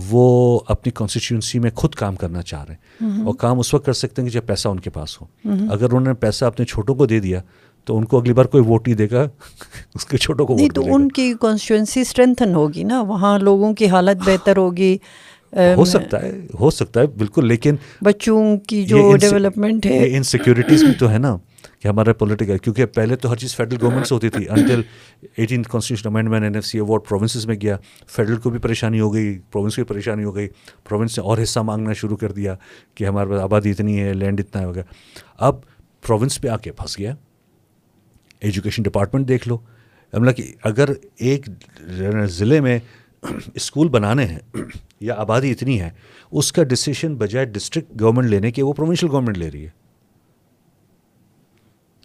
وہ 0.09 0.59
اپنی 0.67 0.91
کانسٹیٹیوئنسی 0.91 1.59
میں 1.59 1.71
خود 1.75 1.95
کام 1.95 2.15
کرنا 2.15 2.41
چاہ 2.41 2.65
رہے 2.65 2.73
ہیں۔ 2.73 3.23
اور 3.25 3.33
کام 3.35 3.59
اس 3.59 3.73
وقت 3.73 3.85
کر 3.85 3.93
سکتے 3.93 4.21
ہیں 4.21 4.29
کہ 4.29 4.35
جب 4.35 4.45
پیسہ 4.45 4.67
ان 4.67 4.79
کے 4.79 4.89
پاس 4.89 5.21
ہو۔ 5.21 5.25
اگر 5.71 5.85
انہوں 5.85 5.99
نے 5.99 6.13
پیسہ 6.13 6.45
اپنے 6.45 6.65
چھوٹوں 6.65 6.95
کو 6.95 7.05
دے 7.05 7.19
دیا 7.19 7.41
تو 7.85 7.97
ان 7.97 8.05
کو 8.05 8.19
اگلی 8.19 8.33
بار 8.33 8.45
کوئی 8.45 8.63
ووٹ 8.63 8.87
نہیں 8.87 8.97
دے 8.97 9.07
گا۔ 9.11 9.29
اس 9.95 10.05
کے 10.05 10.17
چھوٹوں 10.17 10.45
کو 10.47 10.55
نہیں 10.55 10.69
تو 10.69 10.95
ان 10.95 11.11
کی 11.11 11.33
کانسٹیچوئنسی 11.41 12.01
اسٹرینتھن 12.01 12.55
ہوگی 12.55 12.83
نا۔ 12.83 13.01
وہاں 13.01 13.39
لوگوں 13.39 13.73
کی 13.73 13.87
حالت 13.87 14.29
بہتر 14.29 14.57
ہوگی۔ 14.57 14.97
ہو 15.77 15.85
سکتا 15.85 16.21
ہے 16.21 16.41
ہو 16.59 16.69
سکتا 16.69 16.99
ہے 16.99 17.07
بالکل 17.07 17.47
لیکن 17.47 17.75
بچوں 18.01 18.57
کی 18.57 18.83
جو 18.83 19.15
ڈیولپمنٹ 19.15 19.85
ہے۔ 19.85 20.17
انسیکیورٹیز 20.17 20.83
بھی 20.83 20.93
تو 20.99 21.11
ہے 21.11 21.17
نا۔ 21.17 21.37
کہ 21.79 21.87
ہمارا 21.87 22.13
پولیٹیکل 22.13 22.57
کیونکہ 22.57 22.85
پہلے 22.85 23.15
تو 23.15 23.31
ہر 23.31 23.35
چیز 23.35 23.55
فیڈرل 23.55 23.77
گورنمنٹ 23.81 24.07
سے 24.07 24.15
ہوتی 24.15 24.29
تھی 24.29 24.49
until 24.49 24.81
eighteen 25.35 25.63
constitution 25.63 26.09
amendment 26.09 26.43
N 26.43 26.55
F 26.55 26.65
C 26.65 26.79
award 26.79 27.01
provinces 27.09 27.45
میں 27.45 27.55
گیا 27.61 27.77
فیڈرل 28.07 28.37
کو 28.37 28.49
بھی 28.49 28.59
پریشانی 28.59 28.99
ہو 28.99 29.13
گئی 29.13 29.39
پروونس 29.51 29.75
کو 29.75 29.81
بھی 29.81 29.93
پریشانی 29.93 30.23
ہو 30.23 30.35
گئی 30.35 30.47
پروونس 30.89 31.19
نے 31.19 31.23
اور 31.23 31.37
حصہ 31.43 31.59
مانگنا 31.59 31.93
شروع 31.93 32.17
کر 32.17 32.31
دیا 32.31 32.55
کہ 32.95 33.03
ہمارے 33.03 33.29
پاس 33.29 33.39
آبادی 33.39 33.71
اتنی 33.71 34.01
ہے 34.01 34.13
لینڈ 34.13 34.39
اتنا 34.39 34.61
ہے، 34.61 34.65
وغیرہ۔ 34.65 34.85
اب 35.37 35.55
پروونس 36.07 36.41
پہ 36.41 36.47
آ 36.47 36.57
کے 36.57 36.71
پھنس 36.71 36.99
گیا۔ 36.99 37.15
ایجوکیشن 38.39 38.83
ڈپارٹمنٹ 38.83 39.27
دیکھ 39.27 39.47
لو۔ 39.47 39.57
مطلب 40.13 40.35
کہ 40.35 40.53
اگر 40.63 40.89
ایک 41.17 41.49
ضلع 42.25 42.59
میں 42.59 42.79
اسکول 43.55 43.89
بنانے 43.89 44.25
ہیں 44.25 44.39
یا 44.99 45.13
آبادی 45.17 45.51
اتنی 45.51 45.81
ہے، 45.81 45.89
اس 46.31 46.51
کا 46.51 46.63
ڈسیشن 46.63 47.15
بجائے 47.15 47.45
ڈسٹرکٹ 47.45 48.01
گورنمنٹ 48.01 48.29
لینے 48.29 48.51
کے 48.51 48.63
وہ 48.63 48.73
پروونشل 48.73 49.07
گورنمنٹ 49.11 49.37
لے 49.37 49.51
رہی 49.51 49.65
ہے۔ 49.65 49.86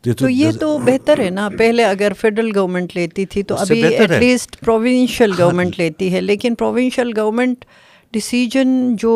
تو 0.03 0.29
یہ 0.29 0.51
تو 0.61 0.79
بہتر 0.79 1.19
ہے 1.19 1.31
نا۔ 1.31 1.49
پہلے 1.59 1.85
اگر 1.85 2.13
فیڈرل 2.21 2.51
گورنمنٹ 2.57 2.97
لیتی 2.97 3.27
تھی 3.27 3.43
تو 3.43 3.55
ابھی 3.55 3.83
ایٹ 3.85 4.11
لیسٹ 4.21 4.61
پروونشل 4.61 5.33
گورنمنٹ 5.39 5.79
لیتی 5.79 6.13
ہے۔ 6.13 6.21
لیکن 6.21 6.55
پروونشل 6.55 7.11
گورنمنٹ 7.17 7.65
ڈسیجن 8.13 8.97
جو 8.99 9.13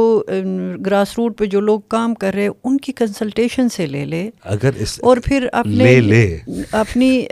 گراس 0.87 1.09
روٹ 1.19 1.39
پہ 1.39 1.45
جو 1.45 1.61
لوگ 1.61 1.81
کام 1.89 2.15
کر 2.15 2.35
رہے 2.35 2.49
ان 2.65 2.77
کی 2.77 2.93
کنسلٹیشن 2.93 3.69
سے 3.69 3.87
لے 3.87 4.05
لے۔ 4.05 4.31
اگر 4.45 4.71
اور 5.01 5.17
پھر 5.25 5.47
اپنے 5.53 6.37
اپنی 6.73 7.25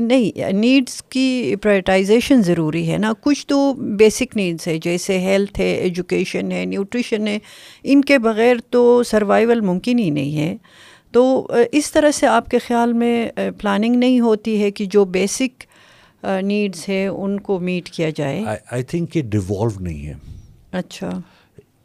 نہیں 0.00 0.52
نیڈس 0.52 1.02
کی 1.02 1.54
پرائرٹائزیشن 1.62 2.42
ضروری 2.42 2.92
ہے 2.92 2.98
نا۔ 2.98 3.12
کچھ 3.20 3.46
تو 3.46 3.72
بیسک 3.98 4.36
نیڈس 4.36 4.68
ہے 4.68 4.78
جیسے 4.82 5.18
ہیلتھ 5.18 5.60
ہے 5.60 5.72
ایجوکیشن 5.74 6.52
ہے 6.52 6.64
نیوٹریشن 6.64 7.28
ہے۔ 7.28 7.38
ان 7.84 8.00
کے 8.00 8.18
بغیر 8.18 8.56
تو 8.70 9.02
سروائیول 9.06 9.60
ممکن 9.60 9.98
ہی 9.98 10.10
نہیں 10.10 10.36
ہے۔ 10.36 10.56
تو 11.12 11.48
اس 11.72 11.92
طرح 11.92 12.10
سے 12.10 12.26
آپ 12.26 12.48
کے 12.48 12.58
خیال 12.58 12.92
میں 12.92 13.28
پلاننگ 13.58 13.96
نہیں 13.96 14.20
ہوتی 14.20 14.62
ہے 14.62 14.70
کہ 14.70 14.84
جو 14.84 15.04
بیسک 15.04 15.62
نیڈس 16.42 16.88
ہے 16.88 17.06
ان 17.06 17.40
کو 17.40 17.58
میٹ 17.58 17.90
کیا 17.90 18.10
جائے؟ 18.16 18.44
آئی 18.70 18.82
تھنک 18.82 19.12
کہ 19.12 19.22
ڈیوالو 19.22 19.80
نہیں 19.80 20.06
ہے۔ 20.06 20.14
اچھا۔ 20.72 21.10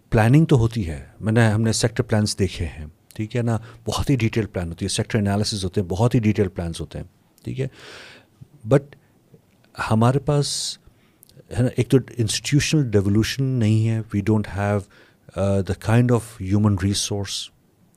پلاننگ 0.09 0.45
تو 0.45 0.57
ہوتی 0.57 0.89
ہے۔ 0.89 1.05
میں 1.19 1.33
نے 1.33 1.47
ہم 1.47 1.61
نے 1.61 1.71
سیکٹر 1.71 2.03
پلانس 2.03 2.39
دیکھے 2.39 2.65
ہیں۔ 2.65 2.85
ٹھیک 3.15 3.35
ہے 3.35 3.41
نا؟ 3.41 3.57
بہت 3.87 4.09
ہی 4.09 4.15
ڈیٹیل 4.15 4.45
پلان 4.45 4.69
ہوتی 4.69 4.85
ہے۔ 4.85 4.89
سیکٹر 4.89 5.19
انالیسز 5.19 5.63
ہوتے 5.65 5.81
ہیں 5.81 5.87
بہت 5.87 6.15
ہی 6.15 6.19
ڈیٹیل 6.19 6.47
پلانس 6.47 6.81
ہوتے 6.81 6.99
ہیں۔ 6.99 7.05
ٹھیک 7.43 7.59
ہے؟ 7.59 7.67
بٹ 8.67 8.95
ہمارے 9.91 10.19
پاس 10.19 10.77
ہے 11.57 11.61
نا 11.63 11.69
ایک 11.75 11.89
تو 11.89 11.97
انسٹیٹیوشنل 12.17 12.89
ڈیولیوشن 12.91 13.43
نہیں 13.43 13.89
ہے۔ 13.89 14.01
We 14.13 14.21
don't 14.21 14.47
have 14.57 14.79
the 15.61 15.73
kind 15.79 16.11
of 16.11 16.41
human 16.41 16.75
resource 16.83 17.49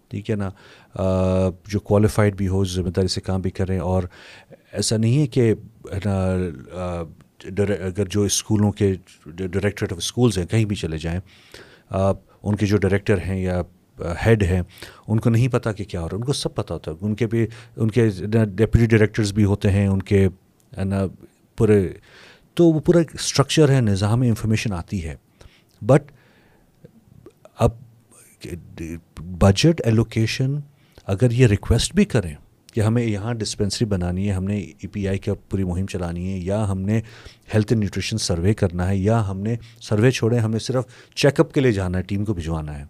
ٹھیک 0.08 0.30
ہے 0.30 0.36
نا؟ 0.36 0.50
جو 0.94 1.80
کوالیفائڈ 1.80 2.36
بھی 2.36 2.48
ہو، 2.48 2.64
ذمہ 2.64 2.90
داری 2.90 3.08
سے 3.08 3.20
کام 3.20 3.40
بھی 3.40 3.50
کریں 3.50 3.78
اور 3.78 4.02
ایسا 4.72 4.96
نہیں 4.96 5.18
ہے 5.18 5.26
کہ 5.26 5.52
اگر 7.86 8.08
جو 8.10 8.22
اسکولوں 8.22 8.70
کے 8.72 8.92
ڈائریکٹریٹ 9.26 9.92
آف 9.92 9.98
اسکولز 9.98 10.38
ہیں، 10.38 10.46
کہیں 10.46 10.64
بھی 10.64 10.76
چلے 10.76 10.98
جائیں 10.98 11.20
ان 11.90 12.56
کے 12.56 12.66
جو 12.66 12.76
ڈائریکٹر 12.76 13.18
ہیں 13.20 13.40
یا 13.42 13.60
ہیڈ 14.24 14.42
ہیں، 14.42 14.60
ان 15.08 15.20
کو 15.20 15.30
نہیں 15.30 15.48
پتہ 15.48 15.68
کہ 15.76 15.84
کیا 15.84 16.00
ہو 16.00 16.08
رہا 16.08 16.14
ہے، 16.14 16.20
ان 16.20 16.26
کو 16.26 16.32
سب 16.32 16.54
پتہ 16.54 16.72
ہوتا 16.72 16.90
ہے۔ 16.90 16.96
ان 17.00 17.14
کے 17.14 17.26
بھی، 17.26 17.46
ان 17.76 17.90
کے 17.90 18.08
ڈپٹی 18.28 18.86
ڈائریکٹرز 18.86 19.32
بھی 19.32 19.44
ہوتے 19.44 19.70
ہیں، 19.70 19.86
ان 19.86 20.02
کے 20.02 20.26
نا، 20.84 21.04
پورے، 21.58 21.82
تو 22.56 22.64
وہ 22.64 22.80
پورا 22.80 23.00
اسٹرکچر 23.14 23.70
ہے، 23.70 23.80
نظام 23.80 24.20
انفارمیشن 24.22 24.72
آتی 24.72 25.04
ہے۔ 25.04 25.14
بٹ 25.82 26.12
اب 27.58 27.70
بجٹ 29.18 29.80
ایلوکیشن 29.84 30.58
اگر 31.10 31.30
یہ 31.30 31.46
ریکویسٹ 31.46 31.94
بھی 31.94 32.04
کریں 32.04 32.34
کہ 32.72 32.80
ہمیں 32.80 33.02
یہاں 33.02 33.32
ڈسپینسری 33.34 33.86
بنانی 33.88 34.28
ہے، 34.28 34.32
ہم 34.32 34.44
نے 34.44 34.58
ای 34.58 34.86
پی 34.86 35.06
آئی 35.08 35.18
کا 35.18 35.32
پوری 35.48 35.64
مہم 35.64 35.86
چلانی 35.86 36.32
ہے، 36.32 36.38
یا 36.38 36.68
ہم 36.68 36.80
نے 36.80 37.00
ہیلتھ 37.54 37.72
اینڈ 37.72 37.82
نیوٹریشن 37.82 38.18
سروے 38.18 38.54
کرنا 38.54 38.88
ہے، 38.88 38.96
یا 38.96 39.28
ہم 39.28 39.40
نے 39.40 39.56
سروے 39.80 40.10
چھوڑے، 40.10 40.38
ہمیں 40.38 40.58
صرف 40.58 40.84
چیک 41.14 41.40
اپ 41.40 41.52
کے 41.52 41.60
لیے 41.60 41.72
جانا 41.72 41.98
ہے، 41.98 42.02
ٹیم 42.02 42.24
کو 42.24 42.34
بھجوانا 42.34 42.78
ہے، 42.78 42.84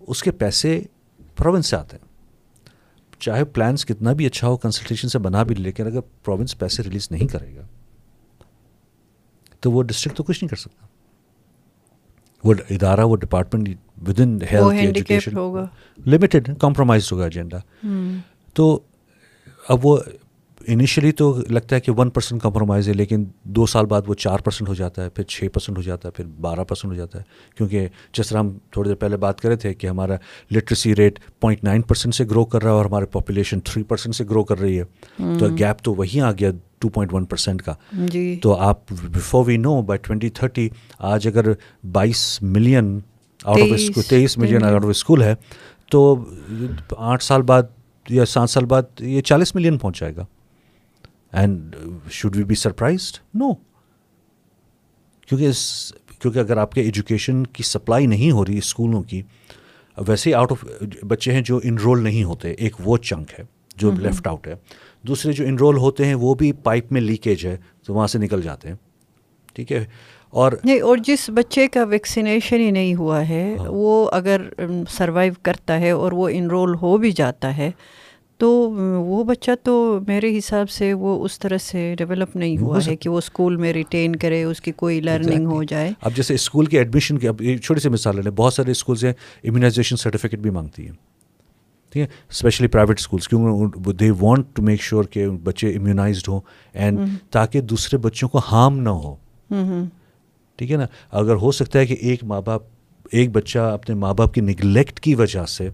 اس 0.00 0.22
کے 0.22 0.30
پیسے 0.30 0.80
پروونس 1.36 1.66
سے 1.66 1.76
آتے 1.76 1.96
ہیں۔ 1.96 2.08
چاہے 3.20 3.44
پلانس 3.44 3.84
کتنا 3.86 4.12
بھی 4.12 4.26
اچھا 4.26 4.48
ہو 4.48 4.56
کنسلٹیشن 4.56 5.08
سے 5.08 5.18
بنا 5.18 5.42
بھی، 5.42 5.54
لیکن 5.54 5.86
اگر 5.86 6.00
پروونس 6.24 6.58
پیسے 6.58 6.82
ریلیز 6.82 7.10
نہیں 7.10 7.26
کرے 7.26 7.54
گا، 7.56 7.66
تو 9.60 9.72
وہ 9.72 9.82
ڈسٹرکٹ 9.82 10.16
تو 10.16 10.22
کچھ 10.22 10.44
نہیں 10.44 10.48
کر 10.48 10.56
سکتا۔ 10.56 10.86
وہ 12.44 12.54
ادارہ 12.70 13.04
وہ 13.04 13.16
department 13.16 13.68
within 14.20 14.38
health 14.52 14.74
education 14.74 15.38
limited 16.06 16.48
compromise 16.58 17.12
ہوگا 17.12 17.24
ایجنڈا 17.24 17.58
تو 18.54 18.78
اب 19.68 19.86
وہ 19.86 19.98
انیشلی 20.66 21.12
تو 21.12 21.38
لگتا 21.48 21.76
ہے 21.76 21.80
کہ 21.80 21.92
ون 21.92 22.10
پرسینٹ 22.10 22.42
کمپرومائز 22.42 22.88
ہے 22.88 22.92
لیکن 22.92 23.24
دو 23.42 23.66
سال 23.66 23.86
بعد 23.86 24.02
وہ 24.06 24.14
چار 24.14 24.38
پرسینٹ 24.38 24.68
ہو 24.68 24.74
جاتا 24.74 25.04
ہے 25.04 25.08
پھر 25.08 25.24
چھ 25.24 25.44
پرسینٹ 25.52 25.78
ہو 25.78 25.82
جاتا 25.82 26.08
ہے 26.08 26.12
پھر 26.12 26.24
بارہ 26.40 26.60
پرسینٹ 26.60 26.92
ہو 26.92 26.96
جاتا 26.98 27.18
ہے۔ 27.18 27.24
کیونکہ 27.56 27.88
جس 28.12 28.28
طرح 28.28 28.38
ہم 28.38 28.58
تھوڑی 28.70 28.88
دیر 28.88 28.96
پہلے 28.96 29.16
بات 29.16 29.40
کرے 29.40 29.56
تھے 29.56 29.74
کہ 29.74 29.86
ہمارا 29.86 30.14
literacy 30.54 30.96
rate 30.96 31.18
point 31.40 31.64
nine 31.64 31.82
percent 31.82 32.14
سے 32.14 32.24
گرو 32.30 32.44
کر 32.44 32.62
رہا 32.62 32.70
ہے 32.70 32.76
اور 32.76 32.84
ہمارے 32.84 33.06
پاپولیشن 33.06 33.60
تھری 33.60 33.82
پرسینٹ 33.82 34.14
سے 34.14 34.24
گرو 34.30 34.44
کر 34.44 34.60
رہی 34.60 34.80
ہے۔ 34.80 34.84
تو 35.38 35.48
گیپ 35.58 35.82
تو 35.82 35.94
وہیں 35.94 36.20
آ 36.20 36.32
گیا 36.32 36.50
ٹو 36.78 36.88
پوائنٹ 36.88 37.14
ون 37.14 37.24
پرسینٹ 37.24 37.62
کا۔ 37.62 37.74
جی۔ 37.92 38.40
تو 38.42 38.54
آپ 38.54 38.78
before 38.90 39.44
we 39.46 39.56
know 39.56 39.82
by 39.82 39.98
twenty 39.98 40.28
thirty 40.28 40.68
آج 40.98 41.28
اگر 41.28 41.44
بائیس 41.92 42.42
ملین 42.42 43.00
آؤٹ 43.44 43.60
آف 43.60 43.68
اسکول 43.74 44.02
تیئیس 44.02 44.38
ملین 44.38 44.64
آؤٹ 44.64 44.84
آف 44.84 44.90
اسکول 44.90 45.22
ہے 45.22 45.34
تو 45.90 46.24
آٹھ 46.96 47.22
سال 47.24 47.42
بعد 47.42 47.62
یا 48.08 48.24
سات 48.24 48.50
سال 48.50 48.64
بعد 48.64 48.82
یہ 49.00 49.20
چالیس 49.20 49.54
ملین 49.54 49.78
پہنچ 49.78 50.00
جائے 50.00 50.16
گا۔ 50.16 50.24
And 51.32 51.76
should 52.10 52.36
we 52.36 52.44
be 52.44 52.54
surprised 52.54 53.18
no 53.34 53.52
کیونکہ 55.26 55.44
اس 55.44 55.92
کیونکہ 56.18 56.38
اگر 56.38 56.56
آپ 56.56 56.72
کے 56.72 56.80
ایجوکیشن 56.80 57.46
کی 57.46 57.62
سپلائی 57.62 58.06
نہیں 58.06 58.30
ہو 58.30 58.44
رہی 58.46 58.58
اسکولوں 58.58 59.02
کی 59.02 59.22
ویسے 60.06 60.30
ہی 60.30 60.34
آؤٹ 60.34 60.52
آف 60.52 60.64
بچے 61.08 61.32
ہیں 61.32 61.40
جو 61.40 61.60
انرول 61.64 62.02
نہیں 62.02 62.24
ہوتے 62.24 62.50
ایک 62.50 62.76
وہ 62.84 62.96
چنک 62.96 63.32
ہے 63.38 63.44
جو 63.76 63.90
لیفٹ 63.90 64.26
آؤٹ 64.26 64.46
ہے۔ 64.46 64.54
دوسرے 65.02 65.32
جو 65.32 65.44
انرول 65.44 65.76
ہوتے 65.76 66.04
ہیں 66.04 66.14
وہ 66.14 66.34
بھی 66.34 66.52
پائپ 66.52 66.92
میں 66.92 67.00
لیکیج 67.00 67.46
ہے 67.46 67.56
تو 67.86 67.94
وہاں 67.94 68.06
سے 68.06 68.18
نکل 68.18 68.42
جاتے 68.42 68.68
ہیں۔ 68.68 68.74
ٹھیک 69.54 69.72
ہے؟ 69.72 69.84
اور 70.30 70.52
نہیں 70.64 70.80
اور 70.80 70.96
جس 70.96 71.30
بچے 71.30 71.68
کا 71.68 71.84
ویکسینیشن 71.84 72.56
ہی 72.56 72.70
نہیں 72.70 72.94
ہوا 72.94 73.28
ہے 73.28 73.56
وہ 73.66 74.10
اگر 74.12 74.42
سروائیو 74.88 75.32
کرتا 75.42 75.80
ہے 75.80 75.90
اور 75.90 76.12
وہ 76.12 76.28
انرول 76.32 76.74
ہو 76.74 76.96
بھی 76.96 77.12
جاتا 77.12 77.56
ہے 77.56 77.70
تو 78.40 78.50
وہ 79.06 79.24
بچہ 79.24 79.50
تو 79.62 80.00
میرے 80.06 80.38
حساب 80.38 80.70
سے 80.70 80.94
وہ 80.94 81.24
اس 81.24 81.38
طرح 81.38 81.58
سے 81.58 81.94
ڈیولپ 81.98 82.36
نہیں 82.36 82.58
ہوا 82.58 82.78
ہے 82.86 82.96
کہ 82.96 83.08
وہ 83.08 83.18
اسکول 83.18 83.56
میں 83.56 83.72
ریٹین 83.72 84.16
کرے 84.16 84.42
اس 84.42 84.60
کی 84.60 84.72
کوئی 84.72 85.00
لرننگ 85.00 85.46
ہو 85.46 85.62
جائے۔ 85.62 85.90
اب 86.00 86.12
جیسے 86.14 86.34
اسکول 86.34 86.66
کے 86.66 86.78
ایڈمیشن 86.78 87.18
کی 87.18 87.28
اب 87.28 87.42
چھوٹی 87.62 87.80
سی 87.80 87.88
مثال 87.88 88.16
لیں 88.16 88.30
بہت 88.30 88.54
سارے 88.54 88.70
اسکولس 88.70 89.04
ہیں 89.04 89.12
امیونائزیشن 89.44 89.96
سرٹیفکیٹ 89.96 90.40
بھی 90.40 90.50
مانگتی 90.50 90.86
ہیں۔ 90.86 90.92
ٹھیک 91.92 92.02
ہے؟ 92.02 92.06
اسپیشلی 92.30 92.68
پرائیویٹ 92.68 92.98
اسکولس 92.98 93.28
کیونکہ 93.28 93.92
they 93.92 94.10
want 94.10 94.46
to 94.54 94.62
make 94.62 94.82
sure 94.82 95.04
کہ 95.04 95.28
بچے 95.28 95.70
امیونائزڈ 95.70 96.28
ہوں 96.28 96.40
اینڈ 96.72 97.00
تاکہ 97.30 97.60
دوسرے 97.60 97.98
بچوں 97.98 98.28
کو 98.28 98.40
ہارم 98.52 98.78
نہ 98.78 98.88
ہو۔ 98.88 99.14
ٹھیک 100.58 100.72
ہے 100.72 100.76
نا؟ 100.76 100.86
اگر 101.10 101.34
ہو 101.34 101.52
سکتا 101.52 101.78
ہے 101.78 101.86
کہ 101.86 101.96
ایک 102.00 102.24
ماں 102.24 102.40
باپ 102.40 102.62
ایک 103.10 103.30
بچہ 103.30 103.58
اپنے 103.58 103.94
ماں 103.94 104.14
باپ 104.14 104.34
کی 104.34 104.40
نگلیکٹ 104.40 105.00
کی 105.00 105.14
وجہ 105.14 105.44
سے 105.46 105.68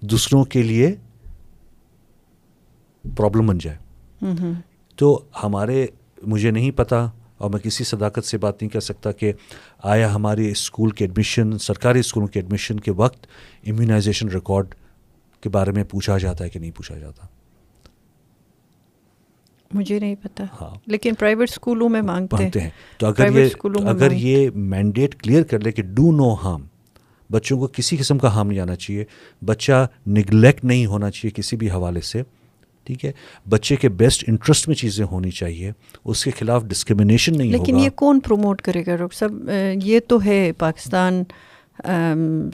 دوسروں 0.00 0.44
کے 0.44 0.62
لیے 0.62 0.94
پرابلم 3.16 3.46
بن 3.46 3.58
جائے۔ 3.58 3.76
تو 4.96 5.24
ہمارے 5.42 5.86
مجھے 6.22 6.50
نہیں 6.50 6.70
پتہ 6.70 7.10
اور 7.38 7.50
میں 7.50 7.60
کسی 7.60 7.84
صداقت 7.84 8.24
سے 8.24 8.38
بات 8.38 8.62
نہیں 8.62 8.70
کر 8.70 8.80
سکتا 8.80 9.12
کہ 9.12 9.32
آیا 9.82 10.14
ہمارے 10.14 10.50
اسکول 10.50 10.90
کے 10.90 11.04
ایڈمیشن 11.04 11.58
سرکاری 11.58 12.00
اسکولوں 12.00 12.28
کے 12.28 12.40
ایڈمیشن 12.40 12.80
کے 12.80 12.90
وقت 12.90 13.26
امیونائزیشن 13.66 14.28
ریکارڈ 14.28 14.74
کے 15.40 15.48
بارے 15.48 15.70
میں 15.72 15.84
پوچھا 15.84 16.18
جاتا 16.18 16.44
ہے 16.44 16.48
کہ 16.48 16.60
نہیں 16.60 16.70
پوچھا 16.70 16.98
جاتا۔ 16.98 17.26
مجھے 19.74 19.98
نہیں 19.98 20.14
پتا۔ 20.22 20.44
ہاں۔ 20.60 20.74
لیکن 20.86 21.14
پرائیویٹ 21.18 21.48
اسکولوں 21.50 21.88
میں 21.88 22.02
مانگتے۔ 22.02 22.60
ہیں۔ 22.60 22.70
تو 22.98 23.06
اگر 23.06 23.38
یہ 23.38 23.48
اگر 23.88 24.12
یہ 24.12 24.50
مینڈیٹ 24.54 25.22
کلیئر 25.22 25.42
کر 25.42 25.60
لے 25.60 25.72
کہ 25.72 25.82
ڈو 25.82 26.12
نو 26.12 26.34
ہارم 26.34 26.64
بچوں 27.32 27.58
کو 27.58 27.68
کسی 27.72 27.96
قسم 27.96 28.18
کا 28.18 28.34
ہارم 28.34 28.48
نہیں 28.48 28.60
آنا 28.60 28.76
چاہیے۔ 28.76 29.04
بچہ 29.44 29.86
نگلیکٹ 30.06 30.64
نہیں 30.64 30.86
ہونا 30.86 31.10
چاہیے 31.10 31.30
کسی 31.30 31.56
بھی 31.56 31.70
حوالے 31.70 32.00
سے۔ 32.00 32.22
ٹھیک 32.86 33.04
ہے؟ 33.04 33.12
بچے 33.48 33.76
کے 33.76 33.88
بیسٹ 33.88 34.24
انٹرسٹ 34.28 34.68
میں 34.68 34.76
چیزیں 34.76 35.04
ہونی 35.04 35.30
چاہیے 35.30 35.72
اس 36.04 36.24
کے 36.24 36.30
خلاف 36.30 36.64
ڈسکرمنیشن 36.64 37.38
نہیں 37.38 37.50
لیکن 37.50 37.78
یہ 37.78 37.90
کون 37.94 38.20
پروموٹ 38.20 38.62
کرے 38.62 38.82
گا؟ 38.86 38.96
ڈاکٹر 38.96 39.16
صاحب 39.16 39.50
یہ 39.84 40.00
تو 40.08 40.24
ہے 40.24 40.52
پاکستان 40.58 41.22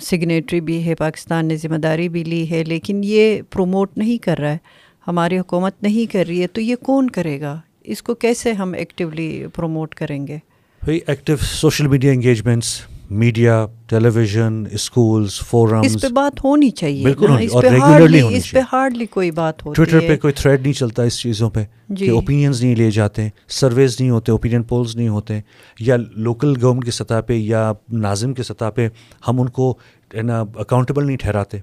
سگنیٹری 0.03 0.61
بھی 0.61 0.85
ہے 0.87 0.95
پاکستان 0.95 1.49
نے 1.49 1.57
ذمہ 1.57 1.77
داری 1.77 2.09
بھی 2.09 2.25
لی 2.25 2.51
ہے 2.51 2.63
لیکن 2.65 3.01
یہ 3.05 3.41
پروموٹ 3.51 3.97
نہیں 3.99 4.19
کر 4.19 4.39
رہا 4.39 4.53
ہے 4.53 4.59
ہماری 5.07 5.39
حکومت 5.39 5.83
نہیں 5.83 6.13
کر 6.13 6.25
رہی 6.29 6.43
ہے 6.43 6.47
تو 6.47 6.61
یہ 6.61 6.77
کون 6.83 7.11
کرے 7.11 7.41
گا؟ 7.41 7.59
اس 7.85 8.03
کو 8.03 8.15
کیسے 8.15 8.53
ہم 8.53 8.73
ایکٹیولی 8.73 9.47
پروموٹ 9.55 9.95
کریں 9.95 10.27
گے؟ 10.27 10.39
بھائی 10.83 11.01
active 11.07 11.37
social 11.37 11.87
media 11.87 12.13
engagements 12.13 12.81
media 13.11 13.67
television 14.15 14.65
schools 14.73 15.41
forum 15.41 15.81
اس 15.81 15.97
پہ 16.03 16.09
بات 16.09 16.45
ہونی 16.45 16.71
چاہیے 16.71 17.05
بالکل 17.05 17.49
اور 17.53 17.65
ریگولرلی 17.65 18.37
اس 18.37 18.51
پہ 18.51 18.59
ہارڈلی 18.73 19.07
کوئی 19.07 19.31
بات 19.31 19.67
ہوتی 19.67 19.85
ٹویٹر 19.85 20.09
پہ 20.09 20.17
کوئی 20.17 20.33
تھریڈ 20.33 20.63
نہیں 20.63 20.73
چلتا 20.73 21.03
اس 21.03 21.19
چیزوں 21.21 21.51
پہ 21.51 21.65
کہ 21.97 22.11
اوپینینز 22.11 22.63
نہیں 22.63 22.77
لیے 22.77 22.91
جاتے 22.91 23.29
سرویز 23.49 24.01
نہیں 24.01 24.11
ہوتے 24.11 24.33
اوپینین 24.33 24.63
پولز 24.63 24.97
نہیں 24.97 25.09
ہوتے 25.09 25.41
یا 25.81 25.97
لوکل 26.17 26.55
گورنمنٹ 26.63 26.85
کی 26.85 26.91
سطح 26.91 27.21
پہ 27.27 27.33
یا 27.33 27.73
ناظم 27.93 28.35
کی 28.35 28.43
سطح 28.43 28.71
پہ 28.75 28.89
ہم 29.29 29.41
ان 29.41 29.49
کو 29.49 29.79
نا 30.23 30.45
اکاؤنٹیبل 30.55 31.07
نہیں 31.07 31.17
ٹھہراتے۔ 31.17 31.59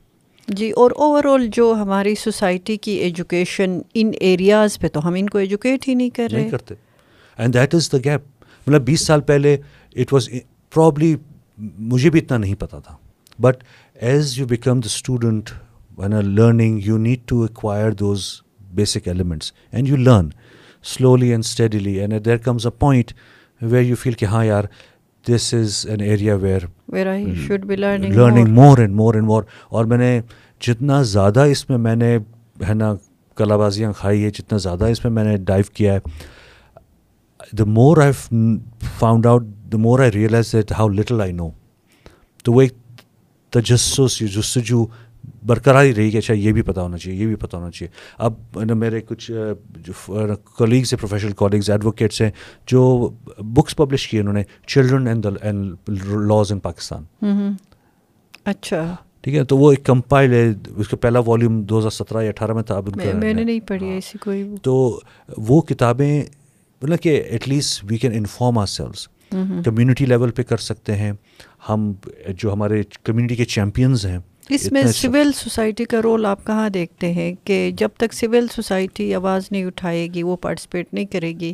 جی 0.48 0.72
اور 0.72 0.92
اوور 0.96 1.24
آل 1.26 1.48
جو 1.54 1.76
ہماری 1.82 2.16
سوسائٹی 2.16 2.78
کی 2.78 2.92
ایجوکیشن 2.92 3.80
ان 3.94 4.12
ایریاز 4.20 4.80
پہ 4.80 4.88
تو 4.88 5.08
ہم 5.08 5.14
ان 5.14 5.30
کو 5.30 5.38
ایجوکیٹ 5.38 5.88
ہی 5.88 5.94
نہیں 5.94 6.10
کر 6.10 6.28
رہے۔ 6.32 6.40
نہیں 6.40 6.50
کرتے۔ 6.50 6.76
And 7.38 7.54
that 7.54 7.76
is 7.76 7.92
the 7.92 7.98
gap 7.98 8.22
مطلب 8.68 8.82
بیس 8.82 9.02
سال 9.02 9.22
پہلے 9.22 9.58
اٹ 9.96 10.14
واز 10.14 10.30
پرابلی 10.74 11.16
مجھے 11.58 12.10
بھی 12.10 12.20
اتنا 12.20 12.38
نہیں 12.38 12.56
پتا 12.60 12.80
تھا۔ 12.80 12.96
But 13.40 13.64
as 13.96 14.38
you 14.40 14.46
become 14.46 14.80
the 14.80 14.86
student 14.86 15.50
when 15.98 16.14
are 16.14 16.24
learning 16.24 16.80
you 16.84 16.98
need 16.98 17.20
to 17.26 17.42
acquire 17.42 17.92
those 17.92 18.26
basic 18.74 19.08
elements 19.08 19.52
and 19.72 19.88
you 19.88 19.96
learn 19.96 20.30
slowly 20.84 21.30
and 21.32 21.44
steadily 21.46 22.00
and 22.00 22.26
there 22.26 22.38
comes 22.38 22.66
a 22.66 22.72
point 22.80 23.12
where 23.62 23.84
you 23.84 23.96
feel 23.96 24.14
کہ 24.14 24.26
ہاں 24.26 24.46
یار 24.46 24.64
this 25.26 25.54
is 25.54 25.86
an 25.90 26.02
area 26.02 26.36
where 26.36 26.62
learning 26.90 28.54
more 28.54 28.78
and 28.78 28.94
more 28.96 29.14
and 29.14 29.28
more 29.28 29.44
اور 29.70 29.86
میں 29.86 29.98
نے 29.98 30.22
جتنا 30.62 31.02
زیادہ 31.02 31.40
اس 31.40 31.70
میں 31.70 31.78
میں 31.78 31.96
نے 31.96 32.18
ہے 32.68 32.74
نا 32.74 32.94
کلا 33.38 33.58
بازیاں 33.58 33.94
کھائی 33.94 34.24
ہے 34.24 34.30
جتنا 34.30 34.58
زیادہ 34.58 34.86
اس 34.86 35.04
میں 35.04 35.12
میں 35.12 35.24
نے 35.24 35.38
ڈائیو 35.38 35.66
کیا 35.74 35.94
ہے 35.94 36.00
the 37.58 37.64
more 37.64 37.98
I 37.98 38.12
found 39.00 39.26
out 39.26 39.44
the 39.72 39.78
more 39.78 40.00
I 40.00 40.12
realise 40.12 40.52
that 40.54 40.72
how 40.72 40.88
little 40.90 41.22
I 41.22 41.32
know 41.32 41.50
تو 42.46 42.54
وہ 42.54 42.62
ایک 42.62 42.74
تجسس 43.54 44.20
جستجو 44.36 44.86
برقرار 45.46 45.84
ہی 45.84 45.94
رہی 45.96 46.12
کہ 46.12 46.18
اچھا 46.18 46.34
یہ 46.34 46.52
بھی 46.54 46.62
پتہ 46.62 46.80
ہونا 46.80 46.98
چاہیے 46.98 47.20
یہ 47.20 47.26
بھی 47.28 47.36
پتہ 47.36 47.56
ہونا 47.58 47.70
چاہیے۔ 47.72 47.92
اب 48.18 48.58
میرے 48.78 49.02
کچھ 49.02 49.32
کلیگس 50.58 50.94
ہیں 50.94 51.00
پروفیشنل 51.00 51.32
کالیگز 51.38 51.70
ایڈوکیٹس 51.70 52.22
ہیں 52.22 52.30
جو 52.68 53.10
بکس 53.38 53.76
پبلش 53.76 54.08
کیے 54.08 54.20
انہوں 54.20 54.34
نے 54.34 54.44
children 54.68 55.08
and 55.08 55.26
laws 56.28 56.52
in 56.52 56.60
Pakistan 56.60 57.04
اچھا۔ 58.46 58.84
ٹھیک 59.24 59.36
ہے 59.36 59.44
تو 59.44 59.58
وہ 59.58 59.72
ایک 59.72 59.84
کمپائل 59.86 60.34
ہے 60.34 60.44
اس 60.76 60.88
کا 60.88 60.98
پہلا 60.98 61.20
والیوم 61.26 61.62
دو 61.62 61.80
ہزار 61.80 61.90
سترہ 61.90 62.24
یا 62.24 62.30
اٹھارہ 62.30 62.54
میں 62.54 62.64
تھا 62.64 62.78
اب 62.78 62.90
میں 62.96 63.34
نے 63.34 63.44
نہیں 63.44 63.60
پڑھی 63.68 63.88
ایسی 63.90 64.18
کوئی 64.22 64.44
تو 64.64 65.00
وہ 65.38 65.62
کتابیں 65.62 66.24
مطلب 66.82 67.00
کہ 67.00 67.22
at 67.22 67.48
least 67.48 67.84
we 67.90 67.98
can 67.98 68.12
inform 68.16 68.58
ourselves 68.66 69.08
community 69.66 70.06
level 70.06 70.32
پہ 70.32 70.44
کر 70.44 70.58
سکتے 70.58 70.96
ہیں۔ 70.96 71.12
ہم 71.70 71.94
جو 72.38 72.54
ہمارے 72.54 72.82
کمیونٹی 73.04 73.36
کے 73.36 73.46
چیمپئنز 73.46 74.06
ہیں 74.06 74.20
اس 74.50 74.72
میں 74.72 74.84
سول 74.84 75.32
سوسائٹی 75.32 75.86
کا 75.86 76.02
رول 76.04 76.26
آپ 76.26 76.46
کہاں 76.46 76.70
دیکھتے 76.70 77.14
ہیں 77.14 77.34
کہ 77.44 77.72
جب 77.78 77.90
تک 77.98 78.14
سول 78.14 78.48
سوسائٹی 78.48 79.16
آواز 79.16 79.48
نہیں 79.52 79.66
اٹھائے 79.66 80.08
گی 80.14 80.24
وہ 80.24 80.36
پارٹیسپیٹ 80.36 80.94
نہیں 80.94 81.06
کرے 81.06 81.32
گی؟ 81.32 81.54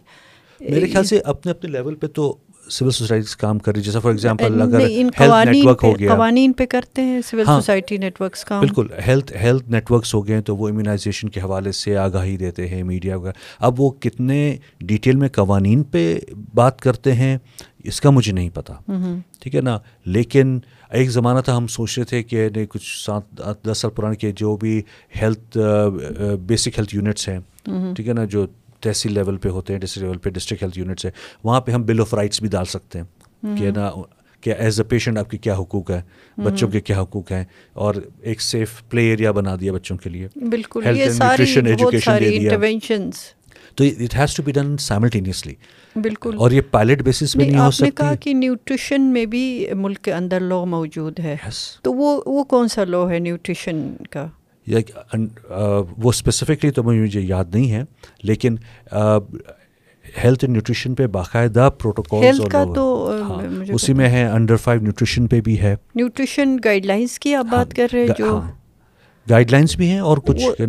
میرے 0.60 0.88
خیال 0.88 1.04
سے 1.04 1.20
اپنے 1.20 1.52
اپنے 1.52 1.72
لیول 1.72 1.96
پہ 1.96 2.08
تو 2.08 2.38
سول 2.72 2.92
سوسائٹیز 2.92 3.36
کام 3.36 3.60
کر 3.60 3.74
رہی 3.74 3.82
جیسا 3.82 4.00
فار 4.00 4.12
ایگزامپل 4.12 4.62
اگر 4.62 4.80
ہیلتھ 4.80 5.22
نیٹ 5.48 5.66
ورک 5.66 5.84
ہو 5.84 5.98
گیا۔ 6.00 6.16
قوانین 6.16 6.54
پہ 6.54 6.66
کرتے 6.66 7.02
ہیں 7.02 7.22
سول 7.22 7.46
سوسائٹی 7.46 7.98
نیٹ 7.98 8.22
ورکس 8.22 8.44
کا 8.46 8.60
بالکل 8.60 8.88
ہیلتھ 9.08 9.34
ہیلتھ 9.42 9.70
نیٹ 9.70 9.92
ورکس 9.92 10.14
ہو 10.14 10.28
گئے 10.28 10.42
تو 10.42 10.56
وہ 10.58 10.70
امیونائزیشن 10.70 11.30
کے 11.30 11.42
حوالے 11.42 11.72
سے 11.72 11.98
آگاہی 11.98 12.38
دیتے 12.38 12.68
ہیں 12.68 12.84
میڈیا 12.84 13.18
وغیرہ 13.18 13.34
اب 13.60 13.82
وہ 13.82 13.90
کتنے 14.00 14.58
ڈیٹیل 14.80 15.16
میں 15.16 15.30
قوانین 15.30 15.84
پہ 15.84 16.20
بات 16.54 16.82
کرتے 16.82 17.14
ہیں 17.14 17.38
اس 17.84 18.02
کا 18.02 18.10
مجھے 18.10 18.32
نہیں 18.32 18.50
پتا۔ 18.54 18.74
ٹھیک 19.42 19.56
ہے 19.56 19.62
نا؟ 19.62 19.78
لیکن 20.06 20.60
ایک 20.90 21.10
زمانہ 21.10 21.40
تھا 21.40 21.58
ہم 21.58 21.68
سوچ 21.68 21.98
رہے 21.98 22.06
تھے 22.06 22.24
کہ 22.24 22.50
نہیں 22.56 22.66
کچھ 22.66 23.06
سات 23.06 23.42
دس 23.72 23.78
سال 23.78 23.92
پرانے 23.92 24.16
کے 24.16 24.32
جو 24.32 24.56
بھی 24.58 24.82
ہیلتھ 25.22 25.58
بیسک 26.48 26.78
ہیلتھ 26.78 26.96
یونٹس 26.96 27.28
ہیں۔ 27.30 27.40
ٹھیک 27.96 28.08
ہے 28.08 28.14
نا؟ 28.14 28.26
جو 28.26 28.46
تحصیل 28.82 29.14
لیول 29.14 29.38
پہ 29.38 29.50
ہوتے 29.50 29.74
ہیں 29.74 29.80
ڈسٹرکٹ 29.80 30.04
لیول 30.04 30.18
پہ 30.18 30.30
ڈسٹرکٹ 30.30 30.64
ہیلتھ 30.64 30.80
یونٹس 30.80 31.06
ہیں 31.06 31.12
وہاں 31.44 31.62
پہ 31.62 31.72
ہم 31.72 31.84
بل 31.84 32.00
آف 32.00 32.14
رائٹس 32.14 32.42
بھی 32.42 32.50
ڈال 32.50 32.66
سکتے 32.66 33.00
ہیں 33.00 33.06
کہ 33.58 33.72
نا 33.72 33.92
کہ 34.42 34.54
ایز 34.58 34.80
اے 34.80 34.84
پیشنٹ 34.84 35.18
آپ 35.18 35.30
کی 35.30 35.38
کیا 35.38 35.56
حقوق 35.56 35.92
ہے 35.92 36.02
بچوں 36.38 36.70
کے 36.70 36.82
کیا 36.82 37.02
حقوق 37.02 37.32
ہیں 37.32 37.46
اور 37.74 37.96
ایک 38.22 38.42
سیف 38.42 38.82
پلے 38.90 39.02
ایریا 39.02 39.32
بنا 39.32 39.56
دیا 39.60 39.74
بچوں 39.74 39.98
کے 39.98 40.10
لیے۔ 40.10 40.28
بالکل 40.36 40.84
تو 43.76 43.84
it 43.84 44.16
has 44.16 44.36
to 44.36 44.44
be 44.44 44.52
done 44.52 44.78
simultaneously 44.78 45.54
بالکل۔ 45.96 46.36
اور 46.38 46.52
یہ 46.52 46.62
پائلٹ 46.72 47.02
بیسس 47.02 47.34
پہ 47.34 47.44
نہیں 47.44 47.60
ہو 47.60 47.70
نے 47.82 47.92
کہا 47.92 48.16
کہ 48.16 48.34
نیوٹریشن 48.34 49.02
میں 49.02 49.26
بھی 49.26 49.68
ملک 49.74 50.02
کے 50.02 50.14
اندر 50.14 50.40
لا 50.40 50.64
موجود 50.64 51.20
ہے۔ 51.20 51.38
تو 51.82 51.94
وہ 51.94 52.22
وہ 52.26 52.44
کون 52.44 52.68
سا 52.68 52.84
لا 52.84 53.10
ہے 53.10 53.20
نیوٹریشن 53.20 53.96
کا؟ 54.10 54.28
وہ 55.98 56.10
اسپیسیفکلی 56.10 56.72
تو 56.72 56.84
مجھے 56.84 57.22
یاد 57.22 57.46
نہیں 57.54 57.72
ہے 57.72 57.84
لیکن 58.24 58.56
ہیلتھ 60.24 60.44
اینڈ 60.44 60.50
نیوٹریشن 60.50 60.96
پہ 60.96 61.08
باقاعدہ 61.08 61.70
پروٹوکالس 61.80 62.56
ہاں 63.22 63.74
اسی 63.74 63.94
میں 63.94 64.10
ہے 64.10 64.26
انڈر 64.26 64.56
فائیو 64.56 64.82
نیوٹریشن 64.82 65.28
پہ 65.28 65.42
بھی 65.42 65.62
ہے۔ 65.62 65.76
نیوٹریشن 65.96 66.58
گائیڈ 66.66 66.86
لائنس 66.86 67.20
کی 67.20 67.36
آپ 67.36 67.46
بات 67.52 67.74
کر 67.74 67.88
رہے 67.94 68.00
ہیں 68.00 68.08
جو 68.18 68.42
گائیڈ 69.30 69.52
لائنس 69.52 69.76
بھی 69.76 69.90
ہیں 69.90 70.00
اور 70.00 70.18
کچھ 70.18 70.62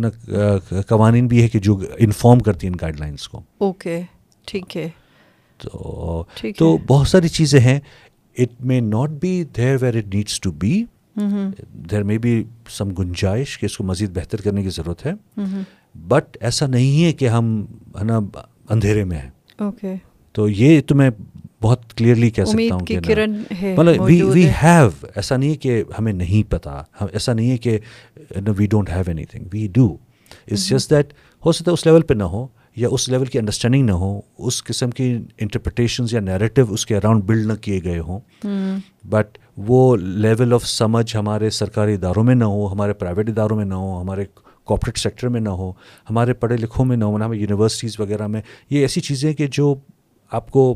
قوانین 0.87 1.27
بھی 1.27 1.43
ہے 1.43 1.47
کہ 1.47 1.59
جو 1.59 1.81
انفارم 1.97 2.39
کرتی 2.39 2.67
ہیں 2.67 2.73
ان 2.73 2.77
گائیڈ 2.81 2.99
لائنس 2.99 3.27
کو۔ 3.27 3.41
اوکے 3.57 4.01
ٹھیک 4.47 4.77
ہے۔ 4.77 4.89
تو 5.57 6.23
تو 6.57 6.77
بہت 6.77 7.07
ساری 7.07 7.27
چیزیں 7.27 7.59
ہیں۔ 7.59 7.79
It 8.37 8.65
may 8.65 8.79
not 8.79 9.09
be 9.09 9.43
there 9.57 9.77
where 9.81 9.97
it 9.97 10.15
needs 10.15 10.39
to 10.39 10.51
be 10.51 10.83
there 11.15 12.03
میں 12.03 12.17
بھی 12.17 12.43
سم 12.69 12.93
گنجائش 12.93 13.57
کہ 13.59 13.65
اس 13.65 13.77
کو 13.77 13.83
مزید 13.83 14.15
بہتر 14.15 14.41
کرنے 14.41 14.63
کی 14.63 14.69
ضرورت 14.69 15.05
ہے. 15.05 15.13
بٹ 16.07 16.37
ایسا 16.41 16.67
نہیں 16.67 17.03
ہے 17.05 17.11
کہ 17.13 17.27
ہم 17.27 17.65
ہے 17.99 18.03
نا 18.03 18.19
اندھیرے 18.69 19.03
میں 19.03 19.17
ہیں. 19.17 19.29
اوکے 19.59 19.95
تو 20.35 20.47
یہ 20.49 20.81
تو 20.81 20.95
میں 20.95 21.09
بہت 21.61 21.93
کلیئرلی 21.97 22.29
کہہ 22.29 22.43
سکتا 22.43 22.75
ہوں 22.75 22.85
کہ 22.85 22.99
مطلب 23.77 24.01
وی 24.01 24.21
وی 24.21 24.47
ہیو 24.63 24.89
ایسا 25.15 25.37
نہیں 25.37 25.49
ہے 25.49 25.55
کہ 25.55 25.83
ہمیں 25.99 26.13
نہیں 26.13 26.51
پتا 26.51 26.81
ایسا 27.01 27.33
نہیں 27.33 27.51
ہے 27.51 27.57
کہ 27.57 27.77
we 28.57 28.67
don't 28.67 28.89
have 28.89 29.03
anything 29.25 29.45
we 29.53 29.67
do 29.73 29.85
it's 30.47 30.67
just 30.69 30.89
that 30.89 31.13
ہو 31.45 31.51
سکتا 31.51 31.71
ہے 31.71 31.73
اس 31.73 31.85
لیول 31.85 32.01
پہ 32.01 32.13
نہ 32.13 32.23
ہو 32.23 32.45
یا 32.75 32.87
اس 32.91 33.09
لیول 33.09 33.25
کی 33.25 33.39
انڈرسٹینڈنگ 33.39 33.85
نہ 33.85 33.91
ہو 33.91 34.19
اس 34.37 34.63
قسم 34.63 34.89
کی 34.89 35.17
انٹرپریٹیشنز 35.37 36.13
یا 36.13 36.19
نیریٹو 36.19 36.61
اس 36.69 36.85
کے 36.85 36.97
اراؤنڈ 36.97 37.23
بلڈ 37.23 37.45
نہ 37.47 37.53
کیے 37.53 37.79
گئے 37.83 37.99
ہوں۔ 37.99 38.19
بٹ 39.09 39.37
وہ 39.57 39.97
لیول 39.97 40.53
آف 40.53 40.65
سمجھ 40.67 41.15
ہمارے 41.15 41.49
سرکاری 41.49 41.93
اداروں 41.93 42.23
میں 42.23 42.35
نہ 42.35 42.43
ہو 42.43 42.71
ہمارے 42.73 42.93
پرائیویٹ 42.93 43.29
اداروں 43.29 43.57
میں 43.57 43.65
نہ 43.65 43.73
ہو 43.73 44.01
ہمارے 44.01 44.25
کارپوریٹ 44.65 44.97
سیکٹر 44.97 45.27
میں 45.27 45.41
نہ 45.41 45.49
ہو 45.49 45.69
ہمارے 46.09 46.33
پڑھے 46.33 46.57
لکھوں 46.57 46.85
میں 46.85 46.97
نہ 46.97 47.05
ہو 47.05 47.15
ہمیں 47.15 47.37
یونیورسٹیز 47.37 47.99
وغیرہ 47.99 48.27
میں 48.27 48.41
یہ 48.69 48.79
ایسی 48.79 49.01
چیزیں 49.01 49.33
کہ 49.33 49.47
جو 49.51 49.75
آپ 50.31 50.51
کو 50.51 50.75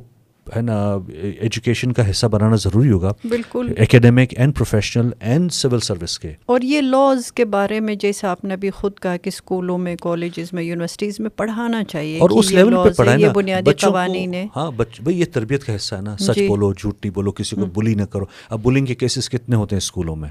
ہے 0.56 0.62
نا 0.62 0.98
ایجوکیشن 1.40 1.92
کا 1.92 2.10
حصہ 2.10 2.28
بنانا 2.28 2.56
ضروری 2.56 2.92
ہوگا۔ 2.92 3.12
بالکل۔ 3.30 3.74
Academic 3.78 4.34
and 4.38 4.56
professional 4.56 5.10
and 5.20 5.52
civil 5.52 5.80
service 5.80 6.20
کے۔ 6.20 6.34
اور 6.46 6.62
یہ 6.62 6.82
لاز 6.82 7.32
کے 7.32 7.46
بارے 7.46 7.80
میں 7.80 7.96
جیسے 7.96 8.28
آپ 8.28 8.44
نے 8.44 8.58
بھی 8.58 8.70
خود 8.70 8.92
کہا 9.02 9.18
کہ 9.18 9.28
اسکولوں 9.28 9.78
میں 9.78 9.96
کالجز 10.02 10.54
میں 10.54 10.64
یونیورسٹیز 10.64 11.20
میں 11.20 11.30
پڑھانا 11.30 11.84
چاہیے 11.84 12.20
اور 12.20 12.30
اس 12.30 12.52
لیول 12.52 12.76
پہ 12.84 12.90
پڑھائے 12.98 13.20
یہ 13.20 13.28
بنیادی 13.30 13.74
قوانین 13.74 14.34
ہے 14.34 14.48
ہاں 14.56 14.72
بھائی 14.72 15.20
یہ 15.20 15.26
تربیت 15.34 15.64
کا 15.64 15.76
حصہ 15.76 15.96
ہے 15.96 16.02
نا۔ 16.02 16.18
سچ 16.18 16.40
بولو 16.48 16.74
جھوٹ 16.74 17.06
نہیں 17.06 17.14
بولو 17.14 17.32
کسی 17.32 17.56
کو 17.56 17.66
بلی 17.66 17.96
نہ 17.96 18.04
کرو۔ 18.04 18.26
اب 18.50 18.64
بلنگ 18.64 18.86
کے 18.86 18.96
کیسز 18.96 19.30
کتنے 19.30 19.56
ہوتے 19.56 19.76
ہیں 19.76 19.78
اسکولوں 19.78 20.16
میں؟ 20.16 20.30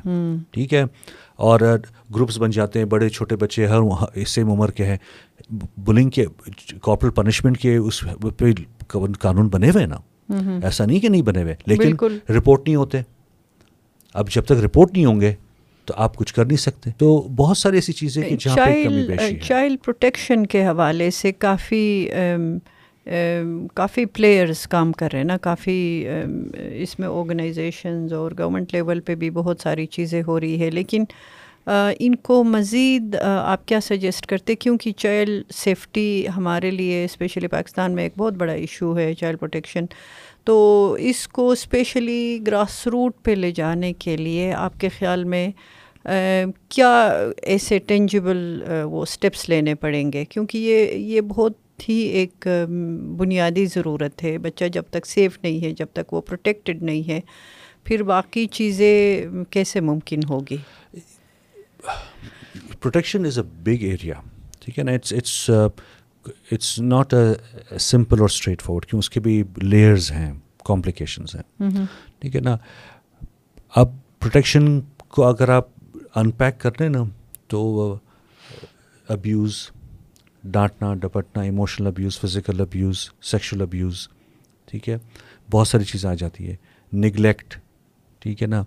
ٹھیک 0.51 0.75
ہے۔ 0.75 0.85
اور 1.37 1.61
گروپس 2.15 2.39
بن 2.39 2.51
جاتے 2.51 2.79
ہیں 2.79 2.87
بڑے 2.87 3.09
چھوٹے 3.09 3.37
بچے 3.37 3.67
ہر 3.67 3.81
سیم 4.27 4.51
عمر 4.51 4.71
کے 4.71 4.85
ہیں۔ 4.85 4.97
بلنگ 5.79 6.11
کے 6.11 6.25
کارپوریٹ 6.83 7.15
پنشمنٹ 7.15 7.59
کے 7.59 7.77
اس 7.77 8.05
پہ 8.39 8.45
قانون 9.21 9.49
بنے 9.49 9.71
ہوئے 9.71 9.87
نا۔ 9.87 9.97
ایسا 10.63 10.85
نہیں 10.85 11.01
کہ 11.01 11.09
نہیں 11.09 11.23
بنے 11.23 11.43
ہوئے 11.43 11.55
لیکن 11.67 11.97
رپورٹ 12.33 12.63
نہیں 12.67 12.77
ہوتے۔ 12.77 13.01
اب 14.15 14.31
جب 14.31 14.43
تک 14.45 14.53
رپورٹ 14.53 14.93
نہیں 14.93 15.05
ہوں 15.05 15.21
گے 15.21 15.35
تو 15.85 15.95
آپ 15.97 16.17
کچھ 16.17 16.35
کر 16.35 16.45
نہیں 16.45 16.57
سکتے۔ 16.57 16.91
تو 16.99 17.29
بہت 17.37 17.59
ساری 17.59 17.77
ایسی 17.77 17.93
چیزیں 17.93 18.23
کہ 18.23 18.37
جہاں 18.41 18.57
پہ 18.57 18.85
کمی 18.85 19.07
بیشی 19.07 19.39
چائلڈ 19.39 19.85
پروٹیکشن 19.85 20.47
کے 20.47 20.67
حوالے 20.67 21.11
سے 21.11 21.33
کافی 21.33 22.09
کافی 23.75 24.05
پلیئرز 24.07 24.67
کام 24.69 24.93
کر 24.93 25.09
رہے 25.13 25.19
ہیں 25.19 25.25
نا، 25.25 25.37
کافی 25.37 26.07
اس 26.83 26.99
میں 26.99 27.09
آرگنائزیشنز 27.09 28.13
اور 28.13 28.33
گورنمنٹ 28.39 28.75
لیول 28.75 29.01
پہ 29.01 29.15
بھی 29.15 29.31
بہت 29.31 29.61
ساری 29.61 29.87
چیزیں 29.87 30.23
ہو 30.27 30.39
رہی 30.41 30.61
ہے۔ 30.61 30.71
لیکن 30.71 31.05
ان 31.99 32.15
کو 32.15 32.43
مزید 32.45 33.17
آپ 33.23 33.67
کیا 33.69 33.81
سجیسٹ 33.81 34.27
کرتے؟ 34.27 34.55
کیونکہ 34.55 34.93
چائلڈ 34.97 35.53
سیفٹی 35.53 36.27
ہمارے 36.37 36.71
لیے 36.71 37.05
اسپیشلی 37.05 37.49
پاکستان 37.49 37.95
میں 37.95 38.03
ایک 38.03 38.13
بہت 38.19 38.35
بڑا 38.35 38.53
ایشو 38.53 38.97
ہے 38.99 39.13
چائلڈ 39.15 39.39
پروٹیکشن 39.41 39.87
تو 40.45 40.93
اس 41.01 41.27
کو 41.29 41.51
اسپیشلی 41.51 42.39
گراس 42.47 42.87
روٹ 42.87 43.23
پہ 43.25 43.31
لے 43.31 43.51
جانے 43.51 43.93
کے 43.93 44.17
لیے 44.17 44.53
آپ 44.53 44.81
کے 44.81 44.89
خیال 44.99 45.25
میں 45.25 45.49
کیا 46.69 46.91
ایسے 47.43 47.79
ٹینجیبل 47.79 48.63
وہ 48.85 49.03
اسٹیپس 49.03 49.49
لینے 49.49 49.75
پڑیں 49.75 50.13
گے؟ 50.13 50.25
کیونکہ 50.25 50.59
یہ 50.59 50.93
یہ 50.95 51.21
بہت 51.21 51.53
ہی 51.89 51.95
ایک 51.95 52.47
بنیادی 53.17 53.67
ضرورت 53.67 54.23
ہے۔ 54.25 54.37
بچہ 54.39 54.65
جب 54.65 54.83
تک 54.91 55.07
سیف 55.07 55.39
نہیں 55.43 55.65
ہے 55.65 55.71
جب 55.71 55.87
تک 55.93 56.13
وہ 56.13 56.21
پروٹیکٹڈ 56.21 56.83
نہیں 56.83 57.09
ہے 57.09 57.21
پھر 57.85 58.03
باقی 58.03 58.47
چیزیں 58.47 59.27
کیسے 59.51 59.81
ممکن 59.81 60.21
ہوگی؟ 60.29 60.57
Protection 62.81 63.27
is 63.27 63.39
a 63.39 63.45
big 63.65 63.83
area 63.85 64.15
ٹھیک 64.61 64.79
ہے 64.79 64.85
نا؟ 64.85 64.93
It's 64.93 65.13
it's 65.13 65.51
it's 66.53 66.79
not 66.79 67.15
a 67.15 67.79
simple 67.79 68.21
اور 68.21 68.29
اسٹریٹ 68.29 68.63
فارورڈ 68.63 68.87
کیوں؟ 68.87 68.99
اس 68.99 69.11
کے 69.11 69.21
بھی 69.21 69.43
لیئرز 69.63 70.11
ہیں 70.13 70.33
کمپلیکیشنز 70.65 71.35
ہیں۔ 71.35 71.71
ٹھیک 72.21 72.37
ہے 72.37 72.41
نا؟ 72.41 72.57
اب 73.75 73.89
پروٹیکشن 74.21 74.81
کو 75.09 75.25
اگر 75.25 75.49
آپ 75.49 75.69
ان 76.15 76.31
پیک 76.31 76.61
کر 76.61 76.71
لیں 76.81 76.89
نا 76.89 77.03
تو 77.47 77.97
ابیوز 79.09 79.57
ڈانٹنا، 80.53 80.95
ڈپٹنا 80.95 81.43
emotional 81.43 81.87
abuse 81.87 82.19
physical 82.19 82.61
abuse 82.61 82.99
sexual 83.23 83.63
abuse 83.63 84.09
ٹھیک 84.67 84.89
ہے؟ 84.89 84.97
بہت 85.51 85.69
ساری 85.69 85.85
چیزیں 85.85 86.11
آ 86.11 86.15
جاتی 86.15 86.51
ہے 86.51 86.57
نگلیکٹ 86.93 87.55
ٹھیک 88.21 88.43
ہے 88.43 88.47
نا؟ 88.47 88.63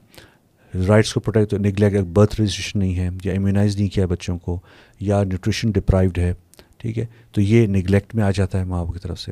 رائٹس 0.87 1.13
کو 1.13 1.19
پروٹیکٹ 1.19 1.53
نگلیکٹ 1.53 2.07
برتھ 2.13 2.41
رجسٹریشن 2.41 2.79
نہیں 2.79 2.95
ہے 2.95 3.09
یا 3.23 3.33
امیونائز 3.33 3.77
نہیں 3.77 3.87
کیا 3.87 4.05
بچوں 4.05 4.37
کو، 4.39 4.59
یا 4.99 5.23
نیوٹریشن 5.23 5.71
ڈپرائیوڈ 5.71 6.17
ہے، 6.17 6.33
ٹھیک 6.77 6.99
ہے؟ 6.99 7.05
تو 7.31 7.41
یہ 7.41 7.67
نگلیکٹ 7.67 8.15
میں 8.15 8.23
آ 8.23 8.31
جاتا 8.31 8.59
ہے 8.59 8.63
ماں 8.63 8.85
باپ 8.85 8.93
کی 8.93 8.99
طرف 8.99 9.19
سے۔ 9.19 9.31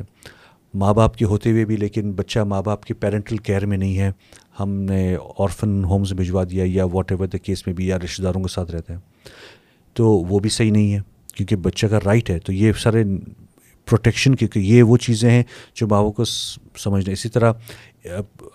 ماں 0.74 0.94
باپ 0.94 1.16
کے 1.18 1.26
ہوتے 1.26 1.52
ہوئے 1.52 1.66
بھی 1.66 1.78
لیکن 1.78 2.12
بچہ 2.12 2.40
ماں 2.40 2.62
باپ 2.62 2.86
کے 2.86 2.94
پیرنٹل 2.94 3.38
کیئر 3.38 3.66
میں 3.66 3.78
نہیں 3.78 3.98
ہے۔ 4.00 4.12
ہم 4.60 4.70
نے 4.70 5.18
آرفن 5.38 5.84
ہومز 5.84 6.14
بھجوا 6.14 6.44
دیا 6.44 6.64
یا 6.68 6.86
واٹ 6.86 7.12
ایور 7.12 7.28
دا 7.28 7.38
کیس 7.38 7.68
میں 7.68 7.76
بھی 7.76 7.88
یا 7.88 7.98
رشتہ 8.00 8.24
داروں 8.24 8.42
کے 8.42 8.48
ساتھ 8.48 8.72
رہتے 8.72 8.94
ہیں 8.94 9.00
تو 9.94 10.10
وہ 10.10 10.40
بھی 10.40 10.50
صحیح 10.50 10.72
نہیں 10.72 10.94
ہے۔ 10.94 11.00
کیونکہ 11.38 11.56
بچہ 11.56 11.88
کا 11.88 12.00
رائٹ 12.06 12.30
ہے 12.30 12.40
تو 12.40 12.54
یہ 12.54 12.72
سارے 12.74 13.04
پروٹیکشن 13.88 14.36
کیونکہ 14.36 14.60
یہ 14.60 14.84
وہ 14.84 14.98
چیزیں 14.98 15.30
ہیں 15.32 15.44
جو 15.76 15.88
ماں 15.88 16.04
باپ 16.04 16.16
کو 16.16 16.26
سمجھنا 16.26 17.12
اسی 17.12 17.30
طرح 17.30 17.54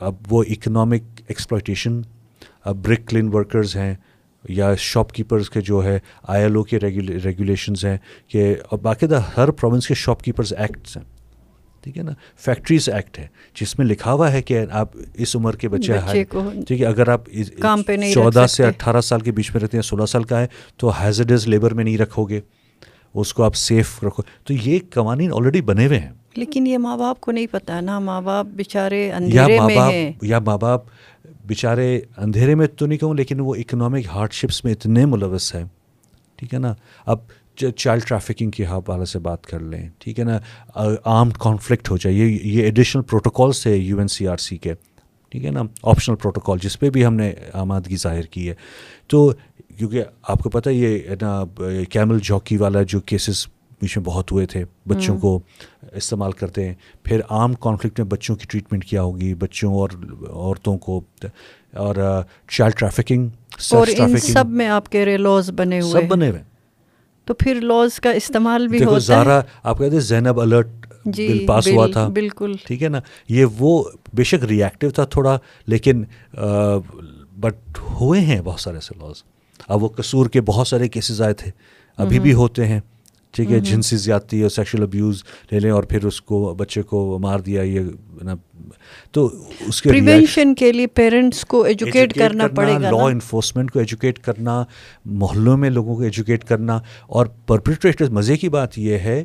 اب 0.01 0.15
وہ 0.31 0.43
economic 0.49 1.03
exploitation 1.27 2.01
brick 2.83 3.07
kiln 3.09 3.29
workers 3.33 3.77
ہیں 3.77 3.95
یا 4.49 4.75
شاپ 4.75 5.13
کیپرز 5.13 5.51
کے 5.51 5.61
جو 5.61 5.85
ہے 5.85 5.99
آئی 6.23 6.43
ایل 6.43 6.57
او 6.57 6.63
کے 6.63 6.79
ریگولیشنز 6.81 7.85
ہیں 7.85 7.97
کہ 8.29 8.55
باقاعدہ 8.83 9.23
ہر 9.37 9.51
پروونس 9.51 9.87
کے 9.87 9.95
شاپ 9.95 10.23
کیپرز 10.23 10.53
ایکٹس 10.53 10.97
ہیں۔ 10.97 11.05
ٹھیک 11.85 11.99
ہے 11.99 12.03
نا؟ 12.03 12.13
فیکٹریز 12.37 12.89
ایکٹ 12.89 13.19
ہے 13.19 13.27
جس 13.61 13.79
میں 13.79 13.87
لکھا 13.87 14.13
ہوا 14.13 14.33
ہے 14.33 14.43
کہ 14.43 14.65
آپ 14.71 14.89
اس 15.15 15.37
عمر 15.37 15.57
کے 15.57 15.69
بچے 15.69 15.93
ٹھیک 16.67 16.81
ہے 16.81 16.87
اگر 16.87 17.09
آپ 17.09 17.31
چودہ 18.15 18.47
سے 18.47 18.65
اٹھارہ 18.65 19.01
سال 19.01 19.21
کے 19.21 19.33
بیچ 19.33 19.51
میں 19.55 19.61
رہتے 19.61 19.77
ہیں 19.77 19.83
سولہ 19.83 20.07
سال 20.07 20.25
کا 20.25 20.41
ہے 20.41 20.47
تو 20.77 21.03
ہیزڈز 21.03 21.49
لیبر 21.49 21.75
میں 21.75 21.85
نہیں 21.85 21.99
رکھو 21.99 22.25
گے۔ 22.25 22.41
اس 23.15 23.35
کو 23.35 23.43
آپ 23.43 23.57
سیف 23.57 24.05
رکھو۔ 24.05 24.23
تو 24.45 24.55
یہ 24.55 24.79
قوانین 24.91 25.33
آلریڈی 25.33 25.61
بنے 25.61 25.87
ہوئے 25.87 25.99
ہیں۔ 25.99 26.11
لیکن 26.37 26.67
یہ 26.67 26.79
ماں 26.79 26.97
باپ 26.97 27.21
کو 27.21 27.33
نہیں 27.33 27.47
پتا 27.51 27.81
نا 27.81 27.99
ماں 27.99 28.21
باپ 28.21 28.47
بیچارے 28.47 29.13
اندھیرے 29.13 29.61
میں 29.61 29.77
ہیں۔ 29.77 30.13
یا 30.23 30.39
ماں 30.39 30.59
باپ 30.59 30.83
بیچارے 31.47 32.01
اندھیرے 32.17 32.55
میں 32.55 32.67
تو 32.67 32.87
نہیں 32.87 32.99
کہوں 32.99 33.15
لیکن 33.15 33.41
وہ 33.41 33.55
اکنامک 33.55 34.07
ہارڈ 34.07 34.33
شپس 34.33 34.65
میں 34.65 34.73
اتنے 34.73 35.07
ملوث 35.07 35.55
ہیں۔ 35.55 35.65
ٹھیک 36.37 36.55
ہے 36.55 36.59
نا؟ 36.59 36.75
اب 37.07 37.19
چائلڈ 37.77 38.03
ٹریفکنگ 38.05 38.51
کے 38.51 38.67
حوالے 38.67 39.05
سے 39.05 39.19
بات 39.19 39.47
کر 39.47 39.61
لیں۔ 39.61 39.89
ٹھیک 39.99 40.19
ہے 40.21 40.25
نا؟ 40.25 40.39
آرم 41.05 41.31
کانفلکٹ 41.31 41.91
ہو 41.91 41.97
جائے۔ 41.97 42.17
یہ 42.17 42.39
یہ 42.43 42.63
ایڈیشنل 42.63 43.03
پروٹوکالس 43.03 43.67
ہے 43.67 43.77
U 43.77 43.99
N 43.99 44.09
C 44.09 44.29
R 44.29 44.37
C 44.37 44.57
کے۔ 44.57 44.75
ٹھیک 45.31 45.45
ہے 45.45 45.51
نا؟ 45.51 45.63
آپشنل 45.83 46.17
پروٹوکال 46.17 46.59
جس 46.63 46.81
پہ 46.81 46.91
بھی 46.91 47.07
ہم 47.07 47.15
نے 47.15 47.33
آمادگی 47.53 47.97
ظاہر 47.97 48.23
کی 48.23 48.49
ہے۔ 48.49 48.55
تو 49.07 49.33
کیونکہ 49.79 50.03
آپ 50.23 50.39
کو 50.39 50.51
پتہ 50.51 50.71
یہ 50.71 50.99
نا 51.21 51.45
کیمل 51.91 52.19
جاکی 52.23 52.57
والا 52.57 52.83
جو 52.83 53.01
کیسز 53.01 53.47
بیچ 53.81 53.97
میں 53.97 54.05
بہت 54.05 54.33
ہوئے 54.33 54.47
تھے 54.47 54.65
بچوں 54.89 55.19
کو 55.19 55.39
استعمال 55.93 56.33
کرتے 56.33 56.67
ہیں۔ 56.67 56.75
پھر 57.05 57.21
عام 57.31 57.55
کانفلکٹ 57.55 58.01
میں 58.01 58.09
بچوں 58.09 58.37
کی 58.37 58.47
ٹریٹمنٹ 58.49 58.85
کیا 58.85 59.03
ہوگی 59.03 59.35
بچوں 59.35 59.75
اور 59.75 59.89
عورتوں 60.31 60.79
کو 60.79 61.01
اور 61.77 61.95
چائلڈ 62.49 62.75
ٹریفکنگ 62.75 63.29
سب 64.19 64.49
میں 64.49 64.69
آپ 64.69 64.91
کہہ 64.91 65.01
رہے 65.01 65.17
لاز 65.17 65.51
بنے 65.51 65.81
ہوئے 65.81 65.93
سب 65.93 66.09
بنے 66.09 66.31
ہوئے 66.31 66.43
تو 67.25 67.35
پھر 67.35 67.61
لاز 67.61 68.01
کا 68.01 68.11
استعمال 68.11 68.69
بھی 68.69 68.85
ہوتا 68.85 68.99
زارا 68.99 69.41
آپ 69.63 69.79
کہتے 69.79 69.93
ہیں 69.93 70.01
زینب 70.01 70.41
الرٹ 70.41 70.67
جی 71.05 71.29
بل 71.29 71.47
پاس 71.47 71.69
ہوا 71.69 71.87
تھا۔ 71.87 72.09
بالکل۔ 72.09 72.53
ٹھیک 72.67 72.83
ہے 72.83 72.89
نا؟ 72.89 73.01
یہ 73.29 73.47
وہ 73.59 73.85
بے 74.15 74.25
شک 74.25 74.45
ری 74.45 74.63
ایکٹیو 74.63 74.91
تھا 74.91 75.05
تھوڑا 75.05 75.39
لیکن 75.67 76.03
بٹ 77.41 77.79
ہوئے 78.01 78.21
ہیں 78.21 78.41
بہت 78.45 78.61
سارے 78.61 78.77
ایسے 78.77 78.95
لاز 78.99 79.23
اب 79.69 79.83
وہ 79.83 79.89
قصور 79.89 80.27
کے 80.27 80.41
بہت 80.41 80.69
سارے 80.69 80.89
کیسز 80.89 81.23
آئے 81.23 81.35
تھے۔ 81.35 81.51
ابھی 81.97 82.21
بھی 82.21 82.33
ہوتے 82.33 82.67
ہیں۔ 82.67 82.81
ٹھیک 83.31 83.53
ہے 83.53 83.61
جنسی 83.61 83.97
زیادتی 83.97 84.43
اور 84.43 84.51
سیکشل 84.51 84.83
ابیوز 84.83 85.23
لے 85.53 85.61
لیں 85.61 85.71
اور 85.71 85.83
پھر 85.83 86.05
اس 86.05 86.21
کو 86.23 86.55
بچے 86.55 86.83
کو 86.83 87.19
مار 87.19 87.39
دیا 87.39 87.63
یہ 87.63 87.81
نا 88.23 88.35
تو 89.11 89.31
اس 89.61 89.83
کے 89.83 89.89
پریونشن 89.89 90.55
کے 90.55 90.73
لیے 90.73 90.87
پیرنٹس 90.87 91.45
کو 91.45 91.63
ایجوکیٹ 91.63 92.15
کرنا 92.15 92.49
پڑے 92.49 92.73
گا 92.73 92.79
لا 92.79 93.05
انفورسمنٹ 93.05 93.71
کو 93.71 93.79
ایجوکیٹ 93.79 94.19
کرنا 94.19 94.65
محلوں 95.05 95.57
میں 95.57 95.71
لوگوں 95.71 95.97
کو 95.97 96.03
ایجوکیٹ 96.03 96.45
کرنا۔ 96.45 96.81
اور 97.07 97.27
پرپریٹریٹر 97.47 98.11
مزے 98.11 98.37
کی 98.37 98.49
بات 98.49 98.79
یہ 98.79 98.99
ہے 98.99 99.25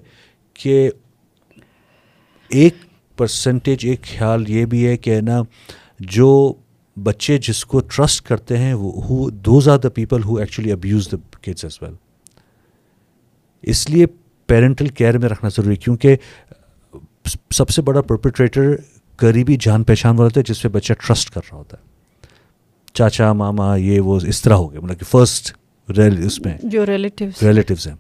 کہ 0.53 0.89
ایک 2.49 2.73
پرسنٹیج 3.17 3.85
ایک 3.85 4.01
خیال 4.03 4.49
یہ 4.49 4.65
بھی 4.65 4.87
ہے 4.87 4.97
کہ 4.97 5.21
نا 5.21 5.41
جو 5.99 6.53
بچے 7.03 7.37
جس 7.37 7.65
کو 7.65 7.79
ٹرسٹ 7.79 8.27
کرتے 8.27 8.57
ہیں 8.57 8.73
وہ 8.73 9.29
those 9.29 9.69
are 9.69 9.77
the 9.77 9.89
people 9.89 10.23
who 10.23 10.35
actually 10.35 10.71
abuse 10.71 11.07
the 11.11 11.17
kids 11.41 11.63
as 11.63 11.77
well 11.81 11.93
اس 13.61 13.89
لیے 13.89 14.05
پیرنٹل 14.47 14.87
کیئر 14.87 15.17
میں 15.17 15.29
رکھنا 15.29 15.49
ضروری 15.49 15.75
کیونکہ 15.75 16.15
سب 17.51 17.69
سے 17.69 17.81
بڑا 17.81 18.01
پرپریٹریٹر 18.01 18.75
قریبی 19.15 19.57
جان 19.59 19.83
پہچان 19.83 20.15
والا 20.15 20.25
ہوتا 20.25 20.39
ہے 20.39 20.53
جس 20.53 20.61
پہ 20.61 20.67
بچہ 20.67 20.93
ٹرسٹ 20.93 21.29
کر 21.29 21.41
رہا 21.51 21.57
ہوتا 21.57 21.77
ہے۔ 21.77 21.85
چاچا 22.93 23.33
ماما 23.33 23.75
یہ 23.75 23.99
وہ 23.99 24.19
اس 24.27 24.41
طرح 24.41 24.53
ہو 24.53 24.71
گیا 24.71 24.79
مطلب 24.79 24.99
کہ 24.99 25.05
فرسٹ 25.05 25.51
اس 25.89 26.39
میں 26.45 26.57
جو 26.63 26.85
ریلیٹیوز 26.85 27.43
ریلیٹیوز 27.43 27.87
ہیں۔ 27.87 27.95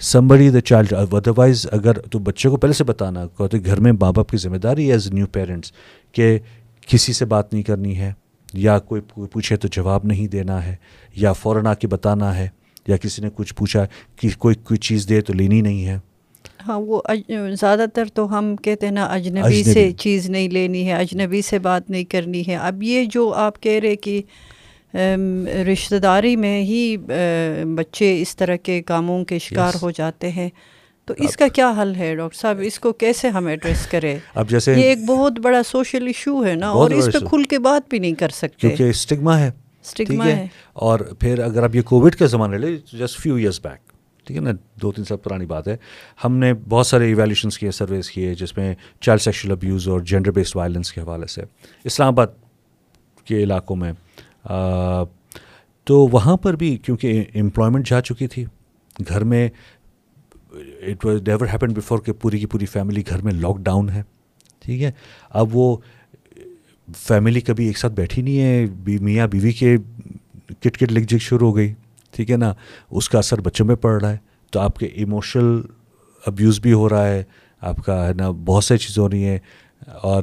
سمبڑی 0.00 0.50
دا 0.50 0.60
چائلڈ 0.60 0.92
ادروائز 0.92 1.66
اگر 1.72 1.98
تو 1.98 2.18
بچے 2.18 2.48
کو 2.48 2.56
پہلے 2.56 2.72
سے 2.72 2.84
بتانا 2.84 3.26
کہتے 3.26 3.58
گھر 3.64 3.80
میں 3.80 3.92
ماں 3.92 4.12
باپ 4.12 4.30
کی 4.30 4.36
ذمہ 4.36 4.56
داری 4.56 4.86
ہے 4.86 4.92
ایز 4.92 5.10
نیو 5.12 5.26
پیرنٹس 5.26 5.72
کہ 6.12 6.38
کسی 6.86 7.12
سے 7.12 7.24
بات 7.24 7.52
نہیں 7.52 7.62
کرنی 7.62 7.98
ہے 7.98 8.12
یا 8.52 8.78
کوئی 8.78 9.00
پوچھے 9.32 9.56
تو 9.56 9.68
جواب 9.68 10.04
نہیں 10.04 10.28
دینا 10.28 10.64
ہے 10.66 10.74
یا 11.16 11.32
فوراً 11.32 11.66
آ 11.66 11.74
کے 11.74 11.86
بتانا 11.86 12.36
ہے 12.36 12.48
یا 12.88 12.96
کسی 12.96 13.22
نے 13.22 13.28
کچھ 13.34 13.54
پوچھا 13.54 13.84
کہ 14.16 14.28
کوئی 14.38 14.54
کوئی 14.54 14.78
چیز 14.78 15.08
دے 15.08 15.20
تو 15.20 15.32
لینی 15.32 15.60
نہیں 15.60 15.86
ہے۔ 15.86 15.98
ہاں 16.68 16.78
وہ 16.78 17.00
زیادہ 17.60 17.84
تر 17.94 18.08
تو 18.14 18.38
ہم 18.38 18.54
کہتے 18.56 18.86
ہیں 18.86 18.92
نا 18.92 19.04
اجنبی 19.04 19.62
سے 19.64 19.90
چیز 19.98 20.28
نہیں 20.30 20.48
لینی 20.48 20.86
ہے 20.86 20.92
اجنبی 20.92 21.42
سے 21.42 21.58
بات 21.58 21.90
نہیں 21.90 22.04
کرنی 22.04 22.42
ہے۔ 22.48 22.56
اب 22.56 22.82
یہ 22.82 23.04
جو 23.04 23.32
آپ 23.36 23.60
کہہ 23.62 23.80
رہے 23.82 23.96
کہ 23.96 24.20
رشتہ 25.66 25.96
داری 25.96 26.34
میں 26.36 26.62
ہی 26.62 26.96
بچے 27.76 28.20
اس 28.22 28.36
طرح 28.36 28.56
کے 28.56 28.80
کاموں 28.82 29.24
کے 29.24 29.38
شکار 29.38 29.74
ہو 29.82 29.90
جاتے 29.90 30.30
ہیں۔ 30.30 30.48
تو 31.04 31.14
اس 31.18 31.36
کا 31.36 31.48
کیا 31.48 31.72
حل 31.82 31.94
ہے 31.94 32.14
ڈاکٹر 32.16 32.38
صاحب؟ 32.38 32.60
اس 32.62 32.78
کو 32.80 32.92
کیسے 32.92 33.28
ہم 33.28 33.46
ایڈریس 33.46 33.86
کریں؟ 33.86 34.18
اب 34.34 34.50
جیسے 34.50 34.72
یہ 34.72 34.82
ایک 34.82 34.98
بہت 35.06 35.38
بڑا 35.38 35.62
سوشل 35.62 36.06
ایشو 36.06 36.44
ہے 36.46 36.54
نا 36.54 36.68
اور 36.68 36.90
اس 36.90 37.08
پہ 37.12 37.18
کھل 37.18 37.44
کے 37.44 37.58
بات 37.58 37.90
بھی 37.90 37.98
نہیں 37.98 38.14
کر 38.14 38.28
سکتے۔ 38.28 38.56
کیونکہ 38.58 38.88
اسٹگما 38.88 39.38
ہے 39.40 39.50
اسٹگما 39.82 40.26
ہے؟ 40.26 40.46
اور 40.72 41.00
پھر 41.00 41.38
اگر 41.38 41.62
اب 41.62 41.76
یہ 41.76 41.82
کووڈ 41.82 42.14
کا 42.14 42.26
زمانہ 42.26 42.56
لے 42.56 42.76
جسٹ 42.92 43.20
فیو 43.20 43.34
ایئرس 43.34 43.60
بیک 43.62 43.92
ٹھیک 44.26 44.36
ہے 44.36 44.42
نا؟ 44.42 44.50
دو 44.82 44.92
تین 44.92 45.04
سال 45.04 45.18
پرانی 45.18 45.46
بات 45.46 45.68
ہے۔ 45.68 45.76
ہم 46.24 46.36
نے 46.36 46.52
بہت 46.68 46.86
سارے 46.86 47.06
ایویلیوشنس 47.06 47.58
کیے 47.58 47.70
سرویز 47.70 48.10
کیے 48.10 48.34
جس 48.34 48.56
میں 48.56 48.74
چائلڈ 49.00 49.20
سیکشل 49.20 49.50
ابیوز 49.50 49.88
اور 49.88 50.00
جینڈر 50.00 50.30
بیسڈ 50.30 50.56
وائلنس 50.56 50.92
کے 50.92 51.00
حوالے 51.00 51.26
سے۔ 51.26 51.42
اسلام 51.84 52.08
آباد 52.08 52.26
کے 53.24 53.42
علاقوں 53.42 53.76
میں 53.76 53.92
تو 55.84 56.06
وہاں 56.06 56.36
پر 56.36 56.56
بھی 56.56 56.76
کیونکہ 56.76 57.24
امپلائمنٹ 57.34 57.88
جا 57.88 58.00
چکی 58.00 58.26
تھی 58.26 58.44
گھر 59.08 59.24
میں 59.24 59.48
it 60.60 61.06
was 61.06 61.22
never 61.26 61.46
happen 61.52 61.72
before 61.72 61.98
کہ 61.98 62.12
پوری 62.12 62.38
کی 62.38 62.46
پوری 62.46 62.66
فیملی 62.66 63.02
گھر 63.08 63.22
میں 63.22 63.32
لاک 63.32 63.58
ڈاؤن 63.58 63.88
ہے۔ 63.90 64.02
ٹھیک 64.60 64.82
ہے؟ 64.82 64.90
اب 65.30 65.56
وہ 65.56 65.76
فیملی 66.96 67.40
کبھی 67.40 67.66
ایک 67.66 67.78
ساتھ 67.78 67.92
بیٹھی 67.92 68.22
نہیں 68.22 68.40
ہے۔ 68.40 68.66
بی 68.66 68.98
میاں 68.98 69.26
بیوی 69.26 69.52
کے 69.52 69.76
کٹ 70.60 70.78
کٹ 70.78 70.92
لکھ 70.92 71.06
جھک 71.06 71.22
شروع 71.22 71.50
ہو 71.50 71.56
گئی۔ 71.56 71.74
ٹھیک 72.10 72.30
ہے 72.30 72.36
نا؟ 72.36 72.54
اس 72.90 73.08
کا 73.08 73.18
اثر 73.18 73.40
بچوں 73.40 73.66
میں 73.66 73.76
پڑ 73.76 74.00
رہا 74.00 74.12
ہے۔ 74.12 74.16
تو 74.50 74.60
آپ 74.60 74.78
کے 74.78 74.86
ایموشنل 74.86 75.60
ابیوز 76.26 76.60
بھی 76.60 76.72
ہو 76.72 76.88
رہا 76.88 77.08
ہے۔ 77.08 77.24
آپ 77.60 77.76
کا 77.76 78.08
ہے 78.08 78.12
نا 78.12 78.30
بہت 78.30 78.64
ساری 78.64 78.78
چیزیں 78.78 79.02
ہو 79.02 79.10
رہی 79.10 79.24
ہیں۔ 79.24 79.38
اور 79.86 80.22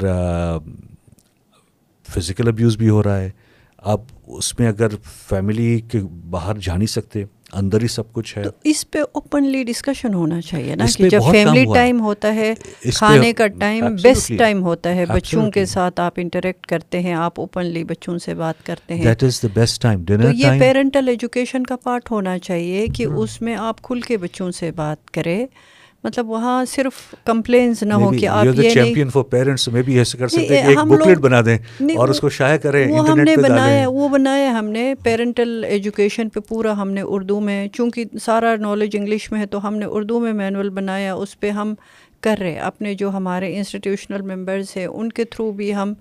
فزیکل 2.10 2.48
ابیوز 2.48 2.78
بھی 2.78 2.90
ہو 2.90 3.04
رہا 3.04 3.18
ہے۔ 3.18 3.30
آپ 3.78 4.02
اس 4.28 4.60
میں 4.60 4.68
اگر 4.68 4.88
فیملی 5.30 5.82
کے 5.82 6.00
باہر 6.30 6.58
جا 6.58 6.76
نہیں 6.76 6.88
سکتے 6.88 7.24
اندر 7.54 7.82
ہی 7.82 7.88
سب 7.88 8.14
کچھ 8.14 8.38
ہے۔ 8.38 8.44
تو 8.44 8.50
اس 8.64 8.92
پہ 8.92 9.00
اوپنلی 9.12 9.64
ڈسکشن 9.64 10.14
ہونا 10.14 10.42
چاہیے 10.42 10.76
نا 10.76 10.86
کہ 10.98 11.10
جب 11.10 11.20
فیملی 11.32 11.66
ٹائم 11.74 12.02
ہوتا 12.02 12.36
ہے 12.36 12.54
کھانے 12.82 13.34
کا 13.34 13.48
ٹائم 13.48 13.96
بیسٹ 14.04 14.32
ٹائم 14.38 14.64
ہوتا 14.64 14.96
ہے۔ 14.96 15.06
بچوں 15.06 15.52
کے 15.52 15.66
ساتھ 15.66 16.00
آپ 16.00 16.14
انٹریکٹ 16.18 16.68
کرتے 16.68 17.00
ہیں 17.00 17.14
آپ 17.14 17.40
اوپنلی 17.40 17.84
بچوں 17.84 18.18
سے 18.18 18.34
بات 18.34 18.66
کرتے 18.66 18.96
ہیں۔ 18.96 19.04
That 19.04 19.24
is 19.24 19.42
the 19.44 19.48
best 19.54 19.82
time 19.82 20.04
یہ 20.34 20.60
پیرنٹل 20.60 21.08
ایجوکیشن 21.08 21.64
کا 21.64 21.76
پارٹ 21.76 22.12
ہونا 22.12 22.40
چاہیے 22.40 22.88
کہ 22.88 23.04
اس 23.04 23.42
میں 23.42 23.56
آپ 23.56 23.82
کھل 23.82 24.02
کے 24.02 24.18
بچوں 24.18 24.52
سے 24.52 24.72
بات 24.72 25.12
کریں۔ 25.12 25.46
مطلب 26.04 26.30
وہاں 26.30 26.64
صرف 26.66 27.00
کمپلینس 27.26 27.82
نہ 27.84 27.94
ہو 27.94 28.12
کہ 28.12 28.28
آپ 28.28 28.46
یہ 28.46 28.70
چیمپئن 28.70 29.10
فار 29.10 29.24
پیرنٹس 29.24 29.68
میں 29.68 29.82
بھی 29.84 29.98
ایسے 29.98 30.18
کر 30.18 30.28
سکتے 30.28 30.58
ہیں 30.58 30.70
ایک 30.70 30.86
بکلیٹ 30.88 31.18
بنا 31.18 31.42
دیں 31.42 31.58
اور 31.98 32.10
اس 32.10 32.20
کو 32.20 32.30
شائع 32.30 32.58
کریں 32.58 32.86
وہ 32.92 33.08
ہم 33.10 33.20
نے 33.20 33.36
بنایا 33.36 33.88
وہ 33.88 34.08
بنایا 34.10 34.52
ہم 34.60 34.66
نے 34.66 34.94
پیرنٹل 35.04 35.64
ایجوکیشن 35.64 36.30
پہ 36.30 36.40
پورا 36.40 36.82
ہم 36.82 36.92
نے 36.92 37.02
اردو 37.02 37.40
میں 37.40 37.68
چونکہ 37.68 38.06
سارا 38.22 38.56
نالج 38.56 38.98
انگلش 38.98 39.32
میں 39.32 39.40
ہے 39.40 39.46
تو 39.46 39.68
ہم 39.68 39.76
نے 39.76 39.86
اردو 39.86 40.20
میں 40.20 40.34
مینول 40.34 40.70
بنایا 40.70 41.14
اس 41.14 41.40
پہ 41.40 41.50
ہم 41.50 41.74
کر 42.22 42.40
رہے 42.40 42.58
اپنے 42.60 42.94
جو 42.94 43.10
ہمارے 43.10 43.56
انسٹیٹیوشنل 43.58 44.22
ممبرز 44.36 44.76
ہیں 44.78 44.86
ان 44.86 45.12
کے 45.12 45.26
تھرو 45.26 45.52
بھی 45.52 45.76
ہم 45.76 45.94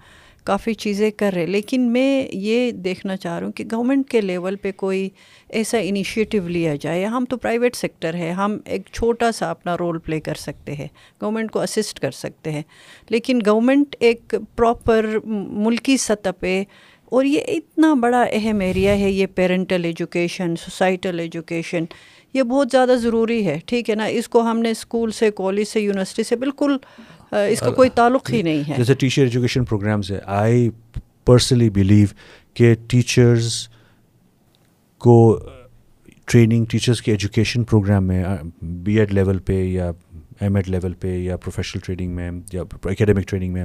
کافی 0.49 0.75
چیزیں 0.75 1.11
کر 1.11 1.33
رہے 1.35 1.47
لیکن 1.47 1.81
میں 1.93 2.29
یہ 2.33 2.71
دیکھنا 2.71 3.17
چاہ 3.17 3.39
رہا 3.39 3.47
ہوں 3.47 3.53
کہ 3.53 3.65
گورنمنٹ 3.73 4.09
کے 4.11 4.21
لیول 4.21 4.57
پہ 4.57 4.73
کوئی 4.77 5.09
ایسا 5.51 5.79
انیشیٹو 5.79 6.49
لیا 6.49 6.75
جائے۔ 6.81 7.05
ہم 7.05 7.25
تو 7.25 7.37
پرائیویٹ 7.37 7.77
سیکٹر 7.77 8.15
ہے 8.15 8.31
ہم 8.31 8.57
ایک 8.65 8.83
چھوٹا 8.93 9.31
سا 9.33 9.51
اپنا 9.51 9.77
رول 9.77 9.99
پلے 9.99 10.21
کر 10.21 10.35
سکتے 10.35 10.75
ہیں 10.75 10.87
گورنمنٹ 11.23 11.51
کو 11.51 11.61
اسسٹ 11.61 12.01
کر 12.01 12.11
سکتے 12.11 12.53
ہیں۔ 12.53 12.63
لیکن 13.11 13.41
گورنمنٹ 13.47 13.97
ایک 14.01 14.35
پراپر 14.57 15.07
ملکی 15.25 15.97
سطح 15.97 16.31
پہ، 16.41 16.63
اور 17.13 17.25
یہ 17.25 17.41
اتنا 17.49 17.93
بڑا 17.95 18.25
اہم 18.31 18.61
ایریا 18.61 18.99
ہے، 18.99 19.11
یہ 19.11 19.27
پیرنٹل 19.35 19.85
ایجوکیشن 19.85 20.57
سوسائٹل 20.57 21.21
ایجوکیشن 21.21 21.85
یہ 22.35 22.43
بہت 22.43 22.69
زیادہ 22.73 22.95
ضروری 23.01 23.45
ہے۔ 23.47 23.59
ٹھیک 23.67 23.91
ہے 23.91 23.95
نا؟ 23.95 24.05
اس 24.05 24.29
کو 24.29 24.41
ہم 24.41 24.59
نے 24.59 24.71
اسکول 24.71 25.11
سے 25.11 25.31
کالج 25.37 25.69
سے 25.69 25.81
یونیورسٹی 25.81 26.23
سے 26.23 26.37
بالکل 26.37 26.77
اس 27.31 27.61
کا 27.61 27.71
کوئی 27.71 27.91
تعلق 27.91 28.31
ہی 28.31 28.43
نہیں 28.43 28.63
ہے۔ 28.69 28.75
جیسے 28.77 28.95
ٹیچر 28.95 29.23
ایجوکیشن 29.23 29.65
پروگرامس 29.65 30.11
ہے۔ 30.11 30.19
آئی 30.25 30.71
پرسنلی 31.25 31.71
بلیو 31.71 32.07
کہ 32.55 32.75
ٹیچرز 32.89 33.69
کو 34.99 35.39
ٹریننگ 36.25 36.65
ٹیچرس 36.65 37.03
کے 37.03 37.11
ایجوکیشن 37.13 37.65
پروگرام 37.65 38.05
میں 38.05 38.25
بی 38.63 38.99
ایڈ 38.99 39.13
لیول 39.13 39.39
پہ 39.39 39.65
یا 39.65 39.91
ایم 40.41 40.55
ایڈ 40.57 40.69
لیول 40.69 40.93
پہ 40.93 41.19
یا 41.19 41.37
پروفیشنل 41.37 41.81
ٹریننگ 41.81 42.15
میں 42.15 42.31
یا 42.53 42.63
اکیڈمک 42.85 43.29
ٹریننگ 43.29 43.53
میں 43.53 43.65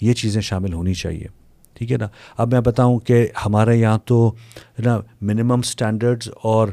یہ 0.00 0.12
چیزیں 0.12 0.40
شامل 0.40 0.72
ہونی 0.72 0.94
چاہیے۔ 0.94 1.26
ٹھیک 1.74 1.92
ہے 1.92 1.96
نا؟ 1.96 2.08
اب 2.36 2.52
میں 2.52 2.60
بتاؤں 2.60 2.98
کہ 2.98 3.28
ہمارے 3.46 3.76
یہاں 3.76 3.98
تو، 4.04 4.34
ہے 4.56 4.82
نا 4.82 5.00
منیمم 5.20 5.58
اسٹینڈرڈز 5.58 6.28
اور 6.42 6.68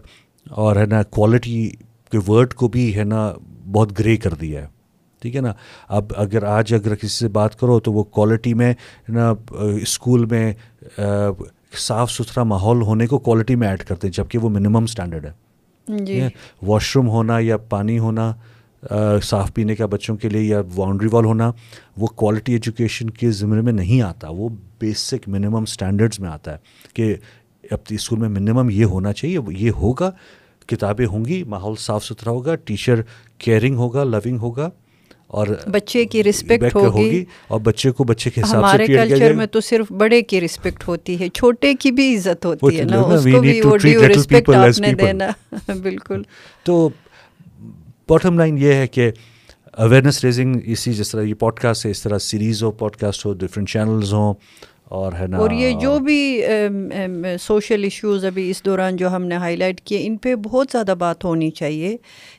اور، 0.49 0.75
ہے 0.75 0.85
نا 0.85 1.03
کوالٹی 1.03 1.69
کے 2.11 2.31
ورڈ 2.31 2.53
کو 2.53 2.67
بھی، 2.67 2.95
ہے 2.95 3.03
نا، 3.03 3.33
بہت 3.71 3.99
گرے 3.99 4.17
کر 4.17 4.33
دیا 4.33 4.61
ہے۔ 4.61 4.78
ٹھیک 5.21 5.35
ہے 5.35 5.41
نا؟ 5.41 5.53
اب 5.87 6.13
اگر 6.17 6.43
آج 6.43 6.73
اگر 6.73 6.95
کسی 6.95 7.07
سے 7.07 7.27
بات 7.27 7.59
کرو 7.59 7.79
تو 7.79 7.93
وہ 7.93 8.03
کوالٹی 8.03 8.53
میں 8.53 8.73
نا 9.09 9.33
اسکول 9.81 10.25
میں 10.25 10.53
صاف 11.77 12.11
ستھرا 12.11 12.43
ماحول 12.43 12.81
ہونے 12.81 13.07
کو 13.07 13.19
کوالٹی 13.19 13.55
میں 13.55 13.67
ایڈ 13.67 13.83
کرتے 13.83 14.07
ہیں 14.07 14.13
جبکہ 14.13 14.37
وہ 14.37 14.49
منیمم 14.49 14.83
اسٹینڈرڈ 14.83 15.25
ہے۔ 15.25 15.31
جی۔ 15.87 16.21
واش 16.67 16.95
روم 16.95 17.09
ہونا 17.09 17.39
یا 17.39 17.57
پانی 17.57 17.99
ہونا 17.99 18.33
صاف 19.23 19.53
پینے 19.53 19.75
کا 19.75 19.85
بچوں 19.85 20.17
کے 20.17 20.29
لیے 20.29 20.41
یا 20.41 20.61
باؤنڈری 20.75 21.07
وال 21.11 21.25
ہونا 21.25 21.51
وہ 21.97 22.07
کوالٹی 22.07 22.51
ایجوکیشن 22.53 23.09
کے 23.09 23.31
ذمے 23.31 23.61
میں 23.61 23.73
نہیں 23.73 24.01
آتا 24.01 24.29
وہ 24.29 24.49
بیسک 24.79 25.27
منیمم 25.27 25.63
اسٹینڈرڈس 25.63 26.19
میں 26.19 26.29
آتا 26.29 26.51
ہے 26.51 26.57
کہ 26.93 27.15
اب 27.71 27.79
اسکول 27.89 28.19
میں 28.19 28.29
منیمم 28.29 28.69
یہ 28.69 28.85
ہونا 28.85 29.13
چاہیے 29.13 29.37
یہ 29.49 29.71
ہوگا 29.71 30.11
کتابیں 30.67 31.05
ہوں 31.05 31.25
گی 31.25 31.43
ماحول 31.43 31.75
صاف 31.79 32.05
ستھرا 32.05 32.31
ہوگا 32.31 32.55
ٹیچر 32.55 33.01
کیئرنگ 33.37 33.75
ہوگا 33.75 34.03
لونگ 34.03 34.37
ہوگا۔ 34.37 34.69
اور 35.29 35.47
بچے 35.67 36.05
کی 36.05 36.23
رسپیکٹ 36.23 36.75
ہوگی۔ 36.75 37.25
اور 37.47 37.59
بچے 37.59 37.91
کو 37.91 38.03
بچے 38.03 38.29
کے 38.29 38.41
حساب 38.41 38.59
ہمارے 38.59 38.87
کلچر 38.87 39.33
میں 39.33 39.45
تو 39.45 39.61
صرف 39.61 39.91
بڑے 39.91 40.21
کی 40.21 40.41
رسپیکٹ 40.41 40.87
ہوتی 40.87 41.19
ہے 41.19 41.29
چھوٹے 41.29 41.73
کی 41.73 41.91
بھی 41.91 42.15
عزت 42.17 42.45
ہوتی 42.45 42.79
ہے 42.79 42.83
نا 42.83 43.01
اس 43.01 43.27
کو 43.33 43.41
بھی 43.41 43.61
وہ 43.61 43.77
ڈیو 43.77 44.07
رسپیکٹ 44.07 44.49
آپ 44.49 44.79
نے 44.79 44.93
دینا۔ 44.93 45.29
بالکل۔ 45.81 46.21
تو 46.63 46.89
باٹم 48.09 48.37
لائن 48.37 48.57
یہ 48.57 48.73
ہے 48.73 48.87
کہ 48.87 49.11
اویئرنیس 49.73 50.23
ریزنگ 50.23 50.55
اسی 50.65 50.93
جس 50.93 51.09
طرح 51.09 51.21
یہ 51.21 51.33
پوڈ 51.33 51.59
کاسٹ 51.59 51.85
ہے 51.85 51.91
اس 51.91 52.03
طرح 52.03 52.17
سیریز 52.17 52.63
ہو 52.63 52.71
پوڈ 52.71 52.95
کاسٹ 52.95 53.25
ہو 53.25 53.33
ڈفرینٹ 53.33 53.69
چینلز 53.69 54.13
ہوں۔ 54.13 54.33
اور 54.91 55.13
ہے 55.13 55.25
نا 55.27 55.37
اور 55.37 55.51
یہ 55.51 55.73
جو 55.79 55.97
بھی 55.99 56.43
سوشل 57.41 57.83
ایشوز 57.83 58.25
ابھی 58.25 58.49
اس 58.49 58.63
دوران 58.65 58.95
جو 58.95 59.09
ہم 59.09 59.25
نے 59.25 59.35
ہائی 59.35 59.55
لائٹ 59.55 59.81
کیے، 59.81 59.99
ان 60.05 60.15
پہ 60.17 60.35
بہت 60.35 60.71
زیادہ 60.71 60.95
بات 60.99 61.25
ہونی 61.25 61.49
چاہیے۔ 61.51 61.95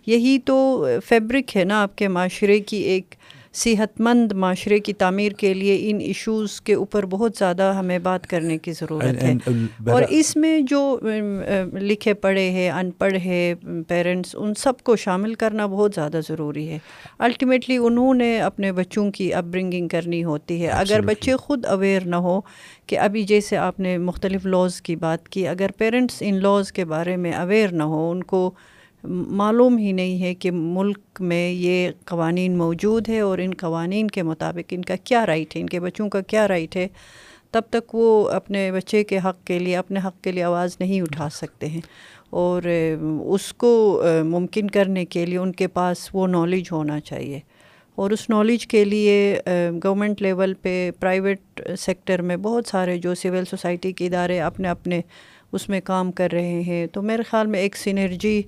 یہی 0.06 0.38
تو 0.44 0.86
فیبرک 1.08 1.56
ہے 1.56 1.64
نا 1.64 1.82
آپ 1.82 1.96
کے 1.98 2.08
معاشرے 2.08 2.58
کی 2.60 2.76
ایک 2.76 3.14
صحت 3.52 4.00
مند 4.00 4.32
معاشرے 4.32 4.78
کی 4.78 4.92
تعمیر 4.92 5.32
کے 5.32 5.54
لیے 5.54 5.90
ان 5.90 6.00
ایشوز 6.00 6.60
کے 6.60 6.74
اوپر 6.74 7.06
بہت 7.06 7.32
زیادہ 7.38 7.72
ہمیں 7.78 7.98
بات 7.98 8.26
کرنے 8.26 8.58
کی 8.58 8.72
ضرورت 8.72 9.22
ہے۔ 9.22 9.34
اور 9.90 10.02
اس 10.08 10.36
میں 10.36 10.60
جو 10.60 11.00
لکھے 11.74 12.14
پڑھے 12.14 12.50
ہیں 12.50 12.70
ان 12.70 12.90
پڑھ 12.90 13.16
ہے 13.24 13.54
پیرنٹس 13.88 14.36
ان 14.38 14.54
سب 14.54 14.72
کو 14.82 14.96
شامل 14.96 15.34
کرنا 15.34 15.66
بہت 15.66 15.92
زیادہ 15.94 16.20
ضروری 16.28 16.68
ہے۔ 16.68 16.78
الٹیمیٹلی 17.18 17.76
انہوں 17.76 18.14
نے 18.14 18.40
اپنے 18.40 18.72
بچوں 18.72 19.10
کی 19.10 19.34
اپ 19.34 19.44
برنگنگ 19.44 19.88
کرنی 19.88 20.24
ہوتی 20.24 20.62
ہے۔ 20.62 20.68
اگر 20.68 21.00
بچے 21.00 21.36
خود 21.36 21.66
اویئر 21.66 22.06
نہ 22.06 22.16
ہو 22.16 22.40
کہ 22.86 22.98
ابھی 22.98 23.22
جیسے 23.22 23.56
آپ 23.56 23.80
نے 23.80 23.98
مختلف 23.98 24.46
لاز 24.46 24.82
کی 24.82 24.96
بات 24.96 25.28
کی 25.28 25.48
اگر 25.48 25.70
پیرنٹس 25.78 26.16
ان 26.20 26.42
لاز 26.42 26.72
کے 26.72 26.84
بارے 26.84 27.16
میں 27.16 27.32
اویئر 27.32 27.72
نہ 27.72 27.82
ہو 27.82 28.10
ان 28.10 28.22
کو 28.22 28.50
معلوم 29.04 29.76
ہی 29.76 29.92
نہیں 29.92 30.22
ہے 30.22 30.34
کہ 30.34 30.50
ملک 30.50 30.98
میں 31.20 31.50
یہ 31.50 31.88
قوانین 32.04 32.58
موجود 32.58 33.08
ہے 33.08 33.20
اور 33.20 33.38
ان 33.38 33.50
قوانین 33.58 34.08
کے 34.08 34.22
مطابق 34.22 34.64
ان 34.70 34.82
کا 34.82 34.96
کیا 35.04 35.26
رائٹ 35.26 35.56
ہے، 35.56 35.60
ان 35.60 35.66
کے 35.66 35.80
بچوں 35.80 36.08
کا 36.08 36.20
کیا 36.20 36.48
رائٹ 36.48 36.76
ہے۔ 36.76 36.88
تب 37.50 37.60
تک 37.70 37.94
وہ 37.94 38.30
اپنے 38.30 38.72
بچے 38.72 39.04
کے 39.04 39.18
حق 39.18 39.44
کے 39.44 39.58
لیے، 39.58 39.76
اپنے 39.76 40.00
حق 40.04 40.22
کے 40.22 40.32
لیے 40.32 40.42
آواز 40.42 40.76
نہیں 40.80 41.00
اٹھا 41.00 41.28
سکتے 41.32 41.66
ہیں۔ 41.66 41.80
اور 42.30 42.62
اس 43.24 43.52
کو 43.52 44.02
ممکن 44.24 44.70
کرنے 44.70 45.04
کے 45.04 45.26
لیے 45.26 45.38
ان 45.38 45.52
کے 45.52 45.66
پاس 45.68 46.08
وہ 46.14 46.26
نالج 46.26 46.62
ہونا 46.72 47.00
چاہیے۔ 47.00 47.40
اور 47.94 48.10
اس 48.10 48.30
نالج 48.30 48.66
کے 48.66 48.84
لیے 48.84 49.40
گورنمنٹ 49.84 50.22
لیول 50.22 50.54
پہ 50.54 50.90
پرائیویٹ 51.00 51.60
سیکٹر 51.78 52.22
میں 52.22 52.36
بہت 52.36 52.66
سارے 52.66 52.96
جو 52.98 53.14
سول 53.14 53.44
سوسائٹی 53.44 53.92
کے 53.92 54.06
ادارے 54.06 54.40
اپنے 54.40 54.68
اپنے 54.68 55.00
اس 55.52 55.68
میں 55.68 55.80
کام 55.84 56.12
کر 56.12 56.28
رہے 56.32 56.60
ہیں۔ 56.62 56.86
تو 56.86 57.02
میرے 57.02 57.22
خیال 57.22 57.46
میں 57.46 57.60
ایک 57.60 57.76
سینرجی 57.76 58.42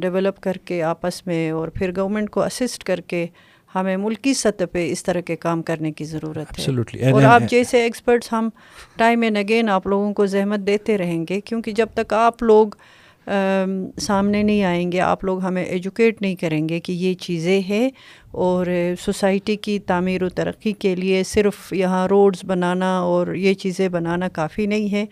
ڈیولپ 0.00 0.40
کر 0.40 0.52
کے 0.52 0.82
آپس 0.82 1.26
میں 1.26 1.50
اور 1.50 1.68
پھر 1.68 1.90
گورنمنٹ 1.96 2.30
کو 2.30 2.42
اسسٹ 2.42 2.84
کر 2.84 3.00
کے 3.00 3.26
ہمیں 3.74 3.96
ملکی 3.96 4.34
سطح 4.34 4.64
پہ 4.72 4.90
اس 4.90 5.02
طرح 5.02 5.20
کے 5.20 5.36
کام 5.36 5.62
کرنے 5.62 5.92
کی 5.92 6.04
ضرورت 6.04 6.58
ہے۔ 6.58 7.10
اور 7.10 7.22
آپ 7.22 7.40
جیسے 7.50 7.82
ایکسپرٹس 7.82 8.32
ہم 8.32 8.48
ٹائم 8.96 9.22
اینڈ 9.22 9.38
اگین 9.38 9.68
آپ 9.68 9.86
لوگوں 9.86 10.14
کو 10.14 10.26
زحمت 10.26 10.60
دیتے 10.66 10.98
رہیں 10.98 11.24
گے 11.28 11.40
کیونکہ 11.40 11.72
جب 11.72 11.86
تک 11.94 12.12
آپ 12.12 12.42
لوگ 12.42 12.68
سامنے 13.98 14.42
نہیں 14.42 14.64
آئیں 14.64 14.92
گے 14.92 15.00
آپ 15.00 15.24
لوگ 15.24 15.40
ہمیں 15.40 15.64
ایجوکیٹ 15.64 16.22
نہیں 16.22 16.34
کریں 16.34 16.68
گے 16.68 16.80
کہ 16.80 16.92
یہ 16.92 17.14
چیزیں 17.14 17.60
ہیں 17.60 17.90
اور 18.30 18.66
سوسائٹی 19.00 19.56
کی 19.56 19.78
تعمیر 19.78 20.22
و 20.22 20.28
ترقی 20.28 20.72
کے 20.72 20.94
لیے 20.96 21.22
صرف 21.24 21.72
یہاں 21.72 22.08
روڈز 22.08 22.40
بنانا 22.44 22.98
اور 22.98 23.34
یہ 23.34 23.54
چیزیں 23.54 23.88
بنانا 23.88 24.28
کافی 24.28 24.66
نہیں 24.66 24.92
ہے۔ 24.92 25.04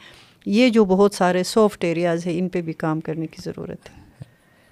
یہ 0.47 0.69
جو 0.69 0.85
بہت 0.85 1.15
سارے 1.15 1.43
سافٹ 1.45 1.85
ایریاز 1.85 2.27
ہیں 2.27 2.39
ان 2.39 2.49
پہ 2.49 2.63
بھی 2.63 2.73
کام 2.73 3.01
کرنے 3.01 3.27
کی 3.27 3.43
ضرورت 3.45 3.91
ہے۔ 3.91 4.08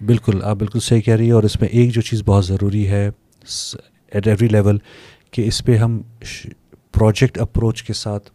بالکل 0.01 0.43
آپ 0.43 0.57
بالکل 0.57 0.81
صحیح 0.81 1.01
کہہ 1.01 1.15
رہی 1.15 1.27
ہے 1.27 1.33
اور 1.33 1.43
اس 1.43 1.61
میں 1.61 1.69
ایک 1.69 1.91
جو 1.91 2.03
چیز 2.03 2.23
بہت 2.27 2.47
ضروری 2.47 2.89
ہے 2.89 3.11
ایٹ 4.13 4.27
ایوری 4.27 4.49
لیول 4.49 4.79
کہ 5.31 5.43
اس 5.43 5.65
پہ 5.65 5.77
ہم 5.77 6.03
پروجیکٹ 6.93 7.39
اپروچ 7.39 7.83
کے 7.83 7.93
ساتھ 7.93 8.31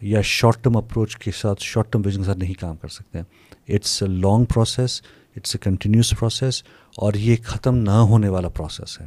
یا 0.00 0.20
شارٹ 0.20 0.64
ٹرم 0.64 0.76
اپروچ 0.76 1.16
کے 1.16 1.30
ساتھ 1.30 1.62
شارٹ 1.62 1.92
ٹرم 1.92 2.02
ویژن 2.04 2.20
کے 2.20 2.26
ساتھ 2.26 2.38
نہیں 2.38 2.54
کام 2.54 2.76
کر 2.76 2.88
سکتے۔ 2.88 3.18
ہیں 3.18 3.74
it's 3.74 4.02
a 4.02 4.08
long 4.08 4.44
process 4.44 5.02
it's 5.36 5.54
a 5.54 5.58
continuous 5.58 6.14
process 6.18 6.62
اور 6.96 7.14
یہ 7.14 7.36
ختم 7.44 7.76
نہ 7.76 7.90
ہونے 7.90 8.28
والا 8.28 8.48
پروسیس 8.48 9.00
ہے۔ 9.00 9.06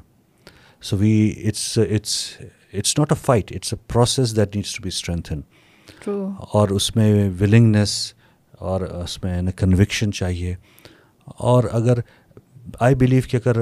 So 0.82 0.98
we 0.98 1.34
it's 1.48 1.78
it's 1.78 2.38
it's 2.74 3.00
not 3.00 3.12
a 3.12 3.22
fight 3.26 3.52
it's 3.56 3.74
a 3.74 3.94
process 3.94 4.36
that 4.36 4.56
needs 4.56 4.76
to 4.76 4.84
be 4.84 4.88
strengthen 4.88 5.42
اور 6.54 6.70
اس 6.70 6.96
میں 6.96 7.30
ولنگنیس 7.40 8.14
اور 8.52 8.82
اس 8.82 9.24
میں 9.24 9.42
کنوکشن 9.56 10.12
چاہیے۔ 10.12 10.56
اور 11.28 11.64
اگر 11.72 12.00
آئی 12.80 12.96
بلیو 12.96 13.22
کہ 13.30 13.38
اگر 13.38 13.62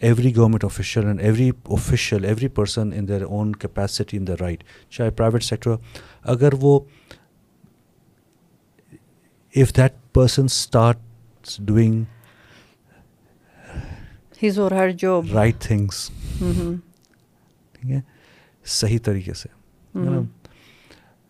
every 0.00 0.36
government 0.36 0.64
official 0.64 1.06
and 1.06 1.20
every 1.20 1.50
official 1.64 2.24
every 2.24 2.48
person 2.48 2.92
in 2.92 3.08
their 3.08 3.22
own 3.22 3.52
capacity 3.56 4.16
in 4.16 4.26
the 4.26 4.34
right 4.40 4.64
چاہے 4.90 5.10
پرائیویٹ 5.10 5.44
سیکٹر 5.44 5.74
اگر 6.22 6.54
وہ 6.60 6.78
if 9.54 9.76
that 9.76 9.92
person 10.12 10.44
start 10.44 10.98
doing 11.58 12.04
right 15.32 15.60
things 15.60 16.10
ٹھیک 16.38 17.90
ہے؟ 17.90 18.00
صحیح 18.64 18.98
طریقے 19.04 19.32
سے. 19.32 19.48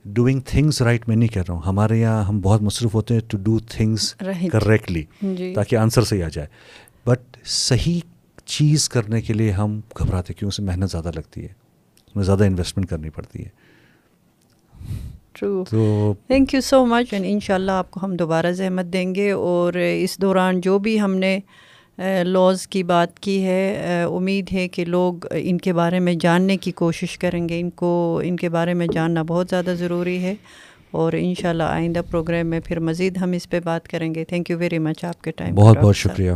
ڈوئنگ 0.05 0.41
تھنگس 0.41 0.83
رائٹ 0.83 1.09
میں 1.09 1.17
نہیں 1.17 1.29
کہہ 1.29 1.43
رہا 1.49 1.55
ہوں۔ 1.55 1.63
ہمارے 1.63 1.99
یہاں 1.99 2.25
ہم 2.25 2.41
بہت 2.41 2.63
مصروف 2.63 2.95
ہوتے 2.95 3.15
ہیں 3.15 3.21
ٹو 3.29 3.39
ڈو 3.39 3.59
تھنگس 3.59 4.15
کریکٹلی 4.53 5.05
تاکہ 5.55 5.77
آنسر 5.77 6.03
صحیح 6.03 6.25
آ 6.25 6.29
جائے۔ 6.29 6.49
بٹ 7.07 7.19
صحیح 7.45 8.01
چیز 8.45 8.89
کرنے 8.89 9.23
کے 9.23 9.33
لیے 9.33 9.51
ہم 9.51 9.81
گھبراتے 9.99 10.35
کیوں؟ 10.35 10.49
اسے 10.49 10.63
محنت 10.63 10.91
زیادہ 10.91 11.11
لگتی 11.15 11.41
ہے۔ 11.41 11.49
اس 12.07 12.17
میں 12.17 12.25
زیادہ 12.25 12.45
انویسٹمنٹ 12.45 12.89
کرنی 12.89 13.11
پڑتی 13.11 13.45
ہے۔ 13.45 13.49
True 15.33 15.65
thank 16.27 16.55
you 16.55 16.61
so 16.61 16.87
much 16.87 17.15
ان 17.19 17.41
شاء 17.41 17.55
اللہ 17.55 17.73
آپ 17.73 17.91
کو 17.91 18.01
ہم 18.03 18.17
دوبارہ 18.17 18.53
زحمت 18.53 18.85
دیں 18.85 19.15
گے 19.15 19.31
اور 19.31 19.73
اس 19.73 20.19
دوران 20.19 20.61
جو 20.61 20.79
بھی 20.79 21.01
ہم 21.01 21.15
نے 21.15 21.41
لاز 22.25 22.67
کی 22.67 22.83
بات 22.83 23.21
کی 23.21 23.45
ہے۔ 23.45 23.83
امید 24.03 24.53
ہے 24.53 24.69
کہ 24.69 24.85
لوگ 24.85 25.15
ان 25.31 25.59
کے 25.59 25.73
بارے 25.73 26.01
میں 26.01 26.15
جاننے 26.15 26.57
کی 26.57 26.73
کوشش 26.73 27.19
کریں 27.19 27.49
گے۔ 27.49 27.61
ان 27.61 27.71
کو 27.71 28.21
ان 28.25 28.37
کے 28.37 28.49
بارے 28.49 28.75
میں 28.75 28.87
جاننا 28.93 29.23
بہت 29.23 29.47
زیادہ 29.51 29.75
ضروری 29.79 30.23
ہے۔ 30.23 30.35
اور 30.91 31.13
ان 31.17 31.35
شاء 31.35 31.51
اللہ 31.51 31.63
آئندہ 31.63 32.01
پروگرام 32.11 32.47
میں 32.47 32.61
پھر 32.65 32.81
مزید 32.81 33.17
ہم 33.17 33.33
اس 33.33 33.51
پہ 33.51 33.61
بات 33.65 33.89
کریں 33.89 34.15
گے۔ 34.15 34.25
تھینک 34.25 34.51
یو 34.51 34.59
ویری 34.59 34.79
مچ 34.79 35.05
آپ 35.05 35.23
کے 35.23 35.31
ٹائم 35.31 35.55
بہت 35.55 35.79
بہت 35.79 35.97
شکریہ۔ 35.97 36.33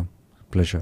پلیشر 0.50 0.78